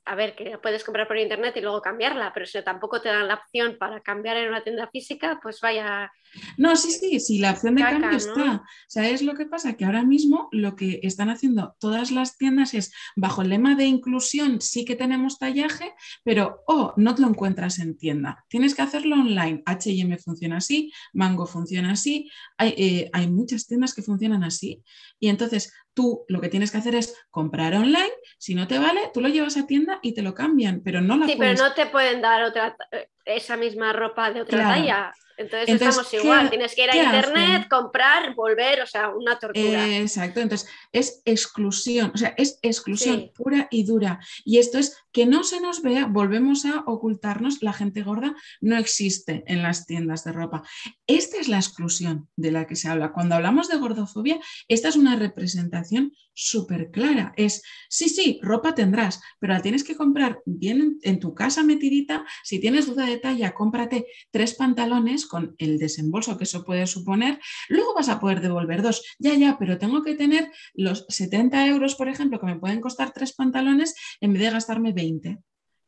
a 0.06 0.16
ver, 0.16 0.36
que 0.36 0.58
puedes 0.58 0.84
comprar 0.84 1.08
por 1.08 1.18
internet 1.18 1.56
y 1.58 1.62
luego 1.62 1.82
cambiarla, 1.82 2.32
pero 2.34 2.46
si 2.46 2.62
tampoco 2.64 3.02
te 3.02 3.10
dan 3.10 3.28
la 3.28 3.36
opción 3.36 3.78
para 3.78 4.02
cambiar 4.02 4.38
en 4.38 4.50
una 4.50 4.64
tienda 4.64 4.88
física, 4.88 5.40
pues 5.42 5.60
vaya. 5.62 6.12
No, 6.58 6.76
sí, 6.76 6.92
sí, 6.92 7.20
sí, 7.20 7.40
la 7.40 7.52
opción 7.52 7.76
de 7.76 7.82
cambio 7.82 8.12
está. 8.12 8.56
O 8.56 8.90
sea, 8.90 9.10
es 9.10 9.22
lo 9.22 9.34
que 9.34 9.46
pasa 9.46 9.74
que 9.74 9.86
ahora 9.86 10.04
mismo 10.04 10.50
lo 10.52 10.76
que 10.76 11.00
están 11.04 11.30
haciendo 11.30 11.76
todas 11.80 12.12
las 12.12 12.38
tiendas 12.38 12.74
es 12.74 12.94
bajo 13.16 13.42
el 13.42 13.50
lema 13.50 13.76
de 13.76 13.86
inclusión, 13.86 14.62
sí 14.62 14.86
que 14.86 14.96
tenemos 14.96 15.40
tallaje, 15.40 15.94
pero 16.24 16.64
oh, 16.68 16.94
no 16.98 17.16
te 17.16 17.22
lo 17.22 17.30
encuentras 17.30 17.80
en 17.80 17.98
tienda. 17.98 18.46
Tienes 18.48 18.76
que 18.76 18.82
hacerlo 18.82 19.16
online. 19.16 19.64
HM 19.66 20.18
funciona 20.18 20.58
así, 20.58 20.92
Mango 21.14 21.46
funciona 21.46 21.92
así, 21.92 22.30
hay, 22.58 22.74
eh, 22.78 23.10
hay 23.14 23.28
muchas 23.28 23.68
tiendas 23.68 23.94
que 23.94 24.02
funcionan 24.02 24.44
así. 24.44 24.84
Y 25.20 25.30
entonces 25.30 25.74
tú 25.94 26.26
lo 26.28 26.42
que 26.42 26.50
tienes 26.50 26.72
que 26.72 26.78
hacer 26.78 26.96
es 26.96 27.16
comprar 27.30 27.74
online, 27.74 28.12
si 28.38 28.56
no 28.56 28.68
te 28.68 28.80
vale, 28.80 29.12
tú 29.14 29.22
lo 29.22 29.28
llevas 29.28 29.58
a 29.58 29.68
tienda 29.68 30.00
y 30.02 30.14
te 30.14 30.22
lo 30.22 30.34
cambian, 30.34 30.82
pero 30.84 31.02
no 31.02 31.18
la 31.18 31.28
Sí, 31.28 31.36
pero 31.38 31.62
no 31.62 31.74
te 31.74 31.86
pueden 31.88 32.22
dar 32.22 32.44
otra 32.44 32.76
eh, 32.92 33.10
esa 33.26 33.58
misma 33.58 33.94
ropa 33.94 34.32
de 34.32 34.42
otra 34.42 34.64
talla. 34.64 35.12
Entonces, 35.42 35.70
estamos 35.70 36.14
igual, 36.14 36.50
tienes 36.50 36.76
que 36.76 36.84
ir 36.84 36.92
a 36.92 36.96
internet, 36.96 37.68
comprar, 37.70 38.34
volver, 38.36 38.82
o 38.82 38.88
sea, 38.88 39.10
una 39.10 39.38
tortura. 39.40 39.98
exacto, 39.98 40.40
entonces 40.40 40.70
es 40.92 41.22
exclusión, 41.26 42.12
o 42.14 42.18
sea, 42.18 42.34
es 42.38 42.60
exclusión 42.62 43.32
pura 43.36 43.68
y 43.72 43.84
dura. 43.84 44.20
Y 44.46 44.60
esto 44.60 44.78
es 44.78 44.98
que 45.12 45.26
no 45.26 45.44
se 45.44 45.60
nos 45.60 45.82
vea, 45.82 46.06
volvemos 46.06 46.66
a 46.66 46.84
ocultarnos, 46.86 47.62
la 47.62 47.74
gente 47.74 48.04
gorda 48.04 48.36
no 48.62 48.78
existe 48.78 49.44
en 49.48 49.62
las 49.62 49.86
tiendas 49.86 50.24
de 50.24 50.32
ropa. 50.32 50.64
Esta 51.08 51.38
es 51.38 51.48
la 51.48 51.58
exclusión 51.58 52.30
de 52.36 52.52
la 52.52 52.68
que 52.68 52.76
se 52.76 52.88
habla. 52.88 53.12
Cuando 53.12 53.36
hablamos 53.36 53.68
de 53.68 53.78
gordofobia, 53.78 54.40
esta 54.68 54.88
es 54.90 54.96
una 54.96 55.16
representación 55.16 56.14
súper 56.42 56.90
clara. 56.90 57.34
Es, 57.38 57.62
sí, 57.88 58.10
sí, 58.10 58.40
ropa 58.42 58.74
tendrás, 58.74 59.22
pero 59.40 59.54
la 59.54 59.62
tienes 59.62 59.84
que 59.84 59.96
comprar 59.96 60.42
bien 60.46 61.00
en, 61.04 61.20
tu 61.20 61.36
casa 61.36 61.64
metidita. 61.64 62.26
Si 62.44 62.60
tienes 62.60 62.88
duda 62.88 63.06
de 63.06 63.20
talla, 63.20 63.54
cómprate 63.54 64.08
tres 64.32 64.56
pantalones 64.56 65.28
con 65.28 65.56
el 65.60 65.78
desembolso 65.78 66.38
que 66.38 66.46
eso 66.46 66.66
puede 66.66 66.88
suponer. 66.88 67.40
Luego 67.70 67.94
vas 67.94 68.10
a 68.10 68.20
poder 68.20 68.42
devolver 68.42 68.82
dos. 68.82 69.04
Ya, 69.20 69.36
ya, 69.36 69.58
pero 69.60 69.78
tengo 69.78 70.02
que 70.02 70.16
tener 70.16 70.50
los 70.74 71.06
70 71.10 71.68
euros, 71.68 71.96
por 71.96 72.10
ejemplo, 72.10 72.40
que 72.40 72.48
me 72.48 72.60
pueden 72.60 72.82
costar 72.82 73.14
tres 73.14 73.34
pantalones 73.34 73.94
en 74.20 74.34
vez 74.34 74.42
de 74.42 74.50
gastarme 74.50 74.94
20 74.94 75.40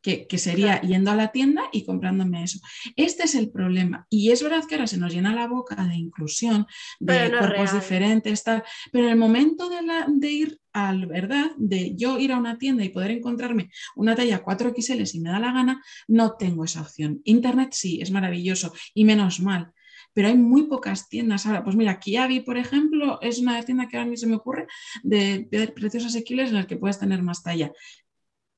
que, 0.03 0.37
sería 0.37 0.81
yendo 0.81 1.11
a 1.11 1.15
la 1.15 1.31
tienda 1.31 1.63
y 1.71 1.85
comprándome 1.85 2.43
eso. 2.43 2.59
Este 2.97 3.23
es 3.23 3.35
el 3.35 3.49
problema. 3.49 4.05
Y 4.09 4.31
es 4.31 4.43
verdad 4.43 4.65
que 4.67 4.75
ahora 4.75 4.87
se 4.87 4.97
nos 4.97 5.13
llena 5.13 5.33
la 5.33 5.47
boca 5.47 5.75
de 5.87 5.95
inclusión, 5.95 6.67
de 6.99 7.31
cuerpos 7.31 7.73
diferentes, 7.73 8.43
tal, 8.43 8.63
pero 8.91 9.05
en 9.05 9.11
el 9.11 9.17
momento 9.17 9.69
de, 9.69 9.81
la, 9.81 10.05
de 10.09 10.31
ir 10.31 10.59
al 10.73 11.05
verdad, 11.05 11.51
de 11.57 11.95
yo 11.95 12.19
ir 12.19 12.33
a 12.33 12.37
una 12.37 12.57
tienda 12.57 12.83
y 12.83 12.89
poder 12.89 13.11
encontrarme 13.11 13.71
una 13.95 14.15
talla 14.15 14.43
4XL 14.43 15.05
si 15.05 15.21
me 15.21 15.29
da 15.29 15.39
la 15.39 15.53
gana, 15.53 15.81
no 16.07 16.33
tengo 16.33 16.65
esa 16.65 16.81
opción. 16.81 17.21
Internet 17.23 17.69
sí, 17.71 18.01
es 18.01 18.11
maravilloso 18.11 18.73
y 18.93 19.05
menos 19.05 19.39
mal 19.39 19.71
pero 20.15 20.27
hay 20.27 20.37
muy 20.37 20.67
pocas 20.67 21.09
tiendas 21.09 21.47
ahora. 21.47 21.63
Pues 21.63 21.75
mira, 21.75 21.99
Kiabi, 21.99 22.41
por 22.41 22.55
ejemplo, 22.55 23.19
es 23.21 23.39
una 23.39 23.59
tienda 23.63 23.87
que 23.87 23.97
ahora 23.97 24.07
mí 24.07 24.15
se 24.15 24.27
me 24.27 24.35
ocurre 24.35 24.67
de 25.01 25.47
precios 25.75 26.05
asequibles 26.05 26.51
en 26.51 26.57
el 26.57 26.67
que 26.67 26.77
puedes 26.77 26.99
tener 26.99 27.23
más 27.23 27.41
talla 27.41 27.71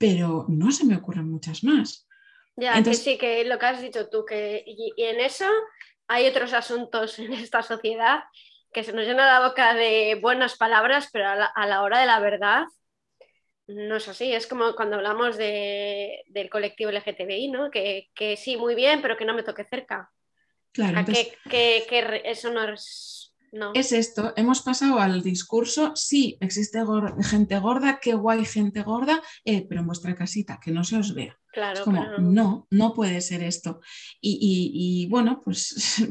pero 0.05 0.45
no 0.47 0.71
se 0.71 0.85
me 0.85 0.95
ocurren 0.95 1.29
muchas 1.29 1.63
más. 1.63 2.07
Ya, 2.55 2.81
que 2.83 2.93
sí, 2.93 3.17
que 3.17 3.43
lo 3.43 3.59
que 3.59 3.65
has 3.65 3.81
dicho 3.81 4.07
tú, 4.07 4.23
que 4.23 4.63
y, 4.65 4.93
en 4.97 5.19
eso 5.19 5.45
hay 6.07 6.27
otros 6.27 6.53
asuntos 6.53 7.19
en 7.19 7.33
esta 7.33 7.63
sociedad 7.63 8.23
que 8.71 8.83
se 8.83 8.93
nos 8.93 9.05
llena 9.05 9.25
la 9.25 9.47
boca 9.47 9.73
de 9.73 10.19
buenas 10.21 10.57
palabras, 10.57 11.09
pero 11.11 11.27
a 11.29 11.65
la, 11.65 11.81
hora 11.81 11.99
de 11.99 12.05
la 12.05 12.19
verdad 12.19 12.65
no 13.67 13.95
es 13.95 14.07
así. 14.07 14.33
Es 14.33 14.47
como 14.47 14.75
cuando 14.75 14.97
hablamos 14.97 15.37
del 15.37 16.49
colectivo 16.51 16.91
LGTBI, 16.91 17.47
¿no? 17.47 17.71
Que, 17.71 18.09
sí, 18.37 18.57
muy 18.57 18.75
bien, 18.75 19.01
pero 19.01 19.17
que 19.17 19.25
no 19.25 19.33
me 19.33 19.43
toque 19.43 19.63
cerca. 19.63 20.11
Claro. 20.73 21.05
que, 21.05 21.85
que, 21.89 22.21
eso 22.25 22.51
no 22.51 22.73
es 22.73 23.14
es 23.73 23.91
esto, 23.91 24.33
hemos 24.35 24.61
pasado 24.61 24.99
al 24.99 25.21
discurso, 25.21 25.95
sí, 25.95 26.37
existe 26.39 26.83
gente 27.23 27.59
gorda, 27.59 27.99
qué 28.01 28.13
guay 28.13 28.45
gente 28.45 28.81
gorda, 28.83 29.21
eh, 29.43 29.65
pero 29.67 29.81
en 29.81 29.87
vuestra 29.87 30.15
casita, 30.15 30.59
que 30.63 30.71
no 30.71 30.83
se 30.83 30.97
os 30.97 31.13
vea. 31.13 31.37
Claro, 31.51 31.79
es 31.79 31.85
como, 31.85 32.05
no, 32.19 32.67
no 32.69 32.93
puede 32.93 33.21
ser 33.21 33.41
esto. 33.41 33.79
Y, 34.19 35.07
bueno, 35.09 35.39
pues, 35.41 36.03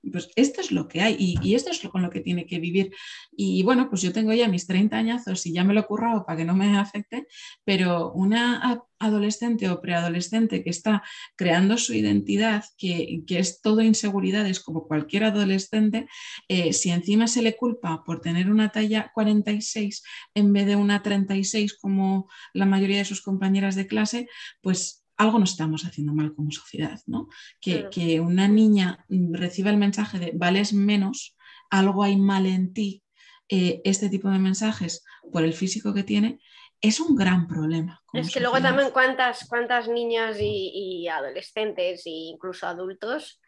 pues, 0.12 0.30
esto 0.36 0.60
es 0.60 0.70
lo 0.70 0.86
que 0.86 1.00
hay 1.00 1.16
y, 1.18 1.56
esto 1.56 1.72
es 1.72 1.82
lo, 1.82 1.90
con 1.90 2.02
lo 2.02 2.10
que 2.10 2.20
tiene 2.20 2.46
que 2.46 2.60
vivir. 2.60 2.92
Y 3.36 3.64
bueno, 3.64 3.88
pues 3.88 4.00
yo 4.02 4.12
tengo 4.12 4.32
ya 4.32 4.46
mis 4.46 4.68
30 4.68 4.96
añazos 4.96 5.44
y 5.44 5.52
ya 5.52 5.64
me 5.64 5.74
lo 5.74 5.80
he 5.80 5.86
currado 5.86 6.24
para 6.24 6.38
que 6.38 6.44
no 6.44 6.54
me 6.54 6.78
afecte, 6.78 7.26
pero 7.64 8.12
una 8.12 8.84
adolescente 9.02 9.68
o 9.68 9.80
preadolescente 9.80 10.62
que 10.62 10.70
está 10.70 11.02
creando 11.36 11.76
su 11.76 11.94
identidad, 11.94 12.64
que, 12.76 13.24
es 13.28 13.60
todo 13.60 13.82
inseguridades 13.82 14.60
como 14.60 14.86
cualquier 14.86 15.24
adolescente, 15.24 16.06
eh, 16.48 16.72
si 16.72 16.90
encima 16.90 17.26
se 17.26 17.42
le 17.42 17.56
culpa 17.56 18.02
por 18.04 18.20
tener 18.20 18.50
una 18.50 18.70
talla 18.70 19.10
46 19.14 20.02
en 20.34 20.52
vez 20.52 20.66
de 20.66 20.76
una 20.76 21.02
36 21.02 21.78
como 21.78 22.28
la 22.54 22.66
mayoría 22.66 22.98
de 22.98 23.04
sus 23.04 23.22
compañeras 23.22 23.74
de 23.74 23.86
clase, 23.86 24.28
pues 24.60 25.02
algo 25.16 25.38
nos 25.38 25.52
estamos 25.52 25.84
haciendo 25.84 26.14
mal 26.14 26.34
como 26.34 26.50
sociedad, 26.50 27.00
¿no? 27.06 27.28
Que, 27.60 28.20
una 28.20 28.48
niña 28.48 29.04
reciba 29.08 29.70
el 29.70 29.76
mensaje 29.76 30.18
de 30.18 30.32
vales 30.34 30.72
menos, 30.72 31.36
algo 31.70 32.02
hay 32.02 32.16
mal 32.16 32.46
en 32.46 32.72
ti, 32.72 33.02
eh, 33.48 33.80
este 33.84 34.08
tipo 34.08 34.30
de 34.30 34.38
mensajes 34.38 35.04
por 35.32 35.44
el 35.44 35.52
físico 35.52 35.94
que 35.94 36.02
tiene, 36.02 36.40
es 36.82 37.00
un 37.00 37.16
gran 37.16 37.46
problema. 37.46 38.02
Es 38.12 38.32
que 38.32 38.40
luego 38.40 38.60
también 38.60 38.90
cuántas, 38.90 39.48
cuántas 39.48 39.88
niñas 39.88 40.36
y, 40.40 41.08
adolescentes 41.08 42.04
e 42.06 42.10
incluso 42.10 42.66
adultos 42.66 43.40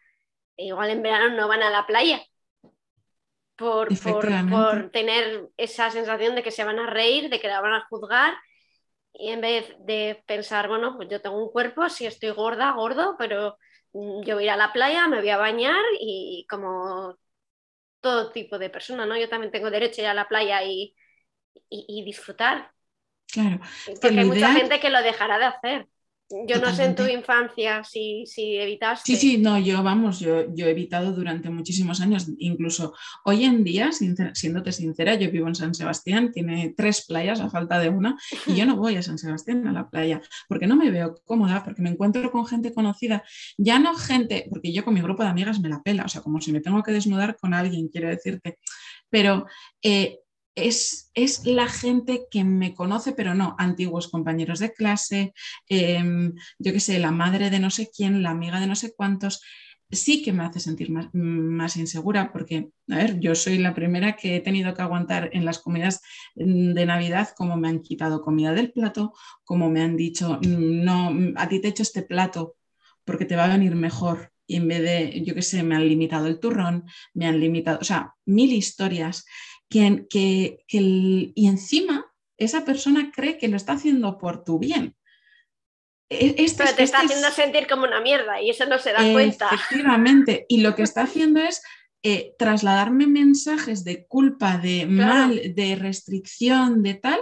igual 0.57 0.89
en 0.89 1.01
verano 1.01 1.35
no 1.35 1.47
van 1.49 1.61
a 1.61 1.69
la 1.69 1.85
playa 1.85 2.23
por, 3.57 3.89
por, 4.49 4.89
tener 4.91 5.49
esa 5.57 5.91
sensación 5.91 6.35
de 6.35 6.43
que 6.43 6.51
se 6.51 6.63
van 6.63 6.79
a 6.79 6.89
reír, 6.89 7.29
de 7.29 7.39
que 7.39 7.47
la 7.47 7.61
van 7.61 7.73
a 7.73 7.85
juzgar 7.89 8.33
y 9.17 9.29
en 9.29 9.41
vez 9.41 9.73
de 9.79 10.23
pensar, 10.27 10.67
bueno, 10.67 10.95
pues 10.95 11.09
yo 11.09 11.21
tengo 11.21 11.41
un 11.41 11.51
cuerpo, 11.51 11.89
si 11.89 12.05
estoy 12.05 12.31
gorda, 12.31 12.71
gordo, 12.71 13.15
pero 13.17 13.57
mm, 13.93 14.23
yo 14.23 14.35
voy 14.35 14.43
a 14.43 14.47
ir 14.47 14.51
a 14.51 14.57
la 14.57 14.73
playa, 14.73 15.07
me 15.07 15.19
voy 15.19 15.29
a 15.29 15.37
bañar 15.37 15.81
y 15.99 16.45
como 16.49 17.17
todo 18.01 18.31
tipo 18.31 18.59
de 18.59 18.69
persona, 18.69 19.05
¿no? 19.05 19.17
Yo 19.17 19.29
también 19.29 19.51
tengo 19.51 19.71
derecho 19.71 20.01
a 20.01 20.03
ir 20.05 20.09
a 20.09 20.13
la 20.13 20.27
playa 20.27 20.63
y, 20.63 20.95
y, 21.69 22.03
disfrutar. 22.03 22.71
Claro. 23.31 23.59
Porque 23.85 24.19
hay 24.19 24.25
mucha 24.25 24.53
gente 24.53 24.79
que 24.79 24.89
lo 24.89 25.01
dejará 25.01 25.37
de 25.37 25.45
hacer. 25.45 25.87
Yo 26.47 26.59
no 26.59 26.73
sé 26.73 26.85
en 26.85 26.95
tu 26.95 27.05
infancia 27.05 27.83
si, 27.83 28.25
si, 28.25 28.57
evitaste. 28.57 29.05
Sí, 29.05 29.15
sí, 29.15 29.37
no, 29.37 29.59
yo 29.59 29.83
vamos, 29.83 30.19
yo, 30.19 30.51
yo, 30.55 30.65
he 30.65 30.71
evitado 30.71 31.11
durante 31.11 31.51
muchísimos 31.51 32.01
años, 32.01 32.25
incluso 32.39 32.95
hoy 33.25 33.43
en 33.43 33.63
día, 33.63 33.91
siéndote 33.91 34.71
sincera, 34.71 35.13
yo 35.13 35.29
vivo 35.29 35.47
en 35.47 35.53
San 35.53 35.75
Sebastián, 35.75 36.31
tiene 36.31 36.73
tres 36.75 37.05
playas 37.05 37.41
a 37.41 37.51
falta 37.51 37.77
de 37.77 37.89
una, 37.89 38.17
y 38.47 38.55
yo 38.55 38.65
no 38.65 38.75
voy 38.75 38.95
a 38.95 39.03
San 39.03 39.19
Sebastián 39.19 39.67
a 39.67 39.71
la 39.71 39.87
playa, 39.87 40.19
porque 40.49 40.65
no 40.65 40.75
me 40.75 40.89
veo 40.89 41.13
cómoda, 41.25 41.63
porque 41.63 41.83
me 41.83 41.91
encuentro 41.91 42.31
con 42.31 42.47
gente 42.47 42.73
conocida, 42.73 43.23
ya 43.55 43.77
no 43.77 43.93
gente, 43.93 44.47
porque 44.49 44.73
yo 44.73 44.83
con 44.83 44.95
mi 44.95 45.01
grupo 45.01 45.21
de 45.21 45.29
amigas 45.29 45.59
me 45.59 45.69
la 45.69 45.83
pela, 45.83 46.05
o 46.05 46.09
sea, 46.09 46.21
como 46.21 46.41
si 46.41 46.51
me 46.51 46.59
tengo 46.59 46.81
que 46.81 46.91
desnudar 46.91 47.37
con 47.37 47.53
alguien, 47.53 47.87
quiero 47.87 48.09
decirte, 48.09 48.57
pero 49.11 49.45
eh, 49.83 50.21
es, 50.55 51.11
la 51.45 51.67
gente 51.67 52.27
que 52.31 52.43
me 52.43 52.73
conoce, 52.73 53.11
pero 53.11 53.35
no, 53.35 53.55
antiguos 53.59 54.07
compañeros 54.07 54.59
de 54.59 54.73
clase, 54.73 55.33
em, 55.67 56.33
yo 56.59 56.73
qué 56.73 56.79
sé, 56.79 56.99
la 56.99 57.11
madre 57.11 57.49
de 57.49 57.59
no 57.59 57.69
sé 57.69 57.89
quién, 57.95 58.23
la 58.23 58.31
amiga 58.31 58.59
de 58.59 58.67
no 58.67 58.75
sé 58.75 58.93
cuántos, 58.95 59.41
sí 59.91 60.23
que 60.23 60.33
me 60.33 60.43
hace 60.43 60.59
sentir 60.59 60.89
más, 60.91 61.77
insegura 61.77 62.31
porque, 62.31 62.69
a 62.89 62.95
ver, 62.97 63.19
yo 63.19 63.35
soy 63.35 63.57
la 63.57 63.73
primera 63.73 64.15
que 64.15 64.37
he 64.37 64.39
tenido 64.41 64.73
que 64.73 64.81
aguantar 64.81 65.29
en 65.33 65.45
las 65.45 65.59
comidas 65.59 66.01
de 66.35 66.85
Navidad 66.85 67.29
como 67.35 67.57
me 67.57 67.69
han 67.69 67.81
quitado 67.81 68.21
comida 68.21 68.53
del 68.53 68.71
plato, 68.71 69.13
como 69.43 69.69
me 69.69 69.81
han 69.81 69.95
dicho, 69.95 70.39
no, 70.41 71.13
a 71.35 71.47
ti 71.49 71.59
te 71.59 71.67
he 71.67 71.71
hecho 71.71 71.83
este 71.83 72.01
plato 72.01 72.55
porque 73.03 73.25
te 73.25 73.35
va 73.35 73.45
a 73.45 73.49
venir 73.49 73.75
mejor 73.75 74.31
y 74.47 74.57
en 74.57 74.67
vez 74.67 74.81
de, 74.81 75.23
yo 75.23 75.33
qué 75.33 75.41
sé, 75.41 75.63
me 75.63 75.75
han 75.75 75.87
limitado 75.87 76.27
el 76.27 76.39
turrón, 76.39 76.85
me 77.13 77.27
han 77.27 77.39
limitado, 77.39 77.79
o 77.81 77.83
sea, 77.83 78.13
mil 78.25 78.51
historias 78.51 79.25
que, 79.69 80.59
y 80.67 81.47
encima 81.47 82.11
esa 82.37 82.65
persona 82.65 83.11
cree 83.13 83.37
que 83.37 83.47
lo 83.47 83.57
está 83.57 83.73
haciendo 83.73 84.17
por 84.17 84.43
tu 84.43 84.59
bien. 84.59 84.95
E, 86.09 86.35
este, 86.37 86.63
Pero 86.63 86.75
te 86.75 86.83
está 86.83 87.01
este 87.01 87.13
haciendo 87.13 87.35
sentir 87.35 87.67
como 87.67 87.83
una 87.85 88.01
mierda 88.01 88.41
y 88.41 88.49
eso 88.49 88.65
no 88.65 88.77
se 88.77 88.91
da 88.91 89.11
cuenta. 89.11 89.49
Efectivamente, 89.51 90.45
y 90.47 90.61
lo 90.61 90.75
que 90.75 90.83
está 90.83 91.03
haciendo 91.03 91.39
es 91.39 91.61
eh, 92.03 92.35
trasladarme 92.37 93.07
mensajes 93.07 93.83
de 93.83 94.05
culpa, 94.05 94.57
de 94.57 94.85
mal, 94.85 95.55
de 95.55 95.75
restricción, 95.75 96.83
de 96.83 96.93
tal, 96.93 97.19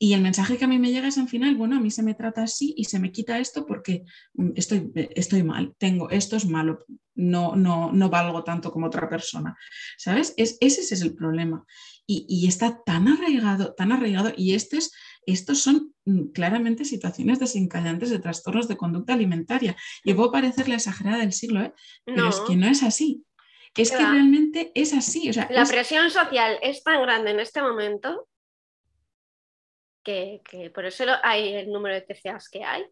y 0.00 0.14
el 0.14 0.20
mensaje 0.20 0.56
que 0.56 0.64
a 0.64 0.68
mí 0.68 0.78
me 0.78 0.92
llega 0.92 1.08
es 1.08 1.18
al 1.18 1.28
final, 1.28 1.56
bueno, 1.56 1.76
a 1.76 1.80
mí 1.80 1.90
se 1.90 2.04
me 2.04 2.14
trata 2.14 2.44
así 2.44 2.72
y 2.76 2.84
se 2.84 3.00
me 3.00 3.10
quita 3.10 3.38
esto 3.40 3.66
porque 3.66 4.04
mm, 4.34 4.50
estoy, 4.54 4.92
estoy 4.94 5.42
mal, 5.42 5.74
tengo, 5.76 6.08
esto 6.10 6.36
es 6.36 6.46
malo, 6.46 6.84
no, 7.16 7.56
no, 7.56 7.90
no 7.92 8.08
valgo 8.08 8.44
tanto 8.44 8.70
como 8.70 8.86
otra 8.86 9.08
persona. 9.08 9.56
¿Sabes? 9.96 10.34
Es, 10.36 10.56
ese 10.60 10.82
es 10.94 11.02
el 11.02 11.14
problema. 11.14 11.64
Y, 12.10 12.48
está 12.48 12.82
tan 12.84 13.06
arraigado, 13.06 13.74
tan 13.74 13.92
arraigado, 13.92 14.32
y 14.34 14.54
estos, 14.54 14.92
estos 15.26 15.60
son 15.60 15.92
mm, 16.06 16.28
claramente 16.28 16.86
situaciones 16.86 17.38
desencadenantes 17.38 18.08
de 18.08 18.18
trastornos 18.18 18.66
de 18.66 18.78
conducta 18.78 19.12
alimentaria. 19.12 19.76
Y 20.04 20.14
puedo 20.14 20.32
parecer 20.32 20.68
la 20.68 20.76
exagerada 20.76 21.18
del 21.18 21.32
siglo, 21.32 21.60
¿eh? 21.60 21.74
pero 22.06 22.28
es 22.28 22.40
que 22.46 22.56
no 22.56 22.66
es 22.66 22.82
así. 22.82 23.24
Es 23.76 23.90
que 23.90 23.98
realmente 23.98 24.72
es 24.74 24.94
así. 24.94 25.30
la 25.32 25.66
presión 25.66 26.10
social 26.10 26.58
es 26.62 26.82
tan 26.82 27.02
grande 27.02 27.32
en 27.32 27.40
este 27.40 27.60
momento 27.60 28.26
que, 30.08 30.70
por 30.70 30.86
eso 30.86 31.04
hay 31.22 31.54
el 31.54 31.70
número 31.70 31.94
de 31.94 32.02
TCAs 32.02 32.48
que 32.48 32.64
hay. 32.64 32.84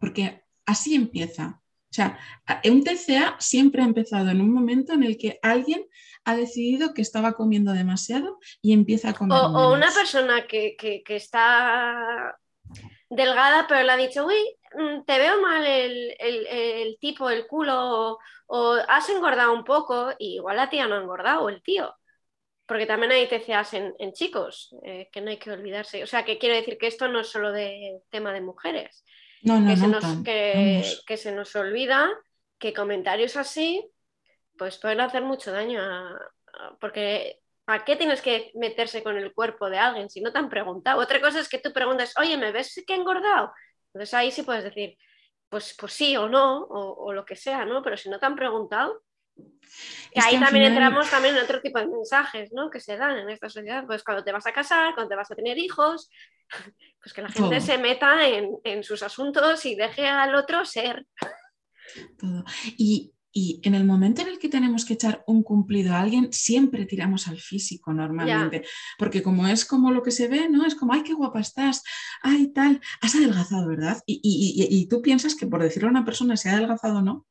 Porque 0.00 0.42
así 0.66 0.94
empieza. 0.94 1.60
O 1.60 1.94
sea, 1.94 2.18
un 2.64 2.82
TCA 2.82 3.36
siempre 3.38 3.82
ha 3.82 3.84
empezado 3.84 4.30
en 4.30 4.40
un 4.40 4.52
momento 4.52 4.94
en 4.94 5.04
el 5.04 5.16
que 5.16 5.38
alguien 5.42 5.86
ha 6.24 6.34
decidido 6.34 6.92
que 6.92 7.02
estaba 7.02 7.34
comiendo 7.34 7.72
demasiado 7.72 8.38
y 8.60 8.72
empieza 8.72 9.10
a 9.10 9.14
comer. 9.14 9.38
O, 9.38 9.46
o 9.46 9.74
una 9.74 9.90
persona 9.92 10.46
que, 10.46 10.76
está 11.06 12.36
delgada, 13.10 13.66
pero 13.68 13.84
le 13.84 13.92
ha 13.92 13.96
dicho, 13.96 14.26
uy, 14.26 14.56
mm, 14.76 15.04
te 15.04 15.18
veo 15.18 15.40
mal 15.40 15.64
el, 15.64 16.96
tipo, 17.00 17.30
el 17.30 17.46
culo, 17.46 18.18
o, 18.46 18.72
has 18.88 19.08
engordado 19.10 19.52
un 19.52 19.64
poco, 19.64 20.12
y 20.18 20.36
igual 20.36 20.56
la 20.56 20.70
tía 20.70 20.88
no 20.88 20.96
ha 20.96 21.02
engordado, 21.02 21.44
o 21.44 21.48
el 21.48 21.62
tío 21.62 21.94
porque 22.66 22.86
también 22.86 23.12
hay 23.12 23.28
TCAs 23.28 23.74
en, 23.74 24.12
chicos, 24.12 24.74
eh, 24.84 25.08
que 25.12 25.20
no 25.20 25.30
hay 25.30 25.36
que 25.36 25.50
olvidarse. 25.50 26.02
O 26.02 26.06
sea, 26.06 26.24
que 26.24 26.38
quiero 26.38 26.54
decir 26.54 26.78
que 26.78 26.86
esto 26.86 27.08
no 27.08 27.20
es 27.20 27.28
solo 27.28 27.52
de 27.52 28.00
tema 28.10 28.32
de 28.32 28.40
mujeres. 28.40 29.04
No, 29.42 29.60
no, 29.60 29.68
que, 29.68 29.76
se 29.76 29.88
nos, 29.88 30.04
que, 31.04 31.16
se 31.16 31.32
nos 31.32 31.54
olvida 31.54 32.10
que 32.58 32.72
comentarios 32.72 33.36
así 33.36 33.86
pues 34.56 34.78
pueden 34.78 35.00
hacer 35.00 35.22
mucho 35.22 35.52
daño 35.52 35.82
porque 36.80 37.40
¿a 37.66 37.84
qué 37.84 37.96
tienes 37.96 38.22
que 38.22 38.52
meterse 38.54 39.02
con 39.02 39.16
el 39.16 39.34
cuerpo 39.34 39.68
de 39.68 39.78
alguien 39.78 40.08
si 40.08 40.20
no 40.20 40.32
te 40.32 40.38
han 40.38 40.48
preguntado? 40.48 41.00
Otra 41.00 41.20
cosa 41.20 41.40
es 41.40 41.48
que 41.48 41.58
tú 41.58 41.72
preguntes, 41.72 42.14
oye, 42.18 42.36
¿me 42.36 42.52
ves 42.52 42.82
que 42.86 42.94
he 42.94 42.96
engordado? 42.96 43.52
Entonces 43.92 44.14
ahí 44.14 44.30
sí 44.30 44.42
puedes 44.42 44.64
decir, 44.64 44.96
pues, 45.48 45.76
pues 45.78 45.92
sí 45.92 46.16
o 46.16 46.28
no, 46.28 46.62
o, 46.64 47.06
o 47.06 47.12
lo 47.12 47.24
que 47.24 47.36
sea, 47.36 47.64
¿no? 47.64 47.82
Pero 47.82 47.96
si 47.96 48.08
no 48.08 48.18
te 48.18 48.26
han 48.26 48.36
preguntado, 48.36 49.02
y 50.14 50.20
ahí 50.20 50.38
también 50.38 50.66
entramos 50.66 51.10
también 51.10 51.36
en 51.36 51.42
otro 51.42 51.60
tipo 51.60 51.78
de 51.78 51.88
mensajes 51.88 52.52
¿no? 52.52 52.70
que 52.70 52.78
se 52.78 52.96
dan 52.96 53.18
en 53.18 53.30
esta 53.30 53.48
sociedad. 53.48 53.84
Pues 53.84 54.04
cuando 54.04 54.22
te 54.22 54.32
vas 54.32 54.46
a 54.46 54.52
casar, 54.52 54.94
cuando 54.94 55.10
te 55.10 55.16
vas 55.16 55.30
a 55.30 55.34
tener 55.34 55.58
hijos, 55.58 56.08
pues 57.02 57.12
que 57.12 57.22
la 57.22 57.30
gente 57.30 57.60
se 57.60 57.78
meta 57.78 58.26
en, 58.28 58.50
en, 58.62 58.84
sus 58.84 59.02
asuntos 59.02 59.66
y 59.66 59.74
deje 59.74 60.06
al 60.06 60.34
otro 60.36 60.64
ser. 60.64 61.04
Todo. 62.16 62.44
Y, 62.78 63.12
y, 63.32 63.60
en 63.64 63.74
el 63.74 63.84
momento 63.84 64.22
en 64.22 64.28
el 64.28 64.38
que 64.38 64.48
tenemos 64.48 64.84
que 64.84 64.94
echar 64.94 65.24
un 65.26 65.42
cumplido 65.42 65.92
a 65.92 66.00
alguien, 66.00 66.32
siempre 66.32 66.86
tiramos 66.86 67.26
al 67.26 67.40
físico 67.40 67.92
normalmente. 67.92 68.64
Porque 68.96 69.20
como 69.20 69.48
es 69.48 69.64
como 69.64 69.90
lo 69.90 70.04
que 70.04 70.12
se 70.12 70.28
ve, 70.28 70.48
¿no? 70.48 70.64
Es 70.64 70.76
como, 70.76 70.92
ay, 70.92 71.02
qué 71.02 71.12
guapa 71.12 71.40
estás, 71.40 71.82
ay, 72.22 72.52
tal, 72.52 72.80
has 73.00 73.16
adelgazado, 73.16 73.66
¿verdad? 73.66 74.00
Y, 74.06 74.20
y, 74.22 74.78
y 74.78 74.86
tú 74.86 75.02
piensas 75.02 75.34
que 75.34 75.48
por 75.48 75.60
decirle 75.60 75.88
a 75.88 75.90
una 75.90 76.04
persona 76.04 76.36
si 76.36 76.48
ha 76.48 76.52
adelgazado 76.52 76.98
o 76.98 77.02
no, 77.02 77.26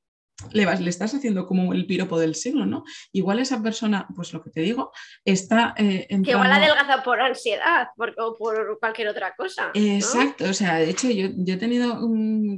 le, 0.52 0.66
vas, 0.66 0.82
le 0.82 0.90
estás 0.90 1.14
haciendo 1.14 1.46
como 1.46 1.74
el 1.74 1.86
piropo 1.86 2.20
del 2.20 2.36
siglo, 2.36 2.66
¿no? 2.66 2.84
Igual 3.12 3.40
esa 3.40 3.62
persona, 3.62 4.08
pues 4.16 4.34
lo 4.34 4.44
que 4.44 4.50
te 4.50 4.62
digo, 4.62 4.92
está... 5.24 5.74
Eh, 5.78 6.08
Que 6.24 6.32
igual 6.32 6.52
adelgaza 6.52 7.04
por 7.04 7.22
ansiedad 7.22 7.88
o 8.18 8.36
por 8.36 8.80
cualquier 8.80 9.10
otra 9.10 9.36
cosa. 9.36 9.72
Exacto, 9.74 10.46
o 10.46 10.54
sea, 10.54 10.76
de 10.76 10.90
hecho 10.90 11.10
yo, 11.10 11.28
he 11.28 11.58
tenido 11.58 12.00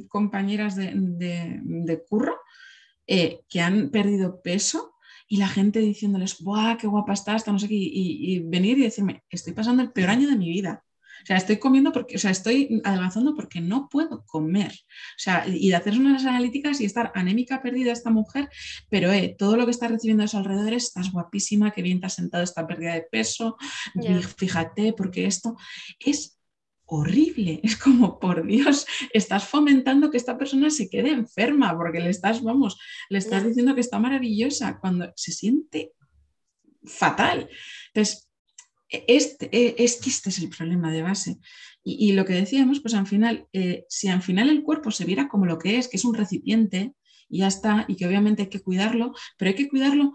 compañeras 0.07 0.75
de, 0.75 2.03
curro 2.09 2.39
eh, 3.07 3.41
que 3.49 3.61
han 3.61 3.89
perdido 3.89 4.41
peso 4.41 4.95
y 5.27 5.37
la 5.37 5.47
gente 5.47 5.79
diciéndoles, 5.79 6.41
¡buah, 6.41 6.77
qué 6.77 6.87
guapa 6.87 7.13
estás! 7.13 7.47
No 7.47 7.59
sé 7.59 7.67
qué, 7.67 7.75
y, 7.75 8.35
y 8.35 8.39
venir 8.39 8.77
y 8.77 8.83
decirme, 8.83 9.23
estoy 9.29 9.53
pasando 9.53 9.81
el 9.81 9.91
peor 9.91 10.09
año 10.09 10.29
de 10.29 10.35
mi 10.35 10.49
vida. 10.49 10.84
O 11.25 11.27
sea, 11.27 11.37
estoy 11.37 11.57
comiendo 11.57 11.91
porque, 11.91 12.17
o 12.17 12.19
sea, 12.19 12.29
estoy 12.29 12.79
adelgazando 12.83 13.33
porque 13.33 13.59
no 13.59 13.89
puedo 13.89 14.23
comer. 14.27 14.71
O 14.71 15.17
sea, 15.17 15.43
y 15.47 15.69
de 15.69 15.75
hacer 15.75 15.97
unas 15.97 16.23
analíticas 16.23 16.79
y 16.81 16.85
estar 16.85 17.11
anémica 17.15 17.63
perdida 17.63 17.91
esta 17.91 18.11
mujer, 18.11 18.47
pero 18.91 19.11
eh, 19.11 19.35
todo 19.35 19.57
lo 19.57 19.65
que 19.65 19.71
está 19.71 19.87
recibiendo 19.87 20.23
a 20.23 20.27
su 20.27 20.37
alrededor 20.37 20.73
es, 20.73 20.83
estás 20.83 21.11
guapísima, 21.11 21.71
qué 21.71 21.81
bien 21.81 21.99
te 21.99 22.05
has 22.05 22.13
sentado 22.13 22.43
esta 22.43 22.67
pérdida 22.67 22.93
de 22.93 23.07
peso, 23.09 23.57
fíjate, 24.37 24.93
porque 24.93 25.25
esto 25.25 25.57
es 25.99 26.37
horrible. 26.85 27.59
Es 27.63 27.75
como, 27.75 28.19
por 28.19 28.45
Dios, 28.45 28.85
estás 29.11 29.45
fomentando 29.45 30.11
que 30.11 30.17
esta 30.17 30.37
persona 30.37 30.69
se 30.69 30.91
quede 30.91 31.09
enferma 31.09 31.75
porque 31.75 32.01
le 32.01 32.11
estás, 32.11 32.43
vamos, 32.43 32.77
le 33.09 33.17
estás 33.17 33.43
diciendo 33.43 33.73
que 33.73 33.81
está 33.81 33.97
maravillosa 33.97 34.77
cuando 34.79 35.11
se 35.15 35.31
siente 35.31 35.93
fatal. 36.83 37.49
Entonces, 37.87 38.29
este, 39.07 39.49
e, 39.51 39.75
es 39.79 39.97
que 40.01 40.09
este 40.09 40.29
es 40.29 40.39
el 40.39 40.49
problema 40.49 40.91
de 40.91 41.01
base. 41.01 41.37
Y, 41.87 42.13
lo 42.13 42.25
que 42.25 42.33
decíamos, 42.33 42.79
pues 42.79 42.95
al 42.95 43.05
final, 43.05 43.47
eh, 43.53 43.85
si 43.89 44.07
al 44.07 44.23
final 44.23 44.49
el 44.49 44.63
cuerpo 44.63 44.89
se 44.89 45.05
viera 45.05 45.27
como 45.27 45.45
lo 45.45 45.59
que 45.59 45.77
es, 45.77 45.87
que 45.87 45.97
es 45.97 46.05
un 46.05 46.15
recipiente, 46.15 46.93
y 47.29 47.39
ya 47.39 47.47
está, 47.47 47.85
y 47.87 47.95
que 47.95 48.07
obviamente 48.07 48.43
hay 48.43 48.49
que 48.49 48.61
cuidarlo, 48.61 49.13
pero 49.37 49.49
hay 49.49 49.55
que 49.55 49.69
cuidarlo 49.69 50.13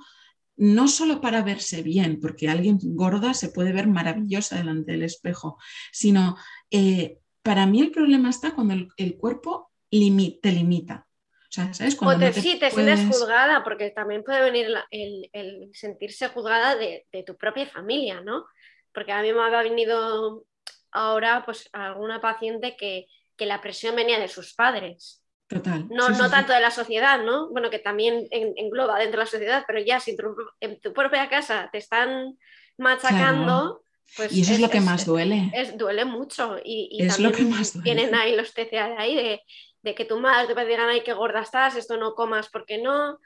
no 0.57 0.89
solo 0.89 1.21
para 1.21 1.43
verse 1.43 1.83
bien, 1.83 2.21
porque 2.21 2.49
alguien 2.49 2.79
gorda 2.83 3.35
se 3.35 3.49
puede 3.49 3.73
ver 3.73 3.87
maravillosa 3.87 4.57
delante 4.57 4.93
del 4.93 5.05
espejo, 5.05 5.59
sino 5.91 6.37
eh, 6.71 7.19
para 7.43 7.67
mí 7.67 7.81
el 7.81 7.91
problema 7.91 8.29
está 8.29 8.55
cuando 8.55 8.75
el, 8.97 9.17
cuerpo 9.17 9.71
te 9.91 10.53
limita. 10.53 11.07
O, 11.33 11.53
sea, 11.53 11.73
¿sabes? 11.73 11.97
Cuando 11.97 12.27
te, 12.27 12.41
sí, 12.41 12.59
te 12.59 12.71
sientes 12.71 13.07
juzgada, 13.07 13.65
porque 13.65 13.91
también 13.91 14.23
puede 14.23 14.43
venir 14.43 14.69
el, 14.91 15.71
sentirse 15.73 16.29
juzgada 16.29 16.77
de, 16.77 17.07
de, 17.11 17.23
tu 17.23 17.37
propia 17.37 17.67
familia, 17.67 18.21
¿no? 18.21 18.45
Porque 18.93 19.13
a 19.13 19.23
mí 19.23 19.33
me 19.33 19.43
había 19.43 19.63
venido 19.63 20.45
ahora 20.93 21.43
pues 21.45 21.69
alguna 21.73 22.21
paciente 22.21 22.77
que, 22.77 23.07
la 23.39 23.63
presión 23.63 23.97
venía 23.97 24.21
de 24.21 24.29
sus 24.29 24.53
padres. 24.53 25.25
Total. 25.49 25.89
No, 25.89 26.11
no 26.11 26.29
tanto 26.29 26.53
de 26.53 26.61
la 26.61 26.71
sociedad, 26.71 27.25
¿no? 27.25 27.49
Bueno, 27.49 27.71
que 27.71 27.79
también 27.79 28.29
engloba 28.31 28.99
dentro 28.99 29.19
de 29.19 29.25
la 29.25 29.31
sociedad, 29.31 29.65
pero 29.67 29.81
ya 29.81 29.99
si 29.99 30.15
en 30.61 30.81
tu 30.81 30.93
propia 30.93 31.31
casa 31.31 31.71
te 31.73 31.79
están 31.79 32.37
machacando, 32.77 33.83
pues... 34.17 34.33
Y 34.33 34.43
eso 34.43 34.53
es, 34.53 34.61
lo 34.61 34.69
que 34.69 34.81
más 34.81 35.07
duele. 35.07 35.51
Es, 35.55 35.79
duele 35.79 36.05
mucho. 36.05 36.59
Y, 36.63 37.03
es 37.03 37.19
lo 37.19 37.33
que 37.33 37.43
más 37.43 37.73
duele. 37.73 37.85
Tienen 37.85 38.15
ahí 38.15 38.37
los 38.37 38.53
TCA 38.53 38.89
de 38.89 38.97
ahí, 38.99 39.41
de, 39.83 39.95
que 39.95 40.05
tu 40.05 40.19
madre 40.21 40.55
te 40.55 40.65
digan, 40.67 40.89
ay, 40.89 41.03
qué 41.03 41.13
gorda 41.13 41.41
estás, 41.41 41.77
esto 41.77 41.97
no 41.97 42.15
comas 42.15 42.49
porque 42.51 42.79
no. 42.79 43.19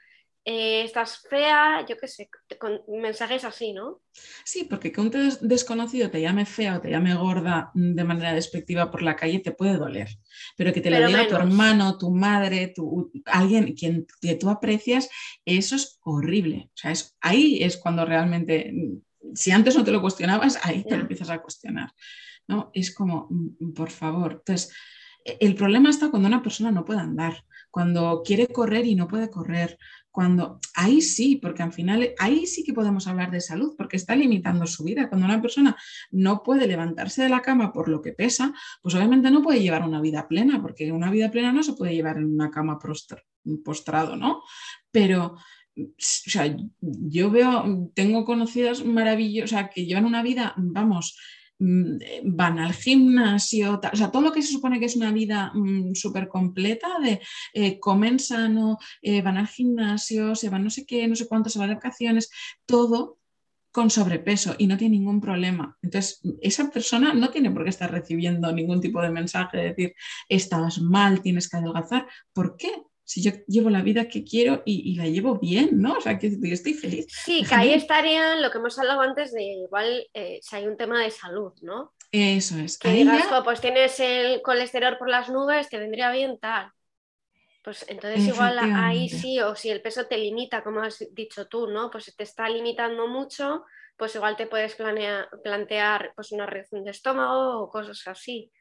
Eh, 0.45 0.83
estás 0.83 1.21
fea, 1.27 1.85
yo 1.87 1.97
qué 1.97 2.07
sé, 2.07 2.29
con 2.59 2.79
mensajes 2.87 3.43
así, 3.43 3.73
¿no? 3.73 4.01
Sí, 4.43 4.65
porque 4.69 4.91
que 4.91 5.01
un 5.01 5.11
desconocido 5.41 6.11
te 6.11 6.21
llame 6.21 6.45
fea 6.45 6.77
o 6.77 6.81
te 6.81 6.91
llame 6.91 7.15
gorda 7.15 7.71
de 7.73 8.03
manera 8.03 8.33
despectiva 8.33 8.91
por 8.91 9.01
la 9.01 9.15
calle 9.15 9.39
te 9.39 9.51
puede 9.51 9.77
doler, 9.77 10.07
pero 10.55 10.71
que 10.71 10.81
te 10.81 10.91
lo 10.91 11.05
diga 11.05 11.27
tu 11.27 11.35
hermano, 11.35 11.97
tu 11.97 12.11
madre, 12.11 12.71
tu, 12.75 13.11
alguien 13.25 13.73
quien 13.73 14.05
que 14.21 14.35
tú 14.35 14.49
aprecias, 14.49 15.09
eso 15.45 15.75
es 15.75 15.99
horrible. 16.03 16.69
O 16.69 16.77
sea, 16.77 16.91
es, 16.91 17.17
ahí 17.21 17.63
es 17.63 17.77
cuando 17.77 18.05
realmente, 18.05 18.71
si 19.33 19.49
antes 19.49 19.75
no 19.75 19.83
te 19.83 19.91
lo 19.91 20.01
cuestionabas, 20.01 20.59
ahí 20.63 20.83
te 20.83 20.95
lo 20.95 21.01
empiezas 21.01 21.31
a 21.31 21.41
cuestionar. 21.41 21.91
¿no? 22.47 22.69
Es 22.73 22.93
como, 22.93 23.27
mm, 23.29 23.73
por 23.73 23.89
favor. 23.89 24.33
Entonces, 24.33 24.73
e, 25.23 25.37
el 25.41 25.55
problema 25.55 25.89
está 25.89 26.09
cuando 26.09 26.27
una 26.27 26.43
persona 26.43 26.71
no 26.71 26.85
puede 26.85 26.99
andar, 26.99 27.43
cuando 27.71 28.21
quiere 28.23 28.47
correr 28.47 28.85
y 28.85 28.95
no 28.95 29.07
puede 29.07 29.29
correr, 29.29 29.77
cuando 30.15 30.61
ahí 30.75 31.01
sí, 31.01 31.35
porque 31.35 31.61
al 31.61 31.73
final 31.73 32.13
ahí 32.19 32.47
sí 32.47 32.63
que 32.63 32.73
podemos 32.73 33.05
hablar 33.05 33.31
de 33.31 33.41
salud, 33.41 33.75
porque 33.77 33.97
está 33.97 34.15
limitando 34.15 34.65
su 34.65 34.85
vida. 34.85 35.09
Cuando 35.09 35.25
una 35.25 35.41
persona 35.41 35.75
no 36.09 36.41
puede 36.41 36.67
levantarse 36.67 37.23
de 37.23 37.27
la 37.27 37.41
cama 37.41 37.73
por 37.73 37.89
lo 37.89 38.01
que 38.01 38.13
pesa, 38.13 38.53
pues 38.81 38.95
obviamente 38.95 39.29
no 39.29 39.43
puede 39.43 39.61
llevar 39.61 39.83
una 39.83 39.99
vida 39.99 40.29
plena, 40.29 40.61
porque 40.61 40.89
una 40.93 41.11
vida 41.11 41.31
plena 41.31 41.51
no 41.51 41.63
se 41.63 41.73
puede 41.73 41.93
llevar 41.93 42.15
en 42.15 42.33
una 42.33 42.49
cama 42.49 42.79
postrado, 43.65 44.15
¿no? 44.15 44.41
Pero 44.89 45.35
o 45.77 45.83
sea, 45.97 46.55
yo 46.79 47.29
veo, 47.29 47.91
tengo 47.93 48.23
conocidas 48.23 48.85
maravillosas, 48.85 49.69
que 49.75 49.85
llevan 49.85 50.05
una 50.05 50.23
vida, 50.23 50.53
vamos, 50.55 51.19
van 51.57 52.59
al 52.59 52.73
gimnasio, 52.73 53.79
o 53.81 53.95
sea, 53.95 54.11
todo 54.11 54.21
lo 54.21 54.31
que 54.31 54.41
se 54.41 54.51
supone 54.51 54.79
que 54.79 54.85
es 54.85 54.95
una 54.95 55.11
vida 55.11 55.51
mm, 55.53 55.93
súper 55.93 56.27
completa 56.27 56.99
de 57.01 57.21
eh, 57.53 57.79
comen 57.79 58.19
sano, 58.19 58.77
eh, 59.01 59.21
van 59.21 59.37
al 59.37 59.47
gimnasio, 59.47 60.35
se 60.35 60.49
van 60.49 60.63
no 60.63 60.69
sé 60.69 60.85
qué, 60.85 61.07
no 61.07 61.15
sé 61.15 61.27
cuánto, 61.27 61.49
se 61.49 61.59
van 61.59 61.69
de 61.69 61.75
vacaciones, 61.75 62.29
todo 62.65 63.19
con 63.71 63.89
sobrepeso 63.89 64.55
y 64.57 64.67
no 64.67 64.77
tiene 64.77 64.97
ningún 64.97 65.19
problema. 65.19 65.77
Entonces, 65.81 66.21
esa 66.41 66.71
persona 66.71 67.13
no 67.13 67.29
tiene 67.29 67.51
por 67.51 67.63
qué 67.63 67.69
estar 67.69 67.91
recibiendo 67.91 68.51
ningún 68.53 68.79
tipo 68.79 69.01
de 69.01 69.09
mensaje 69.09 69.57
de 69.57 69.63
decir, 69.63 69.93
estás 70.29 70.79
mal, 70.79 71.21
tienes 71.21 71.49
que 71.49 71.57
adelgazar. 71.57 72.07
¿Por 72.31 72.55
qué? 72.55 72.71
Si 73.05 73.21
yo 73.21 73.31
llevo 73.47 73.69
la 73.69 73.83
vida 73.83 74.07
que 74.07 74.23
quiero 74.23 74.63
y, 74.65 74.95
la 74.95 75.05
llevo 75.05 75.37
bien, 75.37 75.79
¿no? 75.79 75.93
O 75.93 76.01
sea, 76.01 76.17
que 76.17 76.35
estoy 76.43 76.73
feliz. 76.73 77.05
Sí, 77.07 77.43
que 77.47 77.53
ahí 77.53 77.73
estaría 77.73 78.35
lo 78.35 78.49
que 78.49 78.57
hemos 78.57 78.77
hablado 78.79 79.01
antes 79.01 79.31
de 79.31 79.43
igual 79.43 80.07
eh, 80.13 80.39
si 80.41 80.55
hay 80.55 80.65
un 80.65 80.75
tema 80.75 81.01
de 81.01 81.11
salud, 81.11 81.53
¿no? 81.61 81.93
Eso 82.11 82.57
es. 82.57 82.79
Que 82.79 82.91
digas, 82.91 83.27
pues 83.43 83.61
tienes 83.61 83.99
el 83.99 84.41
colesterol 84.41 84.97
por 84.97 85.09
las 85.09 85.29
nubes, 85.29 85.69
te 85.69 85.77
vendría 85.77 86.11
bien 86.11 86.39
tal. 86.39 86.71
Pues 87.63 87.85
entonces 87.87 88.27
igual 88.27 88.59
ahí 88.59 89.07
sí, 89.09 89.39
o 89.39 89.55
si 89.55 89.69
el 89.69 89.81
peso 89.81 90.05
te 90.05 90.17
limita, 90.17 90.63
como 90.63 90.81
has 90.81 91.03
dicho 91.13 91.47
tú, 91.47 91.67
¿no? 91.67 91.89
Pues 91.91 92.13
te 92.15 92.23
está 92.23 92.49
limitando 92.49 93.07
mucho, 93.07 93.65
pues 93.97 94.15
igual 94.15 94.35
te 94.35 94.47
puedes 94.47 94.75
plantear 94.75 96.11
pues 96.15 96.31
una 96.31 96.45
reacción 96.45 96.83
de 96.83 96.91
estómago 96.91 97.61
o 97.61 97.69
cosas 97.69 98.01
así. 98.07 98.51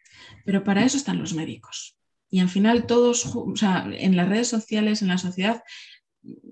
Pero 0.45 0.65
para 0.65 0.85
eso 0.85 0.97
están 0.97 1.19
los 1.19 1.35
médicos. 1.35 1.99
Y 2.35 2.41
al 2.41 2.49
final 2.49 2.89
todos, 2.89 3.27
o 3.27 3.55
sea, 3.55 3.89
en 3.89 4.17
las 4.17 4.29
redes 4.29 4.49
sociales, 4.49 5.03
en 5.03 5.07
la 5.07 5.19
sociedad, 5.19 5.63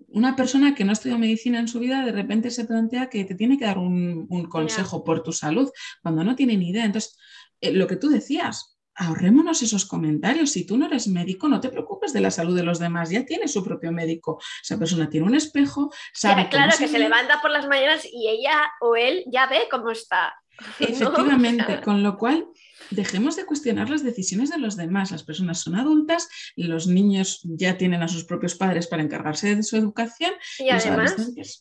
una 0.07 0.37
persona 0.37 0.77
que 0.77 0.85
no 0.85 0.93
estudia 0.93 1.19
medicina 1.19 1.59
en 1.59 1.67
su 1.67 1.81
vida 1.81 2.07
de 2.07 2.13
repente 2.13 2.53
se 2.53 2.67
plantea 2.67 3.11
que 3.11 3.25
te 3.25 3.35
tiene 3.35 3.59
que 3.59 3.65
dar 3.65 3.79
un, 3.79 4.29
consejo 4.49 5.03
por 5.03 5.25
tu 5.25 5.33
salud 5.33 5.69
cuando 6.01 6.23
no 6.23 6.37
tiene 6.37 6.57
ni 6.57 6.69
idea. 6.69 6.85
Entonces, 6.85 7.19
eh, 7.61 7.73
lo 7.73 7.89
que 7.89 7.97
tú 7.97 8.11
decías, 8.11 8.72
ahorrémonos 8.95 9.63
esos 9.63 9.85
comentarios. 9.85 10.51
Si 10.51 10.67
tú 10.67 10.77
no 10.77 10.87
eres 10.87 11.09
médico, 11.09 11.49
no 11.49 11.61
te 11.61 11.69
preocupes 11.69 12.13
de 12.13 12.21
la 12.21 12.31
salud 12.31 12.57
de 12.57 12.63
los 12.63 12.79
demás. 12.79 13.11
Ya 13.11 13.25
tiene 13.25 13.49
su 13.49 13.65
propio 13.65 13.93
médico. 13.93 14.41
Esa 14.63 14.79
persona 14.79 15.09
tiene 15.09 15.27
un 15.27 15.35
espejo, 15.35 15.93
sabe. 16.13 16.49
claro, 16.49 16.73
que 16.79 16.89
se 16.89 16.99
levanta 16.99 17.41
por 17.41 17.51
las 17.51 17.67
mañanas 17.67 18.05
y 18.11 18.29
ella 18.29 18.73
o 18.81 18.97
él 18.97 19.25
ya 19.27 19.47
ve 19.47 19.69
cómo 19.71 19.91
está. 19.91 20.35
Efectivamente, 20.79 21.81
con 21.85 22.03
lo 22.03 22.17
cual 22.19 22.47
dejemos 22.91 23.37
de 23.37 23.47
cuestionar 23.47 23.89
las 23.89 24.03
decisiones 24.03 24.51
de 24.51 24.59
los 24.59 24.77
demás. 24.77 25.11
Las 25.11 25.25
personas 25.25 25.61
son 25.61 25.77
adultas, 25.77 26.29
los 26.57 26.87
niños 26.87 27.41
ya 27.45 27.79
tienen 27.79 28.03
a 28.03 28.09
sus 28.09 28.25
propios 28.25 28.55
padres 28.55 28.87
para 28.87 29.03
encargarse 29.03 29.57
de 29.57 29.63
su 29.63 29.77
educación. 29.77 30.33
Y, 30.59 30.71
además, 30.71 31.17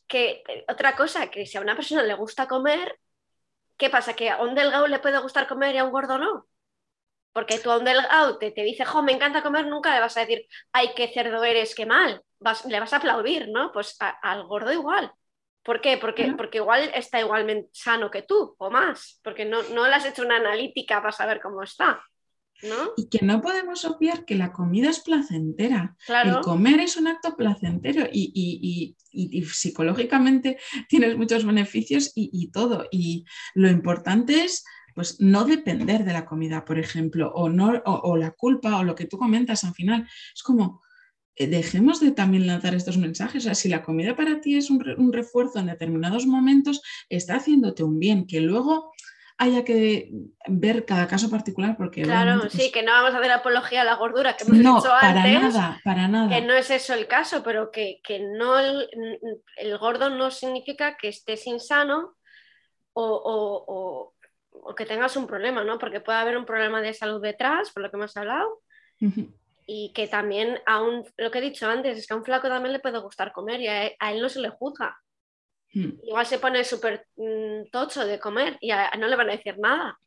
que 0.07 0.43
otra 0.67 0.95
cosa, 0.95 1.27
que 1.27 1.45
si 1.45 1.57
a 1.57 1.61
una 1.61 1.75
persona 1.75 2.03
le 2.03 2.13
gusta 2.15 2.47
comer, 2.47 2.99
¿qué 3.77 3.89
pasa? 3.89 4.13
¿Que 4.13 4.29
a 4.29 4.41
un 4.41 4.55
delgado 4.55 4.87
le 4.87 4.99
puede 4.99 5.19
gustar 5.19 5.47
comer 5.47 5.75
y 5.75 5.77
a 5.77 5.85
un 5.85 5.91
gordo 5.91 6.17
no? 6.17 6.47
Porque 7.33 7.59
tú 7.59 7.71
a 7.71 7.77
un 7.77 7.85
delgado 7.85 8.37
te, 8.37 8.51
dice, 8.51 8.83
jo, 8.85 9.01
me 9.01 9.13
encanta 9.13 9.41
comer, 9.41 9.67
nunca 9.67 9.93
le 9.93 10.01
vas 10.01 10.17
a 10.17 10.21
decir, 10.21 10.45
ay, 10.73 10.89
qué 10.95 11.07
cerdo 11.07 11.43
eres, 11.43 11.75
qué 11.75 11.85
mal. 11.85 12.21
le 12.67 12.79
vas 12.79 12.93
a 12.93 12.97
aplaudir, 12.97 13.47
¿no? 13.49 13.71
Pues 13.71 13.97
al 14.21 14.43
gordo 14.43 14.71
igual. 14.71 15.11
¿Por 15.63 15.79
qué? 15.79 15.97
Porque, 15.97 16.33
porque 16.35 16.57
igual 16.57 16.91
está 16.93 17.19
igualmente 17.19 17.69
sano 17.71 18.09
que 18.09 18.23
tú 18.23 18.55
o 18.57 18.71
más, 18.71 19.19
porque 19.23 19.45
no, 19.45 19.61
no 19.63 19.87
le 19.87 19.93
has 19.93 20.05
hecho 20.05 20.23
una 20.23 20.37
analítica 20.37 20.99
para 21.01 21.11
saber 21.11 21.39
cómo 21.39 21.61
está. 21.61 22.01
¿no? 22.63 22.93
Y 22.95 23.09
que 23.09 23.25
no 23.25 23.41
podemos 23.41 23.85
obviar 23.85 24.25
que 24.25 24.35
la 24.35 24.51
comida 24.51 24.89
es 24.89 24.99
placentera. 24.99 25.95
El 26.23 26.39
comer 26.41 26.79
es 26.79 26.97
un 26.97 27.07
acto 27.07 27.35
placentero 27.35 28.07
y, 28.11 28.95
psicológicamente 29.51 30.57
tienes 30.87 31.17
muchos 31.17 31.45
beneficios 31.45 32.11
y, 32.15 32.51
todo. 32.51 32.85
Y 32.91 33.25
lo 33.53 33.69
importante 33.69 34.43
es 34.43 34.63
pues 34.93 35.19
no 35.19 35.45
depender 35.45 36.03
de 36.03 36.13
la 36.13 36.25
comida, 36.25 36.65
por 36.65 36.79
ejemplo, 36.79 37.31
o, 37.33 37.49
no, 37.49 37.81
o 37.85 38.17
la 38.17 38.31
culpa 38.31 38.77
o 38.77 38.83
lo 38.83 38.95
que 38.95 39.05
tú 39.05 39.17
comentas 39.17 39.63
al 39.63 39.73
final. 39.73 40.07
Es 40.33 40.43
como, 40.43 40.81
eh, 41.35 41.47
dejemos 41.47 41.99
de 41.99 42.11
también 42.11 42.45
lanzar 42.45 42.75
estos 42.75 42.97
mensajes. 42.97 43.43
O 43.43 43.45
sea, 43.45 43.55
si 43.55 43.69
la 43.69 43.83
comida 43.83 44.15
para 44.15 44.41
ti 44.41 44.57
es 44.57 44.69
un, 44.69 45.11
refuerzo 45.13 45.59
en 45.59 45.67
determinados 45.67 46.27
momentos, 46.27 46.81
está 47.09 47.35
haciéndote 47.35 47.83
un 47.83 47.99
bien, 47.99 48.27
que 48.27 48.41
luego 48.41 48.91
haya 49.37 49.63
que 49.63 50.11
ver 50.47 50.85
cada 50.85 51.07
caso 51.07 51.31
particular 51.31 51.75
porque 51.75 52.03
claro 52.03 52.47
sí 52.47 52.71
que 52.71 52.83
no 52.83 52.91
vamos 52.91 53.15
a 53.15 53.17
hacer 53.17 53.31
apología 53.31 53.81
a 53.81 53.85
la 53.85 53.95
gordura 53.95 54.37
que 54.37 54.43
hemos 54.43 54.59
no, 54.59 54.75
dicho 54.75 54.89
para 54.89 55.25
nada 55.25 55.81
para 55.83 56.07
nada 56.07 56.29
que 56.29 56.45
no 56.45 56.53
es 56.53 56.69
eso 56.69 56.93
el 56.93 57.07
caso 57.07 57.41
pero 57.41 57.71
que, 57.71 57.99
no 58.35 58.59
el, 58.59 59.77
gordo 59.79 60.11
no 60.11 60.29
significa 60.29 60.95
que 60.95 61.07
estés 61.07 61.47
insano 61.47 62.13
o, 62.93 63.03
o, 63.03 64.13
que 64.75 64.85
tengas 64.85 65.15
un 65.15 65.27
problema 65.27 65.63
no 65.63 65.77
porque 65.77 66.01
puede 66.01 66.19
haber 66.19 66.37
un 66.37 66.45
problema 66.45 66.81
de 66.81 66.93
salud 66.93 67.21
detrás 67.21 67.71
por 67.71 67.83
lo 67.83 67.89
que 67.89 67.97
hemos 67.97 68.15
hablado 68.17 68.61
y 69.65 69.91
que 69.93 70.07
también 70.07 70.59
aún, 70.65 71.05
lo 71.17 71.31
que 71.31 71.39
he 71.39 71.41
dicho 71.41 71.67
antes, 71.67 71.97
es 71.97 72.07
que 72.07 72.13
a 72.13 72.17
un 72.17 72.25
flaco 72.25 72.47
también 72.47 72.73
le 72.73 72.79
puede 72.79 72.99
gustar 72.99 73.31
comer 73.31 73.61
y 73.61 73.67
a 73.67 74.11
él, 74.11 74.21
no 74.21 74.29
se 74.29 74.41
le 74.41 74.49
juzga. 74.49 74.99
Hmm. 75.73 75.91
Igual 76.03 76.25
se 76.25 76.39
pone 76.39 76.63
súper 76.65 77.07
mm, 77.15 77.69
tocho 77.71 78.05
de 78.05 78.19
comer 78.19 78.57
y 78.59 78.71
a, 78.71 78.91
no 78.99 79.07
le 79.07 79.15
van 79.15 79.29
a 79.29 79.37
decir 79.37 79.57
nada. 79.59 79.97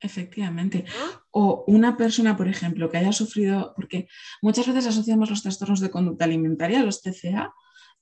Efectivamente. 0.00 0.84
O 1.30 1.64
una 1.68 1.96
persona, 1.96 2.36
por 2.36 2.48
ejemplo, 2.48 2.90
que 2.90 2.96
haya 2.96 3.12
sufrido, 3.12 3.72
porque 3.76 4.08
muchas 4.40 4.66
veces 4.66 4.86
asociamos 4.86 5.30
los 5.30 5.42
trastornos 5.42 5.80
de 5.80 5.90
conducta 5.90 6.24
alimentaria, 6.24 6.82
los 6.82 7.02
TCA, 7.02 7.52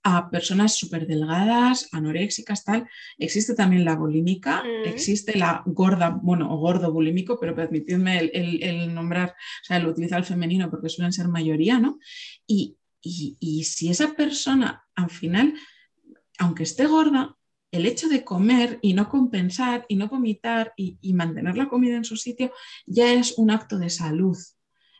a 0.02 0.30
personas 0.30 0.76
súper 0.76 1.06
delgadas, 1.06 1.88
anoréxicas, 1.92 2.64
tal. 2.64 2.88
Existe 3.18 3.54
también 3.54 3.84
la 3.84 3.96
bulímica, 3.96 4.62
mm. 4.62 4.88
existe 4.88 5.36
la 5.36 5.62
gorda, 5.66 6.10
bueno, 6.22 6.52
o 6.52 6.58
gordo 6.58 6.92
bulímico, 6.92 7.38
pero 7.38 7.54
permitidme 7.54 8.18
el, 8.18 8.94
nombrar, 8.94 9.30
o 9.30 9.64
sea, 9.64 9.76
el 9.76 9.86
utilizar 9.86 10.18
el 10.18 10.24
femenino 10.24 10.70
porque 10.70 10.88
suelen 10.88 11.12
ser 11.12 11.28
mayoría, 11.28 11.78
¿no? 11.78 11.98
Y, 12.46 12.76
si 13.02 13.88
esa 13.88 14.12
persona 14.14 14.84
al 14.94 15.08
final, 15.08 15.54
aunque 16.38 16.64
esté 16.64 16.86
gorda, 16.86 17.34
el 17.72 17.86
hecho 17.86 18.08
de 18.08 18.24
comer 18.24 18.78
y 18.82 18.92
no 18.92 19.08
compensar 19.08 19.86
y 19.88 19.96
no 19.96 20.08
vomitar 20.08 20.74
y, 20.76 20.98
y 21.00 21.14
mantener 21.14 21.56
la 21.56 21.68
comida 21.68 21.96
en 21.96 22.04
su 22.04 22.16
sitio 22.16 22.52
ya 22.84 23.14
es 23.14 23.38
un 23.38 23.50
acto 23.52 23.78
de 23.78 23.88
salud 23.88 24.36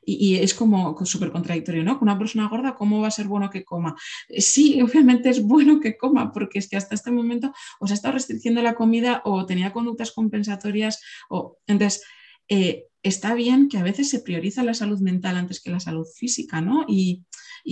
y, 0.05 0.36
es 0.36 0.55
como 0.55 0.96
súper 1.05 1.30
contradictorio, 1.30 1.84
¿no? 1.84 1.98
Con 1.98 2.09
una 2.09 2.18
persona 2.18 2.48
gorda, 2.48 2.74
¿cómo 2.74 3.01
va 3.01 3.09
a 3.09 3.12
ser 3.12 3.26
bueno 3.26 3.51
que 3.51 3.64
coma? 3.64 3.96
Sí, 4.38 4.80
obviamente 4.82 5.28
es 5.28 5.42
bueno 5.42 5.80
que 5.80 5.96
coma, 5.96 6.32
porque 6.32 6.59
es 6.59 6.68
que 6.68 6.76
hasta 6.76 6.94
este 6.94 7.11
momento 7.11 7.53
o 7.78 7.86
se 7.86 7.92
ha 7.92 7.96
estado 7.96 8.14
restringiendo 8.14 8.62
la 8.62 8.74
comida 8.74 9.22
o 9.24 9.46
tenía 9.46 9.72
conductas 9.72 10.12
compensatorias. 10.12 11.03
O... 11.28 11.59
Entonces, 11.66 12.03
eh, 12.48 12.86
está 13.03 13.34
bien 13.34 13.68
que 13.68 13.78
a 13.78 13.82
veces 13.82 14.11
se 14.11 14.20
prioriza 14.20 14.64
la 14.64 14.74
salud 14.74 15.01
mental 15.01 15.36
antes 15.36 15.61
que 15.61 15.70
la 15.70 15.80
salud 15.80 16.07
física, 16.16 16.61
¿no? 16.61 16.84
Y, 16.88 17.24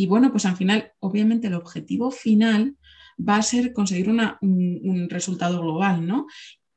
bueno, 0.07 0.31
pues 0.31 0.47
al 0.47 0.57
final, 0.57 0.93
obviamente 1.01 1.49
el 1.49 1.55
objetivo 1.55 2.11
final 2.11 2.77
va 3.19 3.37
a 3.37 3.43
ser 3.43 3.73
conseguir 3.73 4.09
un, 4.09 4.21
un, 4.41 5.11
resultado 5.11 5.61
global, 5.61 6.07
¿no? 6.07 6.27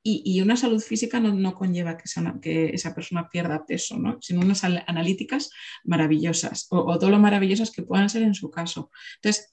Y, 0.03 0.41
una 0.41 0.55
salud 0.55 0.81
física 0.81 1.19
no, 1.19 1.53
conlleva 1.53 1.95
que 1.95 2.03
esa, 2.05 2.33
que 2.41 2.69
esa, 2.73 2.95
persona 2.95 3.29
pierda 3.29 3.65
peso, 3.65 3.99
¿no? 3.99 4.17
sino 4.19 4.41
unas 4.41 4.63
analíticas 4.63 5.51
maravillosas 5.83 6.67
o, 6.71 6.97
todo 6.97 7.11
lo 7.11 7.19
maravillosas 7.19 7.69
que 7.69 7.83
puedan 7.83 8.09
ser 8.09 8.23
en 8.23 8.33
su 8.33 8.49
caso. 8.49 8.89
Entonces, 9.17 9.47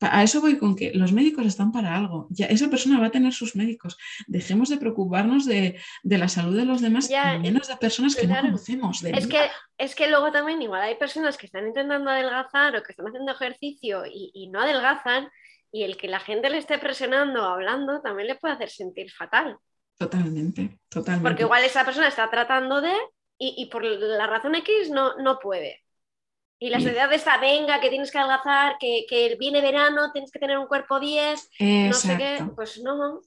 a 0.00 0.22
eso 0.22 0.40
voy 0.40 0.56
con 0.56 0.74
que 0.74 0.92
los 0.94 1.12
médicos 1.12 1.44
están 1.44 1.72
para 1.72 1.94
algo. 1.94 2.26
Ya, 2.30 2.46
esa 2.46 2.70
persona 2.70 2.98
va 2.98 3.06
a 3.06 3.10
tener 3.10 3.34
sus 3.34 3.54
médicos. 3.54 3.98
Dejemos 4.26 4.70
de 4.70 4.78
preocuparnos 4.78 5.44
de, 5.44 5.78
la 6.02 6.28
salud 6.28 6.56
de 6.56 6.64
los 6.64 6.80
demás, 6.80 7.10
y 7.10 7.38
menos 7.38 7.68
de 7.68 7.76
personas 7.76 8.16
que 8.16 8.26
no 8.26 8.40
conocemos. 8.40 9.04
es, 9.04 9.26
que, 9.26 9.50
es 9.76 9.94
que 9.94 10.08
luego 10.08 10.32
también 10.32 10.62
igual 10.62 10.82
hay 10.82 10.94
personas 10.94 11.36
que 11.36 11.44
están 11.44 11.66
intentando 11.66 12.10
adelgazar 12.10 12.74
o 12.76 12.82
que 12.82 12.92
están 12.92 13.08
haciendo 13.08 13.32
ejercicio 13.32 14.06
y, 14.06 14.30
y 14.32 14.48
no 14.48 14.60
adelgazan 14.60 15.28
y 15.70 15.84
el 15.84 15.96
que 15.96 16.08
la 16.08 16.20
gente 16.20 16.48
le 16.50 16.58
esté 16.58 16.78
presionando 16.78 17.42
o 17.42 17.46
hablando 17.46 18.00
también 18.00 18.28
le 18.28 18.34
puede 18.36 18.54
hacer 18.54 18.70
sentir 18.70 19.10
fatal. 19.10 19.58
Totalmente, 20.00 20.78
totalmente. 20.88 21.28
Porque 21.28 21.42
igual 21.42 21.62
esa 21.62 21.84
persona 21.84 22.08
está 22.08 22.30
tratando 22.30 22.80
de 22.80 22.94
y, 23.36 23.66
por 23.66 23.84
la 23.84 24.26
razón 24.26 24.54
X 24.54 24.90
no, 24.90 25.18
no 25.18 25.38
puede. 25.38 25.80
Y 26.58 26.70
la 26.70 26.80
sociedad 26.80 27.12
está, 27.12 27.38
venga, 27.38 27.80
que 27.80 27.90
tienes 27.90 28.10
que 28.10 28.18
adelgazar, 28.18 28.76
que, 28.80 29.04
que 29.06 29.36
viene 29.38 29.60
verano, 29.60 30.10
tienes 30.12 30.30
que 30.30 30.38
tener 30.38 30.56
un 30.58 30.68
cuerpo 30.68 31.00
10, 31.00 31.50
no 31.60 31.92
sé 31.92 32.16
qué, 32.16 32.44
pues 32.56 32.80
no. 32.82 33.20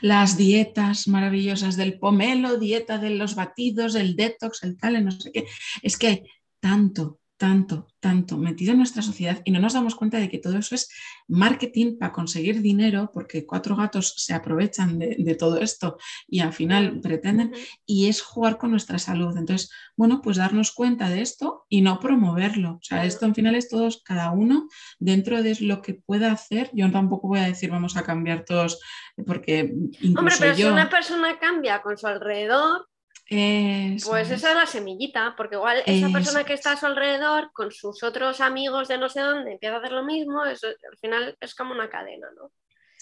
Las 0.00 0.38
dietas 0.38 1.06
maravillosas 1.06 1.76
del 1.76 1.98
pomelo, 1.98 2.56
dieta 2.56 2.96
de 2.96 3.10
los 3.10 3.34
batidos, 3.34 3.94
el 3.94 4.16
detox, 4.16 4.62
el 4.62 4.78
tal, 4.78 5.04
no 5.04 5.10
sé 5.10 5.32
qué. 5.32 5.46
Es 5.82 5.98
que 5.98 6.06
hay 6.06 6.22
tanto, 6.60 7.19
tanto, 7.40 7.88
tanto 8.00 8.36
metido 8.36 8.72
en 8.72 8.78
nuestra 8.78 9.00
sociedad 9.00 9.40
y 9.46 9.50
no 9.50 9.60
nos 9.60 9.72
damos 9.72 9.94
cuenta 9.94 10.18
de 10.18 10.28
que 10.28 10.36
todo 10.36 10.58
eso 10.58 10.74
es 10.74 10.90
marketing 11.26 11.96
para 11.98 12.12
conseguir 12.12 12.60
dinero, 12.60 13.10
porque 13.14 13.46
cuatro 13.46 13.76
gatos 13.76 14.12
se 14.18 14.34
aprovechan 14.34 14.98
de, 14.98 15.34
todo 15.38 15.58
esto 15.58 15.96
y 16.28 16.40
al 16.40 16.52
final 16.52 17.00
pretenden, 17.00 17.54
y 17.86 18.10
es 18.10 18.20
jugar 18.20 18.58
con 18.58 18.72
nuestra 18.72 18.98
salud. 18.98 19.34
Entonces, 19.38 19.70
bueno, 19.96 20.20
pues 20.20 20.36
darnos 20.36 20.72
cuenta 20.72 21.08
de 21.08 21.22
esto 21.22 21.64
y 21.70 21.80
no 21.80 21.98
promoverlo. 21.98 22.72
O 22.72 22.82
sea, 22.82 23.06
esto 23.06 23.24
en 23.24 23.34
final 23.34 23.54
es 23.54 23.70
todos, 23.70 24.02
cada 24.04 24.32
uno 24.32 24.68
dentro 24.98 25.42
de 25.42 25.56
lo 25.60 25.80
que 25.80 25.94
pueda 25.94 26.32
hacer. 26.32 26.68
Yo 26.74 26.92
tampoco 26.92 27.28
voy 27.28 27.38
a 27.38 27.44
decir 27.44 27.70
vamos 27.70 27.96
a 27.96 28.02
cambiar 28.02 28.44
todos, 28.44 28.82
porque 29.26 29.72
Hombre, 30.14 30.34
pero 30.38 30.54
si 30.54 30.64
una 30.64 30.90
persona 30.90 31.38
cambia 31.38 31.80
con 31.80 31.96
su 31.96 32.06
alrededor, 32.06 32.89
pues 33.30 34.30
esa 34.30 34.50
es 34.50 34.56
la 34.56 34.66
semillita, 34.66 35.34
porque 35.36 35.54
igual 35.54 35.82
esa 35.86 36.08
persona 36.08 36.42
que 36.42 36.54
está 36.54 36.72
a 36.72 36.76
su 36.76 36.86
alrededor, 36.86 37.52
con 37.52 37.70
sus 37.70 38.02
otros 38.02 38.40
amigos 38.40 38.88
de 38.88 38.98
no 38.98 39.08
sé 39.08 39.20
dónde, 39.20 39.52
empieza 39.52 39.76
a 39.76 39.78
hacer 39.78 39.92
lo 39.92 40.04
mismo, 40.04 40.42
al 40.42 40.58
final 41.00 41.36
es 41.40 41.54
como 41.54 41.72
una 41.72 41.88
cadena, 41.88 42.26
¿no? 42.36 42.50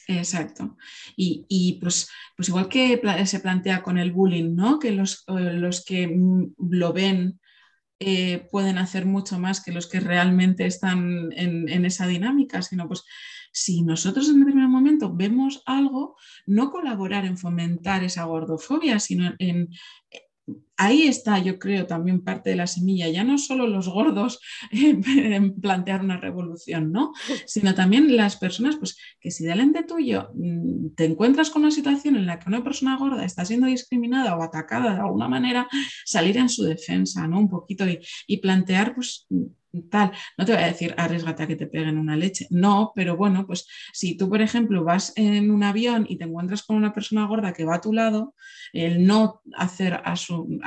Exacto. 0.06 0.76
Y, 1.16 1.78
pues, 1.80 2.10
pues 2.36 2.48
igual 2.48 2.68
que 2.68 3.00
se 3.26 3.40
plantea 3.40 3.82
con 3.82 3.98
el 3.98 4.12
bullying, 4.12 4.54
¿no? 4.54 4.78
Que 4.78 4.90
los, 4.90 5.24
los 5.28 5.84
que 5.84 6.08
mm, 6.08 6.54
lo 6.70 6.92
ven 6.92 7.40
eh, 7.98 8.46
pueden 8.50 8.78
hacer 8.78 9.06
mucho 9.06 9.38
más 9.38 9.62
que 9.62 9.72
los 9.72 9.86
que 9.86 10.00
realmente 10.00 10.66
están 10.66 11.32
en, 11.32 11.68
en 11.68 11.84
esa 11.84 12.06
dinámica, 12.06 12.62
sino 12.62 12.86
pues 12.86 13.04
si 13.58 13.82
nosotros 13.82 14.28
en 14.28 14.40
determinado 14.40 14.70
momento 14.70 15.12
vemos 15.12 15.62
algo, 15.66 16.16
no 16.46 16.70
colaborar 16.70 17.24
en 17.24 17.36
fomentar 17.36 18.04
esa 18.04 18.24
gordofobia, 18.24 19.00
sino 19.00 19.34
en, 19.38 19.70
ahí 20.78 21.02
está, 21.02 21.38
yo 21.40 21.58
creo, 21.58 21.86
también 21.86 22.22
parte 22.22 22.50
de 22.50 22.56
la 22.56 22.66
semilla, 22.66 23.08
ya 23.08 23.24
no 23.24 23.36
solo 23.36 23.66
los 23.66 23.88
gordos 23.88 24.40
en 24.70 25.60
plantear 25.60 26.02
una 26.02 26.16
revolución, 26.16 26.92
¿no? 26.92 27.12
Sino 27.46 27.74
también 27.74 28.16
las 28.16 28.36
personas, 28.36 28.76
pues 28.76 28.96
que 29.20 29.30
si 29.30 29.44
delante 29.44 29.82
tuyo 29.82 30.30
mm, 30.34 30.94
te 30.96 31.04
encuentras 31.04 31.50
con 31.50 31.62
una 31.62 31.72
situación 31.72 32.16
en 32.16 32.26
la 32.26 32.38
que 32.38 32.48
una 32.48 32.64
persona 32.64 32.96
gorda 32.96 33.24
está 33.24 33.44
siendo 33.44 33.66
discriminada 33.66 34.36
o 34.36 34.42
atacada 34.42 34.94
de 34.94 35.00
alguna 35.00 35.28
manera, 35.28 35.68
salir 36.04 36.36
en 36.38 36.48
su 36.48 36.62
defensa, 36.62 37.26
¿no? 37.26 37.40
Un 37.40 37.50
poquito 37.50 37.86
y, 37.86 37.98
y 38.26 38.38
plantear, 38.38 38.94
pues 38.94 39.26
tal. 39.90 40.12
No 40.36 40.44
te 40.44 40.52
voy 40.52 40.62
a 40.62 40.66
decir 40.66 40.94
arriesgate 40.96 41.42
a 41.42 41.46
que 41.46 41.56
te 41.56 41.66
peguen 41.66 41.98
una 41.98 42.16
leche. 42.16 42.46
No, 42.50 42.92
pero 42.94 43.16
bueno, 43.16 43.46
pues 43.46 43.66
si 43.92 44.16
tú, 44.16 44.28
por 44.28 44.40
ejemplo, 44.40 44.84
vas 44.84 45.12
en 45.16 45.50
un 45.50 45.62
avión 45.62 46.06
y 46.08 46.16
te 46.16 46.24
encuentras 46.24 46.62
con 46.62 46.76
una 46.76 46.92
persona 46.94 47.26
gorda 47.26 47.52
que 47.52 47.64
va 47.64 47.76
a 47.76 47.80
tu 47.80 47.92
lado, 47.92 48.34
el 48.72 49.06
no 49.06 49.42
hacer 49.56 50.00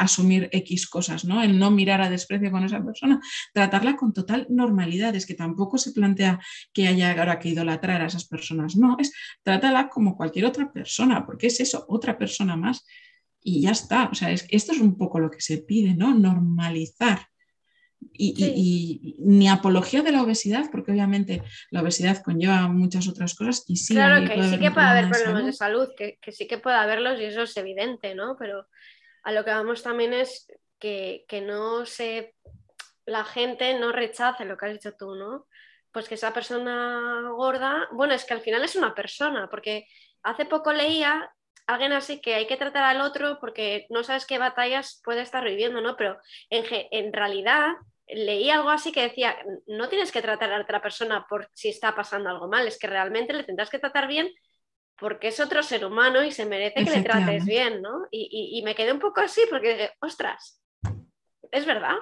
asumir 0.02 0.49
X 0.52 0.88
cosas, 0.88 1.26
¿no? 1.26 1.41
El 1.43 1.58
no 1.58 1.72
mirar 1.72 2.02
a 2.02 2.10
desprecio 2.10 2.52
con 2.52 2.64
esa 2.64 2.84
persona, 2.84 3.20
tratarla 3.54 3.95
con 3.95 4.14
total 4.14 4.47
normalidad. 4.49 5.16
Es 5.16 5.26
que 5.26 5.34
tampoco 5.34 5.78
se 5.78 5.91
plantea 5.91 6.39
que 6.74 6.88
haya 6.88 7.12
ahora 7.12 7.39
que 7.39 7.49
idolatrar 7.49 8.02
a 8.02 8.08
esas 8.08 8.26
personas. 8.28 8.76
No, 8.76 8.97
es 8.99 9.14
trátala 9.43 9.89
como 9.89 10.16
cualquier 10.16 10.45
otra 10.45 10.72
persona, 10.72 11.26
porque 11.26 11.47
es 11.47 11.60
eso, 11.60 11.86
otra 11.88 12.18
persona 12.18 12.56
más. 12.56 12.86
Y 13.43 13.62
ya 13.62 13.72
está. 13.72 14.10
O 14.12 14.16
sea, 14.16 14.32
es, 14.32 14.45
esto 14.49 14.72
es 14.72 14.80
un 14.80 14.97
poco 14.97 15.20
lo 15.20 15.32
que 15.32 15.41
se 15.41 15.60
pide, 15.60 15.95
¿no? 15.95 16.14
Normalizar 16.14 17.32
y, 18.14 19.16
ni 19.20 19.49
apología 19.49 20.02
de 20.02 20.12
la 20.12 20.24
obesidad, 20.24 20.66
porque 20.72 20.91
obviamente 20.91 21.43
la 21.70 21.82
obesidad 21.82 22.22
conlleva 22.24 22.68
muchas 22.68 23.08
otras 23.08 23.36
cosas 23.36 23.64
y 23.68 23.76
sí. 23.78 23.93
Claro 23.93 24.28
que 24.28 24.43
sí 24.43 24.60
que 24.60 24.72
puede 24.72 24.88
haber 24.88 25.10
problemas 25.10 25.45
de 25.45 25.54
salud, 25.54 25.89
que, 25.97 26.18
sí 26.32 26.47
que 26.47 26.58
puede 26.58 26.78
haberlos 26.78 27.20
y 27.20 27.26
eso 27.26 27.43
es 27.43 27.56
evidente, 27.58 28.16
¿no? 28.16 28.36
Pero 28.38 28.68
a 29.24 29.32
lo 29.32 29.45
que 29.45 29.51
vamos 29.51 29.84
también 29.84 30.13
es 30.13 30.47
que, 30.80 31.26
no 31.45 31.86
se. 31.86 32.36
La 33.05 33.24
gente 33.24 33.78
no 33.80 33.91
rechace 33.91 34.45
lo 34.45 34.57
que 34.57 34.65
has 34.65 34.74
dicho 34.74 34.93
tú, 34.97 35.15
¿no? 35.15 35.47
Pues 35.91 36.07
que 36.07 36.15
esa 36.15 36.34
persona 36.34 37.30
gorda, 37.32 37.88
bueno, 37.91 38.13
es 38.13 38.26
que 38.26 38.34
al 38.34 38.41
final 38.41 38.63
es 38.63 38.76
una 38.76 38.95
persona, 38.95 39.49
porque 39.49 39.88
hace 40.24 40.45
poco 40.45 40.72
leía 40.72 41.32
alguien 41.67 41.93
así 41.93 42.22
que 42.22 42.36
hay 42.36 42.47
que 42.47 42.57
tratar 42.57 42.84
al 42.84 43.01
otro 43.01 43.38
porque 43.39 43.86
no 43.89 44.03
sabes 44.03 44.26
qué 44.26 44.38
batallas 44.38 45.01
puede 45.03 45.22
estar 45.22 45.43
viviendo, 45.43 45.82
¿no? 45.82 45.95
Pero 45.97 46.17
en, 46.49 46.65
en 46.91 47.13
realidad 47.13 47.74
leí 48.07 48.49
algo 48.49 48.69
así 48.69 48.91
que 48.91 49.03
decía, 49.03 49.38
no 49.67 49.89
tienes 49.89 50.11
que 50.11 50.22
tratar 50.22 50.51
a 50.51 50.61
otra 50.61 50.82
persona 50.82 51.26
por 51.30 51.49
si 51.53 51.69
está 51.69 51.95
pasando 51.95 52.30
algo 52.30 52.47
mal, 52.47 52.67
es 52.67 52.78
que 52.78 52.88
realmente 52.88 53.34
le 53.34 53.43
tendrás 53.43 53.69
que 53.69 53.80
tratar 53.80 54.07
bien 54.07 54.32
porque 54.98 55.30
es 55.30 55.39
otro 55.39 55.64
ser 55.64 55.86
humano 55.86 56.24
y 56.24 56.32
se 56.32 56.46
merece 56.46 56.84
que 56.84 56.92
le 56.92 57.02
trates 57.02 57.46
bien, 57.46 57.82
¿no? 57.82 58.08
Y, 58.12 58.62
me 58.64 58.76
quedé 58.76 58.92
un 58.92 59.00
poco 59.00 59.22
así 59.22 59.42
porque 59.50 59.74
dije, 59.74 59.92
ostras, 60.00 60.62
es 61.52 61.66
verdad. 61.66 61.96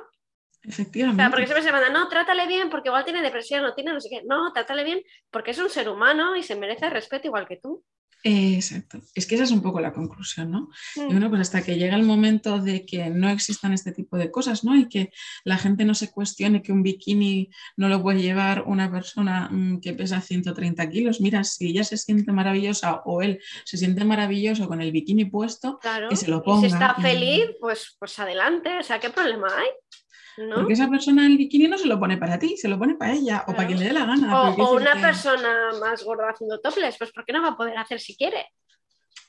Efectivamente. 0.63 1.21
O 1.21 1.23
sea, 1.23 1.29
porque 1.31 1.45
siempre 1.47 1.63
se 1.63 1.71
manda, 1.71 1.89
no, 1.89 2.09
trátale 2.09 2.45
bien 2.45 2.69
porque 2.69 2.89
igual 2.89 3.05
tiene 3.05 3.21
depresión 3.21 3.63
o 3.63 3.73
tiene 3.73 3.93
no 3.93 4.01
sé 4.01 4.09
qué. 4.09 4.23
No, 4.25 4.51
trátale 4.51 4.83
bien 4.83 5.01
porque 5.31 5.51
es 5.51 5.59
un 5.59 5.69
ser 5.69 5.87
humano 5.87 6.35
y 6.35 6.43
se 6.43 6.55
merece 6.55 6.89
respeto 6.89 7.27
igual 7.27 7.47
que 7.47 7.57
tú. 7.57 7.83
Exacto. 8.23 8.99
Es 9.15 9.25
que 9.25 9.35
esa 9.35 9.45
es 9.45 9.51
un 9.51 9.61
poco 9.61 9.79
la 9.79 9.93
conclusión, 9.93 10.51
¿no? 10.51 10.69
Y 10.95 11.01
mm. 11.01 11.07
bueno, 11.07 11.29
pues 11.29 11.41
hasta 11.41 11.61
que 11.61 11.77
llega 11.77 11.95
el 11.95 12.03
momento 12.03 12.59
de 12.59 12.85
que 12.85 13.09
no 13.09 13.29
existan 13.29 13.73
este 13.73 13.91
tipo 13.91 14.17
de 14.17 14.29
cosas, 14.29 14.63
¿no? 14.63 14.75
Y 14.75 14.89
que 14.89 15.11
la 15.45 15.57
gente 15.57 15.85
no 15.85 15.95
se 15.95 16.11
cuestione 16.11 16.61
que 16.61 16.71
un 16.71 16.83
bikini 16.83 17.49
no 17.77 17.87
lo 17.87 18.01
puede 18.01 18.21
llevar 18.21 18.63
una 18.65 18.91
persona 18.91 19.47
mm, 19.49 19.79
que 19.79 19.93
pesa 19.93 20.19
130 20.19 20.89
kilos. 20.89 21.21
Mira, 21.21 21.43
si 21.43 21.69
ella 21.69 21.83
se 21.83 21.97
siente 21.97 22.31
maravillosa 22.31 23.01
o 23.05 23.21
él 23.21 23.39
se 23.63 23.77
siente 23.77 24.03
maravilloso 24.03 24.67
con 24.67 24.81
el 24.81 24.91
bikini 24.91 25.25
puesto, 25.25 25.79
que 26.09 26.15
se 26.15 26.27
lo 26.27 26.43
ponga. 26.43 26.67
Y 26.67 26.69
si 26.69 26.75
está 26.75 26.95
feliz, 26.95 27.45
pues, 27.59 27.95
pues 27.97 28.19
adelante. 28.19 28.77
O 28.79 28.83
sea, 28.83 28.99
¿qué 28.99 29.09
problema 29.09 29.47
hay? 29.47 29.67
Porque 30.55 30.73
esa 30.73 30.89
persona 30.89 31.25
el 31.25 31.37
bikini 31.37 31.67
no 31.67 31.77
se 31.77 31.87
lo 31.87 31.99
pone 31.99 32.17
para 32.17 32.39
ti, 32.39 32.55
se 32.57 32.67
lo 32.67 32.79
pone 32.79 32.95
para 32.95 33.13
ella 33.13 33.43
o 33.47 33.53
para 33.53 33.67
quien 33.67 33.79
le 33.79 33.85
dé 33.85 33.93
la 33.93 34.05
gana. 34.05 34.51
O, 34.51 34.75
una 34.75 34.93
persona 34.93 35.71
más 35.79 36.03
gorda 36.03 36.29
haciendo 36.29 36.59
topless, 36.59 36.97
pues 36.97 37.11
¿por 37.11 37.25
qué 37.25 37.33
no 37.33 37.41
va 37.41 37.49
a 37.49 37.57
poder 37.57 37.77
hacer 37.77 37.99
si 37.99 38.15
quiere? 38.15 38.47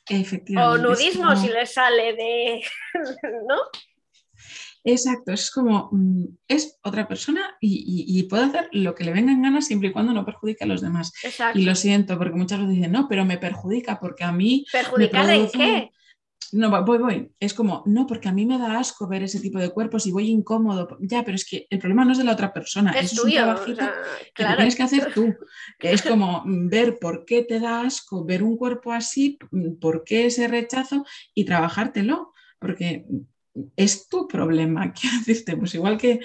Efectivamente. 0.09 0.79
O 0.79 0.79
nudismo 0.79 1.35
si 1.37 1.49
le 1.49 1.67
sale 1.67 2.15
de. 2.15 2.63
¿No? 3.49 3.57
Exacto, 4.83 5.33
es 5.33 5.51
como, 5.51 5.91
mm, 5.93 6.25
es 6.49 6.79
otra 6.83 7.07
persona 7.07 7.57
y, 7.61 8.23
puede 8.25 8.45
hacer 8.45 8.69
lo 8.73 8.95
que 8.95 9.05
le 9.05 9.13
venga 9.13 9.33
en 9.33 9.43
ganas 9.43 9.67
siempre 9.67 9.89
y 9.89 9.93
cuando 9.93 10.13
no 10.13 10.25
perjudique 10.25 10.65
a 10.65 10.67
los 10.67 10.81
demás. 10.81 11.13
Y 11.55 11.65
lo 11.65 11.75
siento, 11.75 12.17
porque 12.17 12.37
muchas 12.37 12.61
veces 12.61 12.77
dicen, 12.77 12.93
no, 12.93 13.07
pero 13.09 13.25
me 13.25 13.39
perjudica 13.39 13.99
porque 14.01 14.25
a 14.25 14.33
mí... 14.33 14.65
¿Perjudicar 14.73 15.29
en 15.31 15.51
qué? 15.51 15.91
No, 16.53 16.85
voy, 16.85 16.99
voy. 16.99 17.33
Es 17.39 17.55
como, 17.55 17.83
no, 17.87 18.07
porque 18.07 18.29
a 18.29 18.33
mí 18.33 18.47
me 18.47 18.59
da 18.59 18.79
asco 18.79 19.07
ver 19.07 19.23
ese 19.23 19.41
tipo 19.41 19.59
de 19.59 19.71
cuerpos 19.71 20.07
y 20.07 20.13
voy 20.13 20.29
incómodo. 20.29 20.97
Ya, 21.01 21.25
pero 21.25 21.37
es 21.37 21.45
que 21.45 21.67
el 21.71 21.79
problema 21.79 22.05
no 22.05 22.13
es 22.13 22.19
de 22.19 22.25
la 22.25 22.33
otra 22.33 22.53
persona, 22.53 22.91
es, 22.93 23.19
un 23.19 23.31
trabajito 23.31 23.85
que 24.35 24.45
tienes 24.45 24.77
que 24.77 24.83
hacer 24.83 25.13
tú. 25.15 25.35
Es 25.79 26.03
como 26.03 26.43
ver 26.47 26.99
por 26.99 27.25
qué 27.25 27.43
te 27.43 27.61
da 27.61 27.83
asco 27.83 28.25
ver 28.25 28.43
un 28.43 28.57
cuerpo 28.57 28.93
así, 28.93 29.39
por 29.81 30.05
qué 30.05 30.27
ese 30.27 30.49
rechazo 30.49 31.05
y 31.35 31.45
trabajártelo. 31.45 32.33
Porque 32.59 33.07
es 33.77 34.09
tu 34.09 34.29
problema. 34.29 34.93
¿Qué 35.01 35.09
decirte? 35.19 35.57
Pues 35.57 35.75
igual 35.75 35.99
que 35.99 36.21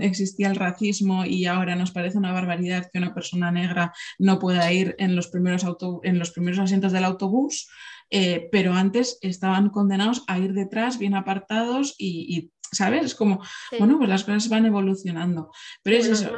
existía 0.00 0.48
el 0.48 0.56
racismo 0.56 1.24
y 1.24 1.46
ahora 1.46 1.76
nos 1.76 1.92
parece 1.92 2.18
una 2.18 2.32
barbaridad 2.32 2.88
que 2.92 2.98
una 2.98 3.14
persona 3.14 3.50
negra 3.50 3.92
no 4.18 4.38
pueda 4.38 4.70
ir 4.72 4.94
en 4.98 5.16
los 5.16 5.28
primeros, 5.28 5.64
en 6.02 6.18
los 6.18 6.30
primeros 6.30 6.58
asientos 6.58 6.92
del 6.92 7.04
autobús, 7.04 7.68
eh, 8.16 8.48
pero 8.52 8.74
antes 8.74 9.18
estaban 9.22 9.70
condenados 9.70 10.22
a 10.28 10.38
ir 10.38 10.52
detrás, 10.52 11.00
bien 11.00 11.16
apartados 11.16 11.96
y, 11.98 12.52
¿sabes? 12.70 13.04
Es 13.06 13.14
como, 13.16 13.42
bueno, 13.76 13.98
pues 13.98 14.08
las 14.08 14.22
cosas 14.22 14.48
van 14.48 14.66
evolucionando. 14.66 15.50
Pero 15.82 15.96
es 15.96 16.06
eso. 16.06 16.30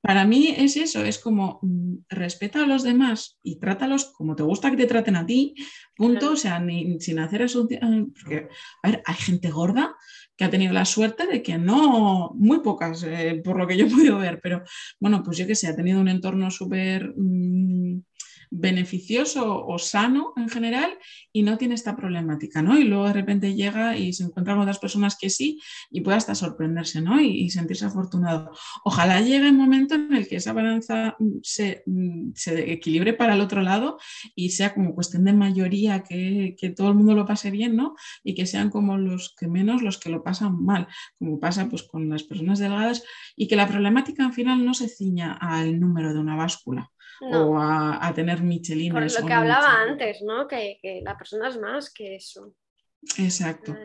Para 0.00 0.24
mí 0.24 0.52
es 0.58 0.76
eso, 0.76 1.04
es 1.04 1.20
como 1.20 1.60
mm, 1.62 1.98
respeta 2.08 2.64
a 2.64 2.66
los 2.66 2.82
demás 2.82 3.38
y 3.40 3.60
trátalos 3.60 4.06
como 4.06 4.34
te 4.34 4.42
gusta 4.42 4.68
que 4.68 4.76
te 4.76 4.86
traten 4.88 5.14
a 5.14 5.24
ti, 5.24 5.54
punto, 5.94 6.32
o 6.32 6.36
sea, 6.36 6.60
sin 6.98 7.20
hacer 7.20 7.42
eso. 7.42 7.68
Porque, 8.20 8.48
a 8.82 8.90
ver, 8.90 9.02
hay 9.06 9.14
gente 9.14 9.52
gorda 9.52 9.94
que 10.36 10.44
ha 10.44 10.50
tenido 10.50 10.72
la 10.72 10.86
suerte 10.86 11.28
de 11.28 11.40
que 11.40 11.56
no, 11.56 12.32
muy 12.34 12.58
pocas, 12.62 13.04
eh, 13.04 13.40
por 13.44 13.56
lo 13.56 13.68
que 13.68 13.76
yo 13.76 13.86
he 13.86 13.90
podido 13.90 14.18
ver, 14.18 14.40
pero 14.42 14.64
bueno, 14.98 15.22
pues 15.22 15.38
yo 15.38 15.46
que 15.46 15.54
sé, 15.54 15.68
ha 15.68 15.76
tenido 15.76 16.00
un 16.00 16.08
entorno 16.08 16.50
súper 16.50 17.14
mm, 17.16 18.02
beneficioso 18.54 19.64
o 19.66 19.78
sano 19.78 20.34
en 20.36 20.50
general 20.50 20.98
y 21.32 21.42
no 21.42 21.56
tiene 21.56 21.74
esta 21.74 21.96
problemática, 21.96 22.60
¿no? 22.60 22.78
Y 22.78 22.84
luego 22.84 23.06
de 23.06 23.14
repente 23.14 23.54
llega 23.54 23.96
y 23.96 24.12
se 24.12 24.24
encuentra 24.24 24.52
con 24.52 24.62
otras 24.62 24.78
personas 24.78 25.16
que 25.18 25.30
sí 25.30 25.58
y 25.90 26.02
puede 26.02 26.18
hasta 26.18 26.34
sorprenderse, 26.34 27.00
¿no? 27.00 27.18
Y, 27.20 27.48
sentirse 27.48 27.86
afortunado. 27.86 28.52
Ojalá 28.84 29.20
llegue 29.20 29.48
un 29.48 29.56
momento 29.56 29.94
en 29.94 30.14
el 30.14 30.28
que 30.28 30.36
esa 30.36 30.52
balanza 30.52 31.16
mm, 31.18 31.38
se, 31.42 31.82
mm, 31.86 32.32
se, 32.34 32.72
equilibre 32.72 33.14
para 33.14 33.34
el 33.34 33.40
otro 33.40 33.62
lado 33.62 33.98
y 34.34 34.50
sea 34.50 34.74
como 34.74 34.94
cuestión 34.94 35.24
de 35.24 35.32
mayoría 35.32 36.02
que, 36.02 36.54
que 36.58 36.70
todo 36.70 36.88
el 36.88 36.94
mundo 36.94 37.14
lo 37.14 37.24
pase 37.24 37.50
bien, 37.50 37.74
¿no? 37.74 37.94
Y 38.22 38.34
que 38.34 38.46
sean 38.46 38.68
como 38.68 38.98
los 38.98 39.34
que 39.38 39.48
menos 39.48 39.82
los 39.82 39.98
que 39.98 40.10
lo 40.10 40.22
pasan 40.22 40.62
mal, 40.62 40.88
como 41.18 41.40
pasa 41.40 41.68
pues 41.70 41.84
con 41.84 42.10
las 42.10 42.22
personas 42.22 42.58
delgadas 42.58 43.02
y 43.34 43.48
que 43.48 43.56
la 43.56 43.66
problemática 43.66 44.26
al 44.26 44.34
final 44.34 44.64
no 44.64 44.74
se 44.74 44.88
ciña 44.88 45.32
al 45.32 45.80
número 45.80 46.12
de 46.12 46.20
una 46.20 46.36
báscula 46.36 46.92
o 47.22 47.58
a, 47.58 48.12
tener 48.14 48.42
michelines. 48.42 49.14
Por 49.14 49.22
lo 49.22 49.28
que 49.28 49.32
hablaba 49.32 49.82
antes, 49.82 50.22
¿no? 50.22 50.46
Que, 50.48 50.78
la 51.04 51.16
persona 51.16 51.48
es 51.48 51.58
más 51.58 51.92
que 51.92 52.16
eso. 52.16 52.54
Exacto. 53.18 53.76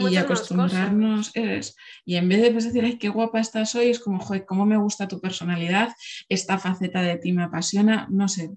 y 0.00 0.16
acostumbrarnos 0.16 1.30
es. 1.34 1.76
Y 2.04 2.16
en 2.16 2.28
vez 2.28 2.40
de 2.40 2.50
pues, 2.50 2.64
decir, 2.64 2.84
ay, 2.84 2.98
qué 2.98 3.08
guapa 3.08 3.40
estás 3.40 3.74
hoy, 3.74 3.90
es 3.90 4.00
como, 4.00 4.20
joder, 4.20 4.46
cómo 4.46 4.64
me 4.64 4.78
gusta 4.78 5.08
tu 5.08 5.20
personalidad, 5.20 5.90
esta 6.28 6.58
faceta 6.58 7.02
de 7.02 7.16
ti 7.18 7.32
me 7.32 7.44
apasiona, 7.44 8.06
no 8.10 8.28
sé. 8.28 8.50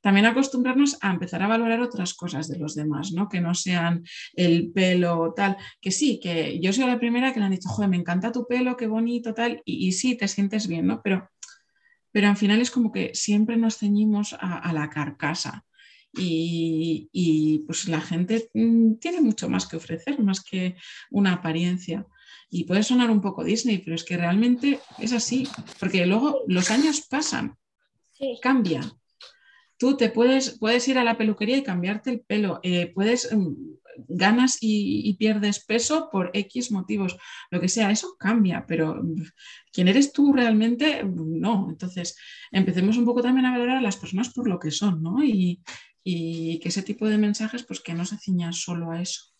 También 0.00 0.26
acostumbrarnos 0.26 0.98
a 1.00 1.12
empezar 1.12 1.42
a 1.42 1.46
valorar 1.46 1.80
otras 1.80 2.14
cosas 2.14 2.48
de 2.48 2.58
los 2.58 2.74
demás, 2.74 3.12
¿no? 3.12 3.28
Que 3.28 3.40
no 3.40 3.54
sean 3.54 4.02
el 4.34 4.72
pelo 4.72 5.32
tal, 5.36 5.56
que 5.80 5.92
sí, 5.92 6.18
que 6.20 6.58
yo 6.60 6.72
soy 6.72 6.86
la 6.86 6.98
primera 6.98 7.32
que 7.32 7.38
le 7.38 7.46
han 7.46 7.52
dicho, 7.52 7.68
joder, 7.68 7.88
me 7.88 7.98
encanta 7.98 8.32
tu 8.32 8.46
pelo, 8.46 8.76
qué 8.76 8.86
bonito, 8.86 9.32
tal, 9.32 9.62
y, 9.64 9.86
y 9.86 9.92
sí, 9.92 10.16
te 10.16 10.26
sientes 10.28 10.66
bien, 10.66 10.86
¿no? 10.86 11.00
Pero 11.02 11.30
pero 12.12 12.28
al 12.28 12.36
final 12.36 12.60
es 12.60 12.70
como 12.70 12.92
que 12.92 13.14
siempre 13.14 13.56
nos 13.56 13.78
ceñimos 13.78 14.36
a, 14.38 14.72
la 14.72 14.88
carcasa. 14.90 15.64
Y, 16.14 17.64
pues 17.66 17.88
la 17.88 18.00
gente 18.00 18.50
mm, 18.52 18.96
tiene 18.96 19.22
mucho 19.22 19.48
más 19.48 19.66
que 19.66 19.76
ofrecer, 19.76 20.20
más 20.20 20.42
que 20.42 20.76
una 21.10 21.32
apariencia. 21.32 22.06
Y 22.50 22.64
puede 22.64 22.82
sonar 22.82 23.10
un 23.10 23.22
poco 23.22 23.44
Disney, 23.44 23.78
pero 23.78 23.96
es 23.96 24.04
que 24.04 24.18
realmente 24.18 24.78
es 24.98 25.14
así, 25.14 25.48
porque 25.80 26.04
luego 26.04 26.42
los 26.46 26.70
años 26.70 27.00
pasan, 27.00 27.56
cambia. 28.42 28.82
Tú 29.78 29.96
te 29.96 30.10
puedes, 30.10 30.58
puedes 30.58 30.86
ir 30.86 30.98
a 30.98 31.04
la 31.04 31.16
peluquería 31.16 31.56
y 31.56 31.62
cambiarte 31.62 32.10
el 32.10 32.20
pelo, 32.20 32.60
eh, 32.62 32.92
puedes 32.94 33.32
mm, 33.32 33.54
ganas 34.08 34.58
y, 34.60 35.14
pierdes 35.18 35.64
peso 35.64 36.08
por 36.10 36.30
X 36.32 36.70
motivos, 36.72 37.16
lo 37.50 37.60
que 37.60 37.68
sea, 37.68 37.90
eso 37.90 38.16
cambia, 38.18 38.64
pero 38.66 39.02
mm, 39.02 39.22
¿quién 39.72 39.88
eres 39.88 40.12
tú 40.12 40.32
realmente? 40.32 41.04
No. 41.04 41.68
Entonces, 41.70 42.16
empecemos 42.50 42.96
un 42.96 43.04
poco 43.04 43.22
también 43.22 43.46
a 43.46 43.52
valorar 43.52 43.78
a 43.78 43.82
las 43.82 43.96
personas 43.96 44.30
por 44.30 44.48
lo 44.48 44.58
que 44.58 44.70
son, 44.70 45.02
¿no? 45.02 45.22
Y, 45.24 45.60
que 46.04 46.68
ese 46.68 46.82
tipo 46.82 47.06
de 47.08 47.16
mensajes, 47.16 47.62
pues 47.62 47.80
que 47.80 47.94
no 47.94 48.04
se 48.04 48.18
ciña 48.18 48.52
solo 48.52 48.90
a 48.90 49.00
eso. 49.00 49.32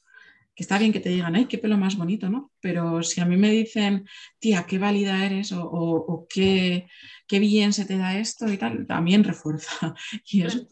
Que 0.54 0.62
está 0.62 0.78
bien 0.78 0.92
que 0.92 1.00
te 1.00 1.08
digan, 1.08 1.34
ay, 1.34 1.46
qué 1.46 1.58
pelo 1.58 1.76
más 1.76 1.96
bonito, 1.96 2.28
¿no? 2.28 2.52
Pero 2.60 3.02
si 3.02 3.20
a 3.20 3.24
mí 3.24 3.36
me 3.36 3.50
dicen, 3.50 4.06
tía, 4.38 4.64
qué 4.64 4.78
válida 4.78 5.24
eres 5.24 5.52
o, 5.52 6.26
qué, 6.28 6.86
qué, 7.26 7.40
bien 7.40 7.72
se 7.72 7.84
te 7.84 7.96
da 7.96 8.16
esto 8.18 8.48
y 8.52 8.58
tal, 8.58 8.86
también 8.86 9.24
refuerza. 9.24 9.94
Y 10.24 10.42
eso 10.42 10.66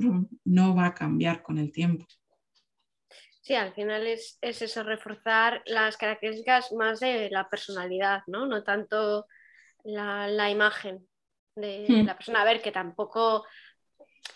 no 0.45 0.75
va 0.77 0.87
a 0.87 0.95
cambiar 0.95 1.43
con 1.43 1.59
el 1.59 1.73
tiempo. 1.73 2.07
Sí, 3.51 3.57
al 3.57 3.75
final 3.75 4.07
es, 4.07 4.39
eso, 4.43 4.85
reforzar 4.85 5.61
las 5.67 5.97
características 5.97 6.71
más 6.71 7.01
de 7.01 7.29
la 7.33 7.51
personalidad, 7.51 8.23
¿no? 8.29 8.47
No 8.47 8.63
tanto 8.63 9.27
la, 9.83 10.49
imagen 10.49 11.05
de 11.57 11.85
hmm. 11.89 12.07
la 12.07 12.17
persona. 12.17 12.43
A 12.43 12.45
ver, 12.45 12.63
que 12.63 12.71
tampoco, 12.71 13.45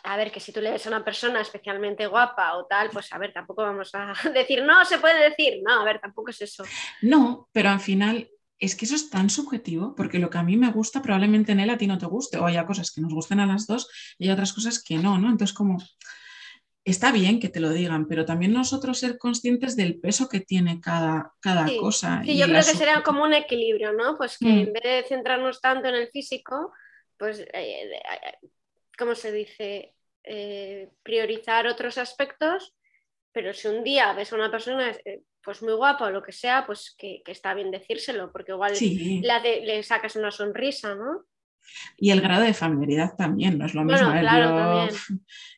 a 0.03 0.17
ver, 0.17 0.33
que 0.33 0.41
si 0.41 0.51
tú 0.51 0.61
le 0.61 0.73
ves 0.73 0.85
a 0.87 0.89
una 0.89 1.05
persona 1.05 1.41
especialmente 1.41 2.09
guapa 2.09 2.57
o 2.57 2.67
tal, 2.67 2.91
pues 2.91 3.13
a 3.13 3.19
ver, 3.19 3.33
tampoco 3.33 3.63
vamos 3.63 3.93
a 3.95 4.15
decir, 4.35 4.65
no, 4.65 4.85
se 4.85 4.99
puede 4.99 5.31
decir, 5.31 5.63
no, 5.65 5.83
a 5.83 5.85
ver, 5.85 6.01
tampoco 6.01 6.31
es 6.31 6.43
eso. 6.43 6.65
No, 7.01 7.49
pero 7.53 7.69
al 7.69 7.79
final 7.79 8.29
es 8.59 8.75
que 8.75 8.85
eso 8.85 8.97
es 8.97 9.11
tan 9.11 9.31
subjetivo, 9.31 9.95
porque 9.95 10.19
lo 10.19 10.29
que 10.29 10.39
a 10.39 10.43
mí 10.43 10.57
me 10.57 10.73
gusta 10.73 11.03
probablemente 11.03 11.53
en 11.53 11.61
él 11.61 11.71
a 11.71 11.79
ti 11.79 11.87
no 11.87 11.99
te 11.99 12.07
guste, 12.07 12.39
o 12.39 12.47
haya 12.47 12.67
cosas 12.67 12.91
que 12.91 13.01
nos 13.01 13.15
gusten 13.15 13.39
a 13.39 13.47
las 13.47 13.69
dos 13.69 13.89
y 14.19 14.27
hay 14.27 14.33
otras 14.33 14.53
cosas 14.53 14.83
que 14.83 14.97
no, 14.97 15.19
¿no? 15.19 15.31
Entonces 15.31 15.55
como 15.55 15.79
está 16.85 17.13
bien 17.13 17.41
que 17.41 17.49
te 17.49 17.61
lo 17.61 17.71
digan, 17.71 18.07
pero 18.07 18.25
también 18.25 18.53
nosotros 18.53 18.99
ser 18.99 19.19
conscientes 19.19 19.75
del 19.77 19.99
peso 19.99 20.29
que 20.29 20.41
tiene 20.41 20.81
cada, 20.81 21.33
cada 21.41 21.67
cosa. 21.81 22.23
Sí, 22.25 22.37
yo 22.37 22.47
creo 22.47 22.59
que 22.59 22.77
sería 22.77 23.03
como 23.03 23.25
un 23.25 23.33
equilibrio, 23.33 23.93
¿no? 23.93 24.17
Pues 24.17 24.39
que 24.39 24.49
en 24.49 24.71
mm. 24.71 24.73
vez 24.73 24.83
de 24.83 25.05
centrarnos 25.09 25.61
tanto 25.61 25.89
en 25.89 25.95
el 25.95 26.09
físico, 26.09 26.73
pues, 27.17 27.41
eh, 27.41 27.49
eh, 27.55 28.49
¿cómo 28.99 29.15
se 29.15 29.33
dice? 29.33 29.95
Eh, 30.23 30.91
priorizar 31.03 31.67
otros 31.67 31.99
aspectos, 31.99 32.75
pero 33.33 33.53
si 33.55 33.69
un 33.69 33.83
día 33.83 34.13
ves 34.13 34.33
a 34.33 34.37
una 34.37 34.51
persona 34.51 34.93
pues 35.43 35.63
muy 35.63 35.75
guapa 35.75 36.07
o 36.07 36.11
lo 36.11 36.23
que 36.23 36.33
sea, 36.33 36.65
pues 36.65 36.95
que, 36.97 37.23
está 37.27 37.53
bien 37.53 37.71
decírselo, 37.71 38.33
porque 38.33 38.53
igual 38.53 38.73
le 38.81 39.83
sacas 39.83 40.17
una 40.17 40.31
sonrisa, 40.31 40.95
¿no? 40.95 41.25
Y 41.97 42.11
el 42.11 42.21
grado 42.21 42.43
de 42.43 42.55
familiaridad 42.55 43.15
también, 43.17 43.59
no 43.59 43.67
es 43.67 43.75
lo 43.75 43.85
mismo. 43.85 44.13
¿eh? 44.13 44.89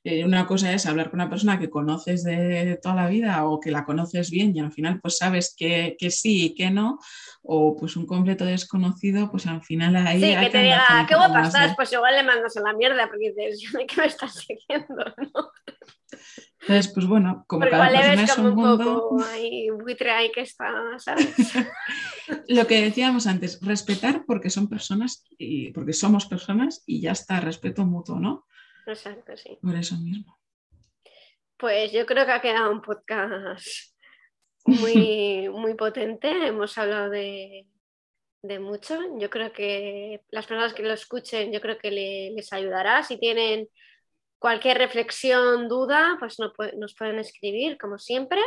Eh, 0.04 0.24
una 0.24 0.46
cosa 0.46 0.72
es 0.72 0.86
hablar 0.86 1.10
con 1.10 1.20
una 1.20 1.30
persona 1.30 1.58
que 1.58 1.70
conoces 1.70 2.24
de 2.24 2.78
toda 2.82 2.94
la 2.94 3.08
vida 3.08 3.44
o 3.46 3.60
que 3.60 3.70
la 3.70 3.84
conoces 3.84 4.30
bien 4.30 4.56
y 4.56 4.60
al 4.60 4.72
final 4.72 5.00
pues 5.00 5.18
sabes 5.18 5.54
que, 5.56 5.96
sí 6.10 6.46
y 6.46 6.54
que 6.54 6.70
no, 6.70 6.98
o 7.42 7.76
pues 7.76 7.96
un 7.96 8.06
completo 8.06 8.44
desconocido, 8.44 9.30
pues 9.30 9.46
al 9.46 9.62
final 9.62 9.96
ahí... 9.96 10.20
Sí, 10.20 10.36
que 10.38 10.50
te 10.50 10.62
diga, 10.62 11.06
qué 11.08 11.14
guapa 11.14 11.42
estás, 11.42 11.74
pues 11.76 11.92
igual 11.92 12.14
le 12.14 12.22
mandas 12.22 12.56
a 12.56 12.60
la 12.60 12.72
mierda 12.72 13.08
porque 13.08 13.32
dices, 13.34 13.72
¿de 13.72 13.86
qué 13.86 14.00
me 14.00 14.06
estás 14.06 14.34
siguiendo? 14.34 15.04
Entonces, 16.60 16.92
pues 16.92 17.06
bueno, 17.06 17.44
como 17.46 17.68
cada 17.68 17.88
persona 17.88 18.24
es 18.24 18.38
un, 18.38 18.54
mundo... 18.54 19.08
Poco 19.08 19.24
ahí, 19.24 19.70
buitre 19.70 20.10
ahí 20.10 20.32
que 20.32 20.40
está, 20.40 20.68
¿sabes? 20.98 21.34
Lo 22.48 22.66
que 22.66 22.82
decíamos 22.82 23.26
antes, 23.26 23.60
respetar 23.62 24.24
porque 24.26 24.50
son 24.50 24.68
personas 24.68 25.24
y 25.38 25.70
porque 25.72 25.92
somos 25.92 26.26
personas 26.26 26.82
y 26.86 27.00
ya 27.00 27.12
está, 27.12 27.40
respeto 27.40 27.84
mutuo, 27.84 28.18
¿no? 28.18 28.46
Exacto, 28.86 29.36
sí. 29.36 29.58
Por 29.60 29.74
eso 29.74 29.96
mismo. 29.96 30.38
Pues 31.56 31.92
yo 31.92 32.04
creo 32.06 32.26
que 32.26 32.32
ha 32.32 32.42
quedado 32.42 32.70
un 32.70 32.82
podcast 32.82 33.66
muy, 34.64 35.48
muy 35.52 35.74
potente. 35.74 36.46
Hemos 36.46 36.76
hablado 36.78 37.10
de, 37.10 37.66
mucho. 38.60 38.98
Yo 39.18 39.30
creo 39.30 39.52
que 39.52 40.22
las 40.30 40.46
personas 40.46 40.74
que 40.74 40.82
lo 40.82 40.92
escuchen, 40.92 41.52
yo 41.52 41.60
creo 41.60 41.78
que 41.78 41.90
les 41.90 42.52
ayudará. 42.52 43.02
Si 43.02 43.18
tienen 43.18 43.68
Cualquier 44.38 44.76
reflexión, 44.76 45.66
duda, 45.66 46.16
pues 46.18 46.36
nos 46.38 46.94
pueden 46.94 47.18
escribir, 47.18 47.78
como 47.78 47.98
siempre. 47.98 48.40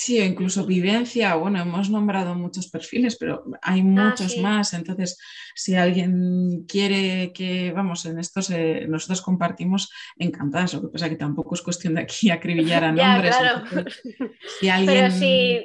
Sí, 0.00 0.18
o 0.18 0.24
incluso 0.24 0.64
vivencia, 0.64 1.34
bueno, 1.34 1.60
hemos 1.60 1.90
nombrado 1.90 2.34
muchos 2.34 2.70
perfiles, 2.70 3.18
pero 3.18 3.44
hay 3.60 3.80
ah, 3.80 3.84
muchos 3.84 4.38
más. 4.38 4.72
Entonces, 4.72 5.18
si 5.54 5.74
alguien 5.74 6.64
quiere 6.66 7.34
que, 7.34 7.70
vamos, 7.72 8.06
en 8.06 8.18
estos 8.18 8.48
nosotros 8.88 9.20
compartimos 9.20 9.92
encantadas. 10.16 10.72
Lo 10.72 10.80
que 10.80 10.88
pasa 10.88 11.04
es 11.04 11.10
que 11.10 11.18
tampoco 11.18 11.54
es 11.54 11.60
cuestión 11.60 11.96
de 11.96 12.00
aquí 12.00 12.30
acribillar 12.30 12.82
a 12.82 12.92
nombres. 12.92 13.36
si 14.58 14.70
alguien 14.70 15.12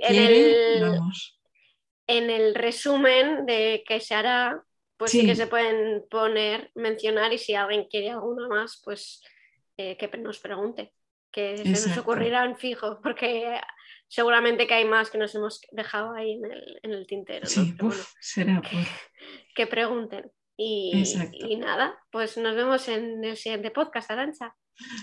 en 0.04 0.16
el, 0.16 0.82
vamos. 0.82 1.40
En 2.06 2.30
el 2.30 2.56
resumen 2.56 3.46
de 3.46 3.86
que 3.88 4.02
se 4.02 4.16
hará, 4.16 4.62
pues 4.98 5.12
sí. 5.12 5.26
que 5.26 5.38
se 5.38 5.48
pueden 5.48 6.04
poner, 6.10 6.72
mencionar 6.76 7.32
y 7.32 7.38
si 7.38 7.56
alguien 7.56 7.86
quiere 7.90 8.12
alguna 8.12 8.50
más, 8.50 8.82
pues 8.84 9.24
eh, 9.78 9.96
que 9.96 10.10
nos 10.18 10.40
pregunte, 10.40 10.92
que 11.32 11.58
se 11.58 11.88
nos 11.88 11.98
ocurrirán 11.98 12.58
fijo, 12.58 13.00
porque 13.02 13.62
seguramente 14.08 14.68
que 14.68 14.74
hay 14.74 14.86
más 14.86 15.10
que 15.10 15.18
nos 15.18 15.34
hemos 15.36 15.62
dejado 15.72 16.14
ahí 16.14 16.34
en 16.34 16.46
el, 16.46 16.80
en 16.84 16.92
el 16.92 17.08
tintero. 17.08 17.46
Sí, 17.46 17.76
será 18.20 18.62
que, 19.56 19.68
pregunten. 19.68 20.32
Y, 20.58 21.04
y, 21.34 21.58
nada, 21.58 21.98
pues 22.12 22.38
nos 22.38 22.56
vemos 22.56 22.88
en 22.88 23.24
el 23.26 23.36
siguiente 23.36 23.72
podcast, 23.72 24.10
Arancha. 24.12 24.56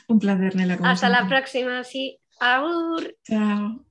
Un 0.08 0.18
placer, 0.18 0.56
Nela. 0.56 0.78
Hasta 0.82 1.08
la 1.08 1.28
próxima, 1.28 1.84
sí. 1.84 2.18
Aur. 2.40 3.16
Chao. 3.24 3.84